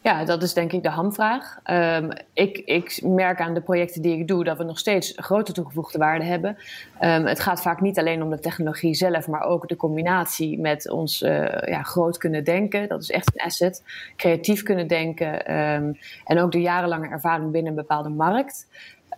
Ja, 0.03 0.25
dat 0.25 0.43
is 0.43 0.55
denk 0.55 0.73
ik 0.73 0.83
de 0.83 0.89
hamvraag. 0.89 1.59
Um, 1.71 2.11
ik, 2.33 2.59
ik, 2.59 3.01
merk 3.03 3.41
aan 3.41 3.55
de 3.55 3.61
projecten 3.61 4.03
die 4.03 4.19
ik 4.19 4.29
doe 4.29 4.45
dat 4.45 4.57
we 4.57 4.65
nog 4.65 4.79
steeds 4.79 5.13
grote 5.17 5.53
toegevoegde 5.53 5.99
waarde 5.99 6.25
hebben. 6.25 6.57
Um, 7.01 7.27
het 7.27 7.41
gaat 7.41 7.63
vaak 7.63 7.81
niet 7.81 7.99
alleen 7.99 8.23
om 8.23 8.31
de 8.31 8.39
technologie 8.39 8.95
zelf, 8.95 9.29
maar 9.29 9.43
ook 9.43 9.69
de 9.69 9.77
combinatie 9.77 10.59
met 10.59 10.91
ons 10.91 11.23
uh, 11.23 11.47
ja, 11.65 11.83
groot 11.83 12.19
kunnen 12.19 12.45
denken. 12.45 12.89
Dat 12.89 13.03
is 13.03 13.11
echt 13.11 13.31
een 13.35 13.45
asset. 13.45 13.83
Creatief 14.17 14.63
kunnen 14.63 14.87
denken 14.87 15.57
um, 15.57 15.99
en 16.25 16.41
ook 16.41 16.53
de 16.53 16.61
jarenlange 16.61 17.09
ervaring 17.09 17.51
binnen 17.51 17.71
een 17.71 17.79
bepaalde 17.79 18.09
markt. 18.09 18.67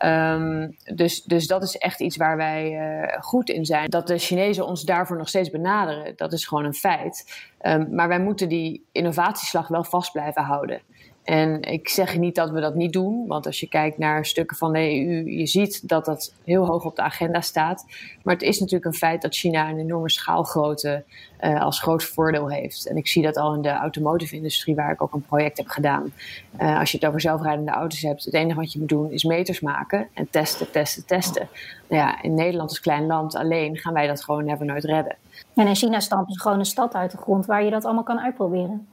Um, 0.05 0.77
dus, 0.95 1.23
dus 1.23 1.47
dat 1.47 1.63
is 1.63 1.77
echt 1.77 2.01
iets 2.01 2.17
waar 2.17 2.37
wij 2.37 2.73
uh, 2.73 3.23
goed 3.23 3.49
in 3.49 3.65
zijn. 3.65 3.91
Dat 3.91 4.07
de 4.07 4.19
Chinezen 4.19 4.67
ons 4.67 4.83
daarvoor 4.83 5.17
nog 5.17 5.29
steeds 5.29 5.51
benaderen, 5.51 6.17
dat 6.17 6.33
is 6.33 6.47
gewoon 6.47 6.65
een 6.65 6.75
feit. 6.75 7.45
Um, 7.63 7.95
maar 7.95 8.09
wij 8.09 8.21
moeten 8.21 8.49
die 8.49 8.85
innovatieslag 8.93 9.69
wel 9.69 9.85
vast 9.85 10.13
blijven 10.13 10.43
houden. 10.43 10.81
En 11.25 11.63
ik 11.63 11.89
zeg 11.89 12.19
niet 12.19 12.35
dat 12.35 12.51
we 12.51 12.61
dat 12.61 12.75
niet 12.75 12.93
doen, 12.93 13.27
want 13.27 13.47
als 13.47 13.61
je 13.61 13.69
kijkt 13.69 13.99
naar 13.99 14.27
stukken 14.27 14.57
van 14.57 14.73
de 14.73 14.79
EU, 14.79 15.31
je 15.31 15.47
ziet 15.47 15.89
dat 15.89 16.05
dat 16.05 16.35
heel 16.45 16.67
hoog 16.67 16.85
op 16.85 16.97
de 16.97 17.03
agenda 17.03 17.41
staat. 17.41 17.87
Maar 18.23 18.35
het 18.35 18.43
is 18.43 18.59
natuurlijk 18.59 18.85
een 18.85 18.99
feit 18.99 19.23
dat 19.23 19.35
China 19.35 19.69
een 19.69 19.79
enorme 19.79 20.11
schaalgrootte 20.11 21.05
uh, 21.41 21.61
als 21.61 21.81
groot 21.81 22.05
voordeel 22.05 22.51
heeft. 22.51 22.87
En 22.87 22.97
ik 22.97 23.07
zie 23.07 23.23
dat 23.23 23.37
al 23.37 23.55
in 23.55 23.63
de 23.63 23.71
automotive-industrie, 23.71 24.75
waar 24.75 24.93
ik 24.93 25.03
ook 25.03 25.13
een 25.13 25.25
project 25.27 25.57
heb 25.57 25.69
gedaan. 25.69 26.13
Uh, 26.61 26.79
als 26.79 26.91
je 26.91 26.99
het 26.99 27.07
over 27.07 27.21
zelfrijdende 27.21 27.73
auto's 27.73 28.03
hebt, 28.03 28.25
het 28.25 28.35
enige 28.35 28.61
wat 28.61 28.73
je 28.73 28.79
moet 28.79 28.89
doen 28.89 29.11
is 29.11 29.25
meters 29.25 29.61
maken 29.61 30.09
en 30.15 30.31
testen, 30.31 30.71
testen, 30.71 31.07
testen. 31.07 31.49
Nou 31.89 32.03
ja, 32.03 32.23
in 32.23 32.35
Nederland 32.35 32.69
als 32.69 32.81
klein 32.81 33.07
land 33.07 33.35
alleen 33.35 33.77
gaan 33.77 33.93
wij 33.93 34.07
dat 34.07 34.25
gewoon 34.25 34.45
never 34.45 34.67
nooit 34.67 34.85
redden. 34.85 35.17
En 35.55 35.67
in 35.67 35.75
China 35.75 36.01
stampen 36.01 36.33
ze 36.33 36.41
gewoon 36.41 36.59
een 36.59 36.65
stad 36.65 36.95
uit 36.95 37.11
de 37.11 37.17
grond 37.17 37.47
waar 37.47 37.65
je 37.65 37.71
dat 37.71 37.85
allemaal 37.85 38.03
kan 38.03 38.21
uitproberen. 38.21 38.87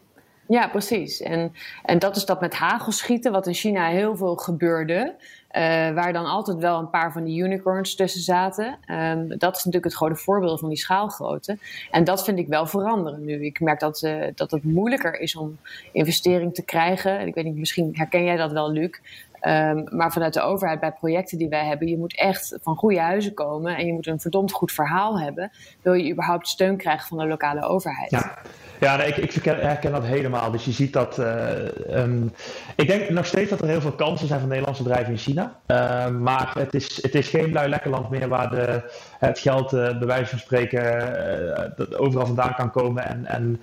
Ja, 0.49 0.67
precies. 0.67 1.21
En, 1.21 1.53
en 1.83 1.99
dat 1.99 2.15
is 2.15 2.25
dat 2.25 2.41
met 2.41 2.53
hagelschieten, 2.53 3.31
wat 3.31 3.47
in 3.47 3.53
China 3.53 3.87
heel 3.87 4.17
veel 4.17 4.35
gebeurde. 4.35 5.15
Uh, 5.51 5.61
waar 5.91 6.13
dan 6.13 6.25
altijd 6.25 6.57
wel 6.57 6.79
een 6.79 6.89
paar 6.89 7.11
van 7.11 7.23
die 7.23 7.43
unicorns 7.43 7.95
tussen 7.95 8.21
zaten. 8.21 8.77
Um, 8.87 9.27
dat 9.27 9.55
is 9.55 9.63
natuurlijk 9.63 9.83
het 9.83 9.93
grote 9.93 10.15
voorbeeld 10.15 10.59
van 10.59 10.69
die 10.69 10.77
schaalgrootte. 10.77 11.57
En 11.91 12.03
dat 12.03 12.23
vind 12.23 12.39
ik 12.39 12.47
wel 12.47 12.65
veranderen 12.65 13.25
nu. 13.25 13.45
Ik 13.45 13.59
merk 13.59 13.79
dat, 13.79 14.01
uh, 14.01 14.25
dat 14.35 14.51
het 14.51 14.63
moeilijker 14.63 15.19
is 15.19 15.35
om 15.35 15.57
investering 15.91 16.53
te 16.53 16.63
krijgen. 16.63 17.27
Ik 17.27 17.33
weet 17.33 17.45
niet, 17.45 17.55
misschien 17.55 17.89
herken 17.93 18.23
jij 18.23 18.35
dat 18.35 18.51
wel, 18.51 18.71
Luc. 18.71 18.99
Um, 19.41 19.83
maar 19.97 20.11
vanuit 20.11 20.33
de 20.33 20.41
overheid 20.41 20.79
bij 20.79 20.91
projecten 20.91 21.37
die 21.37 21.49
wij 21.49 21.65
hebben, 21.65 21.87
je 21.87 21.97
moet 21.97 22.17
echt 22.17 22.57
van 22.61 22.75
goede 22.75 22.99
huizen 22.99 23.33
komen 23.33 23.77
en 23.77 23.85
je 23.85 23.93
moet 23.93 24.07
een 24.07 24.19
verdomd 24.19 24.51
goed 24.51 24.71
verhaal 24.71 25.19
hebben. 25.19 25.51
Wil 25.81 25.93
je 25.93 26.11
überhaupt 26.11 26.47
steun 26.47 26.77
krijgen 26.77 27.07
van 27.07 27.17
de 27.17 27.27
lokale 27.27 27.61
overheid? 27.61 28.11
Ja. 28.11 28.37
Ja, 28.79 29.03
ik, 29.03 29.17
ik 29.17 29.43
herken 29.43 29.91
dat 29.91 30.03
helemaal. 30.03 30.51
Dus 30.51 30.65
je 30.65 30.71
ziet 30.71 30.93
dat. 30.93 31.19
Uh, 31.19 31.51
um, 31.95 32.33
ik 32.75 32.87
denk 32.87 33.09
nog 33.09 33.25
steeds 33.25 33.49
dat 33.49 33.61
er 33.61 33.67
heel 33.67 33.81
veel 33.81 33.91
kansen 33.91 34.27
zijn 34.27 34.39
van 34.39 34.49
Nederlandse 34.49 34.83
bedrijven 34.83 35.11
in 35.11 35.17
China. 35.17 35.55
Uh, 35.67 36.07
maar 36.07 36.51
het 36.57 36.73
is, 36.73 37.01
het 37.01 37.15
is 37.15 37.27
geen 37.27 37.51
lui 37.51 37.69
lekker 37.69 37.89
land 37.89 38.09
meer 38.09 38.27
waar 38.27 38.49
de, 38.49 38.91
het 39.19 39.39
geld, 39.39 39.73
uh, 39.73 39.97
bij 39.97 40.07
wijze 40.07 40.29
van 40.29 40.39
spreken, 40.39 41.97
overal 41.99 42.25
vandaan 42.25 42.55
kan 42.55 42.71
komen. 42.71 43.05
En, 43.05 43.25
en 43.25 43.61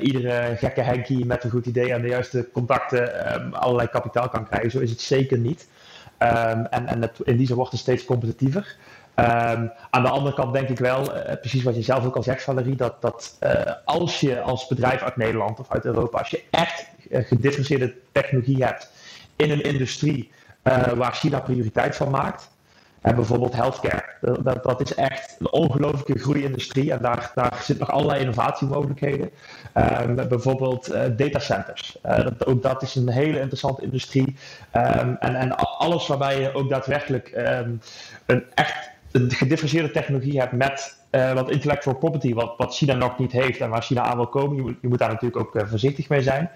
iedere 0.00 0.56
gekke 0.56 0.80
Henkie 0.80 1.26
met 1.26 1.44
een 1.44 1.50
goed 1.50 1.66
idee 1.66 1.92
en 1.92 2.02
de 2.02 2.08
juiste 2.08 2.48
contacten 2.52 3.34
um, 3.34 3.54
allerlei 3.54 3.88
kapitaal 3.88 4.28
kan 4.28 4.46
krijgen. 4.46 4.70
Zo 4.70 4.78
is 4.78 4.90
het 4.90 5.00
zeker 5.00 5.38
niet. 5.38 5.68
Um, 6.18 6.66
en 6.66 6.86
en 6.86 7.02
het, 7.02 7.20
in 7.24 7.36
die 7.36 7.46
zin 7.46 7.56
wordt 7.56 7.70
het 7.70 7.80
steeds 7.80 8.04
competitiever. 8.04 8.76
Um, 9.16 9.72
aan 9.90 10.02
de 10.02 10.08
andere 10.08 10.34
kant 10.34 10.52
denk 10.52 10.68
ik 10.68 10.78
wel, 10.78 11.12
precies 11.40 11.62
wat 11.62 11.74
je 11.74 11.82
zelf 11.82 12.06
ook 12.06 12.16
al 12.16 12.22
zegt, 12.22 12.42
Valerie, 12.42 12.76
dat, 12.76 13.02
dat 13.02 13.38
als 13.84 14.20
je 14.20 14.40
als 14.40 14.66
bedrijf 14.66 15.02
uit 15.02 15.16
Nederland 15.16 15.60
of 15.60 15.70
uit 15.70 15.84
Europa, 15.84 16.18
als 16.18 16.30
je 16.30 16.42
echt 16.50 16.86
gedifferentieerde 17.10 17.94
technologie 18.12 18.64
hebt 18.64 18.90
in 19.36 19.50
een 19.50 19.62
industrie 19.62 20.30
waar 20.94 21.12
China 21.12 21.40
prioriteit 21.40 21.96
van 21.96 22.10
maakt, 22.10 22.50
en 23.04 23.14
bijvoorbeeld 23.14 23.54
healthcare, 23.54 24.04
dat, 24.42 24.62
dat 24.62 24.80
is 24.80 24.94
echt 24.94 25.36
een 25.38 25.52
ongelooflijke 25.52 26.18
groeiindustrie 26.18 26.92
en 26.92 26.98
daar, 27.02 27.30
daar 27.34 27.54
zitten 27.54 27.78
nog 27.78 27.90
allerlei 27.90 28.20
innovatiemogelijkheden. 28.20 29.30
Um, 29.74 30.14
bijvoorbeeld 30.14 30.92
datacenters, 31.16 31.96
dat, 32.02 32.46
ook 32.46 32.62
dat 32.62 32.82
is 32.82 32.94
een 32.94 33.08
hele 33.08 33.40
interessante 33.40 33.82
industrie. 33.82 34.36
Um, 34.76 35.16
en, 35.20 35.34
en 35.34 35.56
alles 35.56 36.06
waarbij 36.06 36.40
je 36.40 36.54
ook 36.54 36.68
daadwerkelijk 36.68 37.32
um, 37.36 37.80
een 38.26 38.44
echt 38.54 38.90
gedifferentieerde 39.12 39.90
technologie 39.90 40.40
hebt 40.40 40.52
met 40.52 40.96
uh, 41.10 41.32
wat 41.32 41.50
intellectual 41.50 41.96
property, 41.96 42.34
wat, 42.34 42.54
wat 42.56 42.76
China 42.76 42.94
nog 42.94 43.18
niet 43.18 43.32
heeft 43.32 43.60
en 43.60 43.70
waar 43.70 43.82
China 43.82 44.02
aan 44.02 44.16
wil 44.16 44.26
komen. 44.28 44.56
Je 44.56 44.62
moet, 44.62 44.76
je 44.80 44.88
moet 44.88 44.98
daar 44.98 45.12
natuurlijk 45.12 45.56
ook 45.56 45.68
voorzichtig 45.68 46.08
mee 46.08 46.22
zijn. 46.22 46.50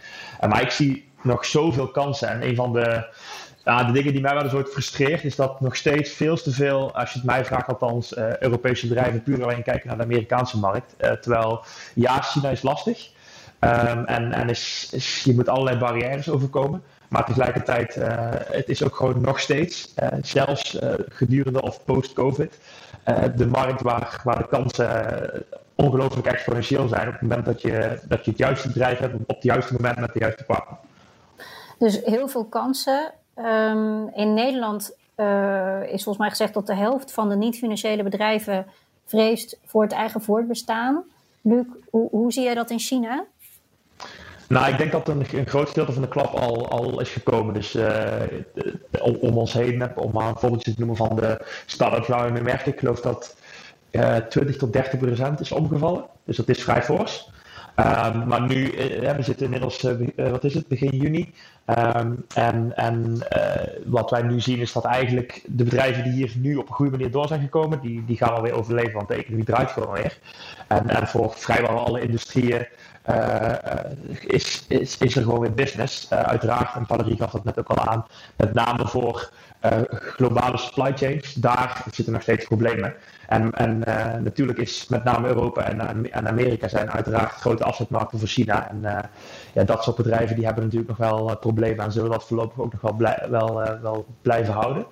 Maar 0.49 0.63
ik 0.63 0.71
zie 0.71 1.09
nog 1.23 1.45
zoveel 1.45 1.89
kansen. 1.89 2.29
En 2.29 2.49
een 2.49 2.55
van 2.55 2.73
de, 2.73 3.07
de 3.69 3.93
dingen 3.93 4.13
die 4.13 4.21
mij 4.21 4.35
wel 4.35 4.43
eens 4.43 4.53
ooit 4.53 4.69
frustreert, 4.69 5.25
is 5.25 5.37
dat 5.37 5.61
nog 5.61 5.77
steeds 5.77 6.11
veel 6.11 6.37
te 6.37 6.51
veel, 6.51 6.95
als 6.95 7.13
je 7.13 7.19
het 7.19 7.27
mij 7.27 7.45
vraagt 7.45 7.69
althans, 7.69 8.17
Europese 8.17 8.87
bedrijven 8.87 9.23
puur 9.23 9.43
alleen 9.43 9.63
kijken 9.63 9.89
naar 9.89 9.97
de 9.97 10.03
Amerikaanse 10.03 10.59
markt. 10.59 10.95
terwijl 10.99 11.65
ja, 11.95 12.21
China 12.21 12.49
is 12.49 12.63
lastig. 12.63 13.11
Um, 13.61 14.05
en 14.05 14.33
en 14.33 14.49
is, 14.49 14.91
je 15.25 15.35
moet 15.35 15.49
allerlei 15.49 15.79
barrières 15.79 16.31
overkomen. 16.31 16.83
Maar 17.09 17.25
tegelijkertijd, 17.25 17.97
uh, 17.97 18.05
het 18.31 18.69
is 18.69 18.83
ook 18.85 18.97
gewoon 18.97 19.21
nog 19.21 19.41
steeds, 19.41 19.95
zelfs 20.23 20.79
gedurende 21.09 21.63
of 21.63 21.85
post-COVID, 21.85 22.59
de 23.37 23.47
markt 23.47 23.83
waar, 23.83 24.21
waar 24.25 24.39
de 24.39 24.49
kansen 24.49 25.47
ongelooflijk 25.75 26.27
exponentieel 26.27 26.89
zijn 26.89 27.07
op 27.07 27.13
het 27.13 27.23
moment 27.23 27.45
dat 27.45 27.63
je, 27.63 27.99
dat 28.09 28.25
je 28.25 28.31
het 28.31 28.41
juiste 28.41 28.69
bedrijf 28.69 28.99
hebt 28.99 29.15
op 29.15 29.29
het 29.29 29.43
juiste 29.43 29.73
moment 29.73 29.99
met 29.99 30.13
de 30.13 30.19
juiste 30.19 30.45
partner. 30.45 30.77
Dus 31.79 32.01
heel 32.05 32.29
veel 32.29 32.45
kansen. 32.45 33.13
Um, 33.39 34.11
in 34.15 34.35
Nederland 34.35 34.97
is 35.85 36.03
volgens 36.03 36.19
mij 36.19 36.29
gezegd 36.29 36.55
dat 36.55 36.67
de 36.67 36.75
helft 36.75 37.13
van 37.13 37.29
de 37.29 37.37
niet-financiële 37.37 38.03
bedrijven 38.03 38.67
vreest 39.05 39.59
voor 39.65 39.83
het 39.83 39.93
eigen 39.93 40.21
voortbestaan. 40.21 41.03
Luc, 41.41 41.65
hoe, 41.91 42.09
hoe 42.11 42.33
zie 42.33 42.43
jij 42.43 42.55
dat 42.55 42.71
in 42.71 42.79
China? 42.79 43.25
Nou, 44.49 44.73
ik 44.73 44.79
denk 44.79 44.93
dat 44.93 45.09
een, 45.09 45.27
een 45.33 45.47
groot 45.47 45.69
gedeelte 45.69 45.93
van 45.93 46.03
de 46.03 46.09
klap 46.09 46.35
al, 46.35 46.69
al 46.69 47.01
is 47.01 47.11
gekomen. 47.11 47.55
Dus 47.55 47.75
uh, 47.75 48.23
om, 49.01 49.39
ons 49.39 49.53
heen, 49.53 49.97
om 49.97 50.13
maar 50.13 50.29
een 50.29 50.37
voorbeeldje 50.37 50.75
te 50.75 50.79
noemen 50.79 50.97
van 50.97 51.17
de 51.17 51.45
start-ups 51.67 52.09
waar. 52.09 52.67
Ik 52.67 52.79
geloof 52.79 53.01
dat 53.01 53.37
uh, 53.91 54.17
20 54.17 54.57
tot 54.57 54.73
30 54.73 54.99
procent 54.99 55.41
is 55.41 55.53
omgevallen. 55.53 56.05
Dus 56.25 56.37
dat 56.37 56.49
is 56.49 56.63
vrij 56.63 56.83
fors. 56.83 57.31
Um, 57.79 58.27
maar 58.27 58.41
nu, 58.41 58.73
uh, 58.73 59.11
we 59.11 59.23
zitten 59.23 59.45
inmiddels, 59.45 59.85
uh, 59.85 60.31
wat 60.31 60.45
is 60.45 60.55
het, 60.55 60.69
begin 60.69 60.97
juni. 60.97 61.33
Um, 61.67 62.25
en 62.35 62.77
en 62.77 63.19
wat 63.87 64.11
wij 64.11 64.23
nu 64.23 64.41
zien 64.41 64.59
is 64.59 64.73
dat 64.73 64.85
eigenlijk 64.85 65.43
de 65.47 65.65
bedrijven 65.65 66.03
die 66.05 66.13
hier 66.13 66.33
nu 66.37 66.57
op 66.57 66.69
een 66.69 66.75
goede 66.75 66.91
manier 66.91 67.11
door 67.11 67.29
zijn 67.29 67.41
gekomen, 67.41 67.81
die, 67.81 68.05
die 68.05 68.17
gaan 68.17 68.35
alweer 68.35 68.53
overleven, 68.53 68.93
want 68.93 69.09
de 69.09 69.15
economie 69.15 69.45
draait 69.45 69.71
gewoon 69.71 69.93
weer. 69.93 70.19
En, 70.69 70.89
en 70.89 71.07
voor 71.07 71.33
vrijwel 71.37 71.87
alle 71.87 72.01
industrieën 72.01 72.67
is, 74.27 74.65
is, 74.69 75.01
er 75.01 75.23
gewoon 75.23 75.41
weer 75.41 75.55
business. 75.55 76.11
Uiteraard, 76.11 76.75
en 76.75 76.87
Valerie 76.87 77.17
gaf 77.17 77.31
dat 77.31 77.45
net 77.45 77.59
ook 77.59 77.69
al 77.69 77.87
aan, 77.87 78.07
met 78.37 78.55
name 78.55 78.87
voor 78.87 79.31
globale 79.91 80.57
supply 80.57 80.93
chains, 80.97 81.35
daar 81.35 81.85
zitten 81.93 82.13
nog 82.13 82.23
steeds 82.23 82.45
problemen. 82.45 82.95
En, 83.29 83.53
en 83.53 83.79
natuurlijk 84.23 84.59
is 84.59 84.87
met 84.89 85.05
name 85.05 85.29
Europa 85.29 85.63
en, 85.63 86.13
en 86.13 86.29
Amerika 86.29 86.69
zijn 86.69 86.91
uiteraard 86.91 87.33
grote 87.33 87.65
afzetmarkten 87.65 88.19
voor 88.19 88.29
China. 88.29 88.71
En 88.71 89.11
ja, 89.53 89.65
dat 89.65 89.83
soort 89.83 89.97
bedrijven 89.97 90.37
die 90.37 90.45
hebben 90.45 90.65
natuurlijk 90.65 90.99
nog 90.99 91.11
wel 91.11 91.37
problemen 91.37 91.85
en 91.85 91.93
zullen 91.93 92.11
dat 92.11 92.25
voorlopig 92.25 92.59
ook 92.59 92.73
nog 92.73 92.81
wel, 92.81 93.31
wel, 93.31 93.81
wel 93.83 94.07
blijven 94.23 94.55
houden. 94.55 94.87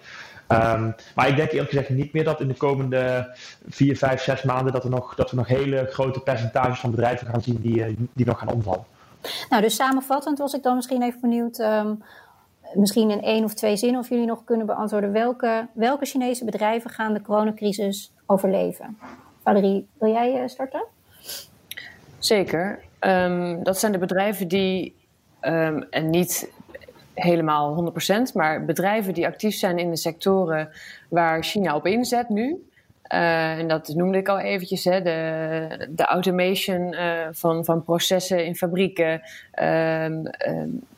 Um, 0.48 0.94
maar 1.14 1.28
ik 1.28 1.36
denk 1.36 1.50
eerlijk 1.50 1.70
gezegd 1.70 1.88
niet 1.88 2.12
meer 2.12 2.24
dat 2.24 2.40
in 2.40 2.48
de 2.48 2.54
komende 2.54 3.34
vier, 3.68 3.96
vijf, 3.96 4.22
zes 4.22 4.42
maanden 4.42 4.72
dat, 4.72 4.84
er 4.84 4.90
nog, 4.90 5.14
dat 5.14 5.30
we 5.30 5.36
nog 5.36 5.46
hele 5.46 5.88
grote 5.90 6.20
percentages 6.20 6.80
van 6.80 6.90
bedrijven 6.90 7.26
gaan 7.26 7.42
zien 7.42 7.60
die, 7.60 7.84
eh, 7.84 7.96
die 8.12 8.26
nog 8.26 8.38
gaan 8.38 8.48
omvallen. 8.48 8.84
Nou, 9.48 9.62
dus 9.62 9.74
samenvattend 9.74 10.38
was 10.38 10.54
ik 10.54 10.62
dan 10.62 10.76
misschien 10.76 11.02
even 11.02 11.20
benieuwd, 11.20 11.58
um, 11.58 12.02
misschien 12.74 13.10
in 13.10 13.22
één 13.22 13.44
of 13.44 13.54
twee 13.54 13.76
zinnen 13.76 14.00
of 14.00 14.08
jullie 14.08 14.26
nog 14.26 14.44
kunnen 14.44 14.66
beantwoorden. 14.66 15.12
Welke, 15.12 15.66
welke 15.72 16.04
Chinese 16.04 16.44
bedrijven 16.44 16.90
gaan 16.90 17.14
de 17.14 17.22
coronacrisis 17.22 18.12
overleven? 18.26 18.98
Valerie, 19.42 19.86
wil 19.98 20.12
jij 20.12 20.42
uh, 20.42 20.48
starten? 20.48 20.84
Zeker. 22.18 22.80
Um, 23.00 23.62
dat 23.62 23.78
zijn 23.78 23.92
de 23.92 23.98
bedrijven 23.98 24.48
die 24.48 24.94
um, 25.40 25.86
en 25.90 26.10
niet 26.10 26.50
helemaal 27.14 27.92
100%, 28.30 28.34
maar 28.34 28.64
bedrijven 28.64 29.14
die 29.14 29.26
actief 29.26 29.54
zijn 29.54 29.78
in 29.78 29.90
de 29.90 29.96
sectoren 29.96 30.68
waar 31.08 31.42
China 31.42 31.74
op 31.74 31.86
inzet 31.86 32.28
nu. 32.28 32.68
Uh, 33.09 33.59
en 33.59 33.68
dat 33.68 33.88
noemde 33.88 34.18
ik 34.18 34.28
al 34.28 34.38
eventjes, 34.38 34.84
hè, 34.84 35.02
de, 35.02 35.88
de 35.90 36.04
automation 36.04 36.92
uh, 36.92 37.26
van, 37.30 37.64
van 37.64 37.82
processen 37.82 38.44
in 38.44 38.57
fabrieken, 38.57 39.22
uh, 39.62 40.07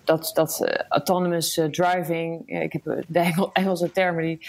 dat, 0.05 0.31
dat 0.35 0.61
uh, 0.63 0.75
autonomous 0.89 1.61
driving, 1.71 2.43
ik 2.47 2.73
heb 2.73 3.05
de 3.09 3.19
Engel, 3.29 3.53
Engelse 3.53 3.93
termen 3.93 4.25
die 4.25 4.49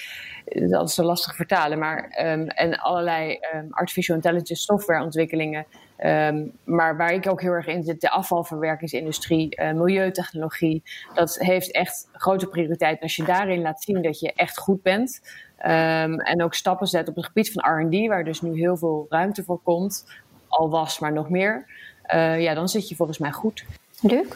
dat 0.69 0.87
is 0.87 0.95
zo 0.95 1.03
lastig 1.03 1.35
vertalen, 1.35 1.79
maar 1.79 2.25
um, 2.25 2.47
en 2.47 2.79
allerlei 2.79 3.39
artificial 3.69 4.15
intelligence 4.15 4.63
softwareontwikkelingen. 4.63 5.65
Um, 6.05 6.51
maar 6.63 6.97
waar 6.97 7.13
ik 7.13 7.29
ook 7.29 7.41
heel 7.41 7.51
erg 7.51 7.67
in 7.67 7.83
zit, 7.83 8.01
de 8.01 8.09
afvalverwerkingsindustrie, 8.09 9.61
uh, 9.61 9.71
milieutechnologie, 9.71 10.83
dat 11.13 11.35
heeft 11.39 11.71
echt 11.71 12.09
grote 12.11 12.47
prioriteit. 12.47 13.01
als 13.01 13.15
je 13.15 13.23
daarin 13.23 13.61
laat 13.61 13.83
zien 13.83 14.01
dat 14.01 14.19
je 14.19 14.33
echt 14.33 14.57
goed 14.57 14.81
bent 14.81 15.21
um, 15.65 16.19
en 16.19 16.43
ook 16.43 16.53
stappen 16.53 16.87
zet 16.87 17.07
op 17.07 17.15
het 17.15 17.25
gebied 17.25 17.51
van 17.51 17.79
R&D, 17.79 18.07
waar 18.07 18.23
dus 18.23 18.41
nu 18.41 18.57
heel 18.57 18.77
veel 18.77 19.05
ruimte 19.09 19.43
voor 19.43 19.59
komt, 19.63 20.05
al 20.47 20.69
was, 20.69 20.99
maar 20.99 21.13
nog 21.13 21.29
meer, 21.29 21.65
uh, 22.13 22.41
ja, 22.41 22.53
dan 22.53 22.69
zit 22.69 22.89
je 22.89 22.95
volgens 22.95 23.17
mij 23.17 23.31
goed. 23.31 23.65
Luc? 24.01 24.27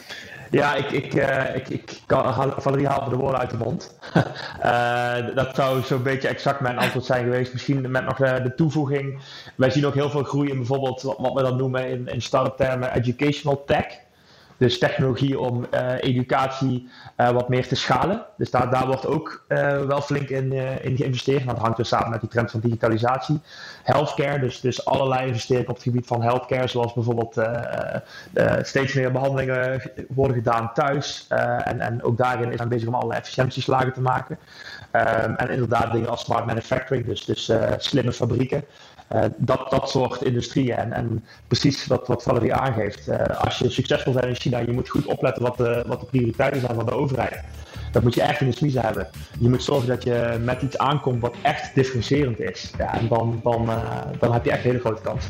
Ja, 0.52 0.76
ik, 0.76 0.92
ik, 0.92 1.14
uh, 1.14 1.56
ik, 1.56 1.70
ik 1.70 2.02
kan, 2.06 2.54
Valerie 2.58 2.88
haalt 2.88 3.10
de 3.10 3.16
woorden 3.16 3.40
uit 3.40 3.50
de 3.50 3.58
mond. 3.58 3.98
uh, 4.64 5.36
dat 5.36 5.56
zou 5.56 5.82
zo'n 5.82 6.04
beetje 6.04 6.28
exact 6.28 6.60
mijn 6.60 6.78
antwoord 6.78 7.06
zijn 7.06 7.24
geweest. 7.24 7.54
Misschien 7.54 7.92
met 7.92 8.06
nog 8.06 8.18
de, 8.18 8.42
de, 8.44 8.56
toevoeging. 8.56 9.20
Wij 9.56 9.70
zien 9.70 9.86
ook 9.86 9.94
heel 9.94 10.10
veel 10.10 10.24
groei 10.24 10.50
in 10.50 10.58
bijvoorbeeld 10.58 11.02
wat 11.02 11.34
we 11.34 11.42
dan 11.42 11.58
noemen 11.58 11.90
in, 11.90 12.08
in 12.08 12.22
start-up 12.22 12.58
termen 12.58 12.94
educational 12.94 13.64
tech. 13.66 13.86
Dus 14.64 14.80
technologie 14.80 15.40
om 15.40 15.66
educatie 16.00 16.90
wat 17.16 17.50
meer 17.50 17.68
te 17.68 17.76
schalen. 17.76 18.26
Dus 18.38 18.52
daar, 18.52 18.70
daar 18.70 18.86
wordt 18.86 19.06
ook 19.06 19.44
wel 19.88 20.02
flink 20.02 20.30
in, 20.30 20.52
in 20.82 20.98
geïnvesteerd. 20.98 21.46
Dat 21.46 21.58
hangt 21.58 21.78
dus 21.78 21.88
samen 21.88 22.10
met 22.10 22.20
die 22.20 22.30
trend 22.30 22.52
van 22.52 22.60
digitalisatie. 22.60 23.42
Healthcare, 23.84 24.40
dus, 24.40 24.60
dus 24.60 24.86
allerlei 24.86 25.28
investeringen 25.28 25.70
op 25.70 25.76
het 25.76 25.84
gebied 25.84 26.08
van 26.08 26.22
healthcare, 26.22 26.68
zoals 26.68 26.94
bijvoorbeeld 26.94 27.42
steeds 28.62 28.94
meer 28.94 29.12
behandelingen 29.12 29.82
worden 30.10 30.38
gedaan 30.38 30.74
thuis. 30.74 31.26
en, 31.30 31.80
en 31.80 32.04
ook 32.04 32.18
daarin 32.18 32.52
is 32.52 32.60
men 32.60 32.70
bezig 32.70 32.88
om 32.88 32.96
allerlei 32.96 33.20
efficiëntieslagen 33.20 33.94
te 33.94 34.02
maken. 34.02 34.38
Ehm, 34.92 35.34
en 35.34 35.50
inderdaad 35.50 35.92
dingen 35.92 36.10
als 36.10 36.22
smart 36.22 36.46
manufacturing, 36.46 37.06
dus, 37.06 37.26
dus 37.26 37.52
slimme 37.78 38.14
fabrieken. 38.14 38.64
Uh, 39.14 39.24
dat, 39.38 39.70
dat 39.70 39.90
soort 39.90 40.22
industrieën. 40.22 40.76
En, 40.76 40.94
en 40.94 41.26
precies 41.48 41.88
wat, 41.88 42.08
wat 42.08 42.24
Valerie 42.24 42.54
aangeeft. 42.54 43.08
Uh, 43.08 43.18
als 43.26 43.58
je 43.58 43.70
succesvol 43.70 44.14
bent 44.14 44.26
in 44.26 44.36
China, 44.36 44.58
je 44.58 44.72
moet 44.72 44.90
goed 44.90 45.06
opletten 45.06 45.44
wat 45.44 45.58
de, 45.58 45.84
wat 45.88 46.00
de 46.00 46.06
prioriteiten 46.06 46.62
zijn 46.62 46.76
van 46.76 46.86
de 46.86 46.92
overheid. 46.92 47.44
Dat 47.92 48.04
moet 48.04 48.14
je 48.14 48.22
echt 48.22 48.42
in 48.42 48.50
de 48.50 48.56
smiezen 48.56 48.82
hebben. 48.82 49.08
Je 49.40 49.50
moet 49.50 49.64
zorgen 49.64 49.88
dat 49.88 50.04
je 50.04 50.40
met 50.44 50.62
iets 50.62 50.78
aankomt 50.78 51.22
wat 51.22 51.36
echt 51.42 51.76
differentiërend 51.76 52.40
is. 52.40 52.72
Ja, 52.78 52.98
en 52.98 53.08
dan, 53.08 53.40
dan, 53.44 53.70
uh, 53.70 54.02
dan 54.20 54.34
heb 54.34 54.46
je 54.46 54.52
echt 54.52 54.64
een 54.64 54.70
hele 54.70 54.80
grote 54.80 55.02
kans. 55.02 55.26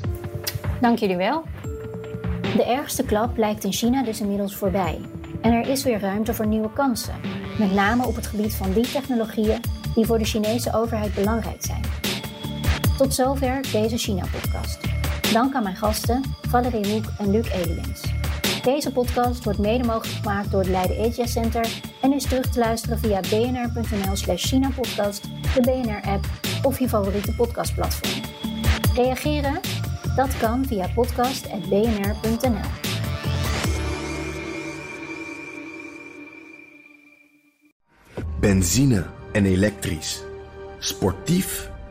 Dank 0.82 1.00
jullie 1.00 1.18
wel. 1.18 1.44
De 2.56 2.66
ergste 2.66 3.04
klap 3.04 3.38
lijkt 3.38 3.64
in 3.64 3.74
China 3.74 4.04
dus 4.04 4.22
inmiddels 4.22 4.56
voorbij. 4.56 5.00
En 5.42 5.54
er 5.54 5.70
is 5.70 5.84
weer 5.84 6.00
ruimte 6.00 6.34
voor 6.34 6.48
nieuwe 6.48 6.74
kansen. 6.74 7.16
Met 7.60 7.74
name 7.74 8.06
op 8.06 8.16
het 8.16 8.28
gebied 8.28 8.56
van 8.56 8.74
die 8.74 8.92
technologieën 8.92 9.62
die 9.96 10.06
voor 10.06 10.18
de 10.18 10.26
Chinese 10.26 10.74
overheid 10.74 11.14
belangrijk 11.14 11.62
zijn. 11.66 11.82
Tot 13.04 13.14
zover 13.14 13.72
deze 13.72 13.98
China-podcast. 13.98 14.80
Dank 15.34 15.56
aan 15.56 15.64
mijn 15.64 15.76
gasten 15.76 16.24
Valerie 16.42 16.94
Hoek 16.94 17.06
en 17.20 17.32
Luc 17.32 17.52
Eliens. 17.52 18.02
Deze 18.64 18.92
podcast 18.92 19.44
wordt 19.44 19.60
mede 19.60 19.84
mogelijk 19.84 20.20
gemaakt 20.20 20.52
door 20.52 20.60
het 20.60 20.70
Leiden 20.70 20.98
Asia 20.98 21.26
Center 21.26 21.82
en 22.02 22.14
is 22.14 22.24
terug 22.24 22.50
te 22.50 22.60
luisteren 22.60 23.00
via 23.00 23.20
bnr.nl 23.20 24.16
slash 24.16 24.46
China-podcast, 24.46 25.24
de 25.54 25.62
BNR-app 25.62 26.26
of 26.64 26.80
je 26.80 26.90
favoriete 26.90 27.36
podcastplatform. 27.36 28.22
Reageren? 28.96 29.60
Dat 30.16 30.38
kan 30.38 30.66
via 30.66 30.88
podcast.bnr.nl. 30.96 32.70
Benzine 38.40 39.06
en 39.32 39.46
elektrisch. 39.46 40.24
Sportief 40.80 41.72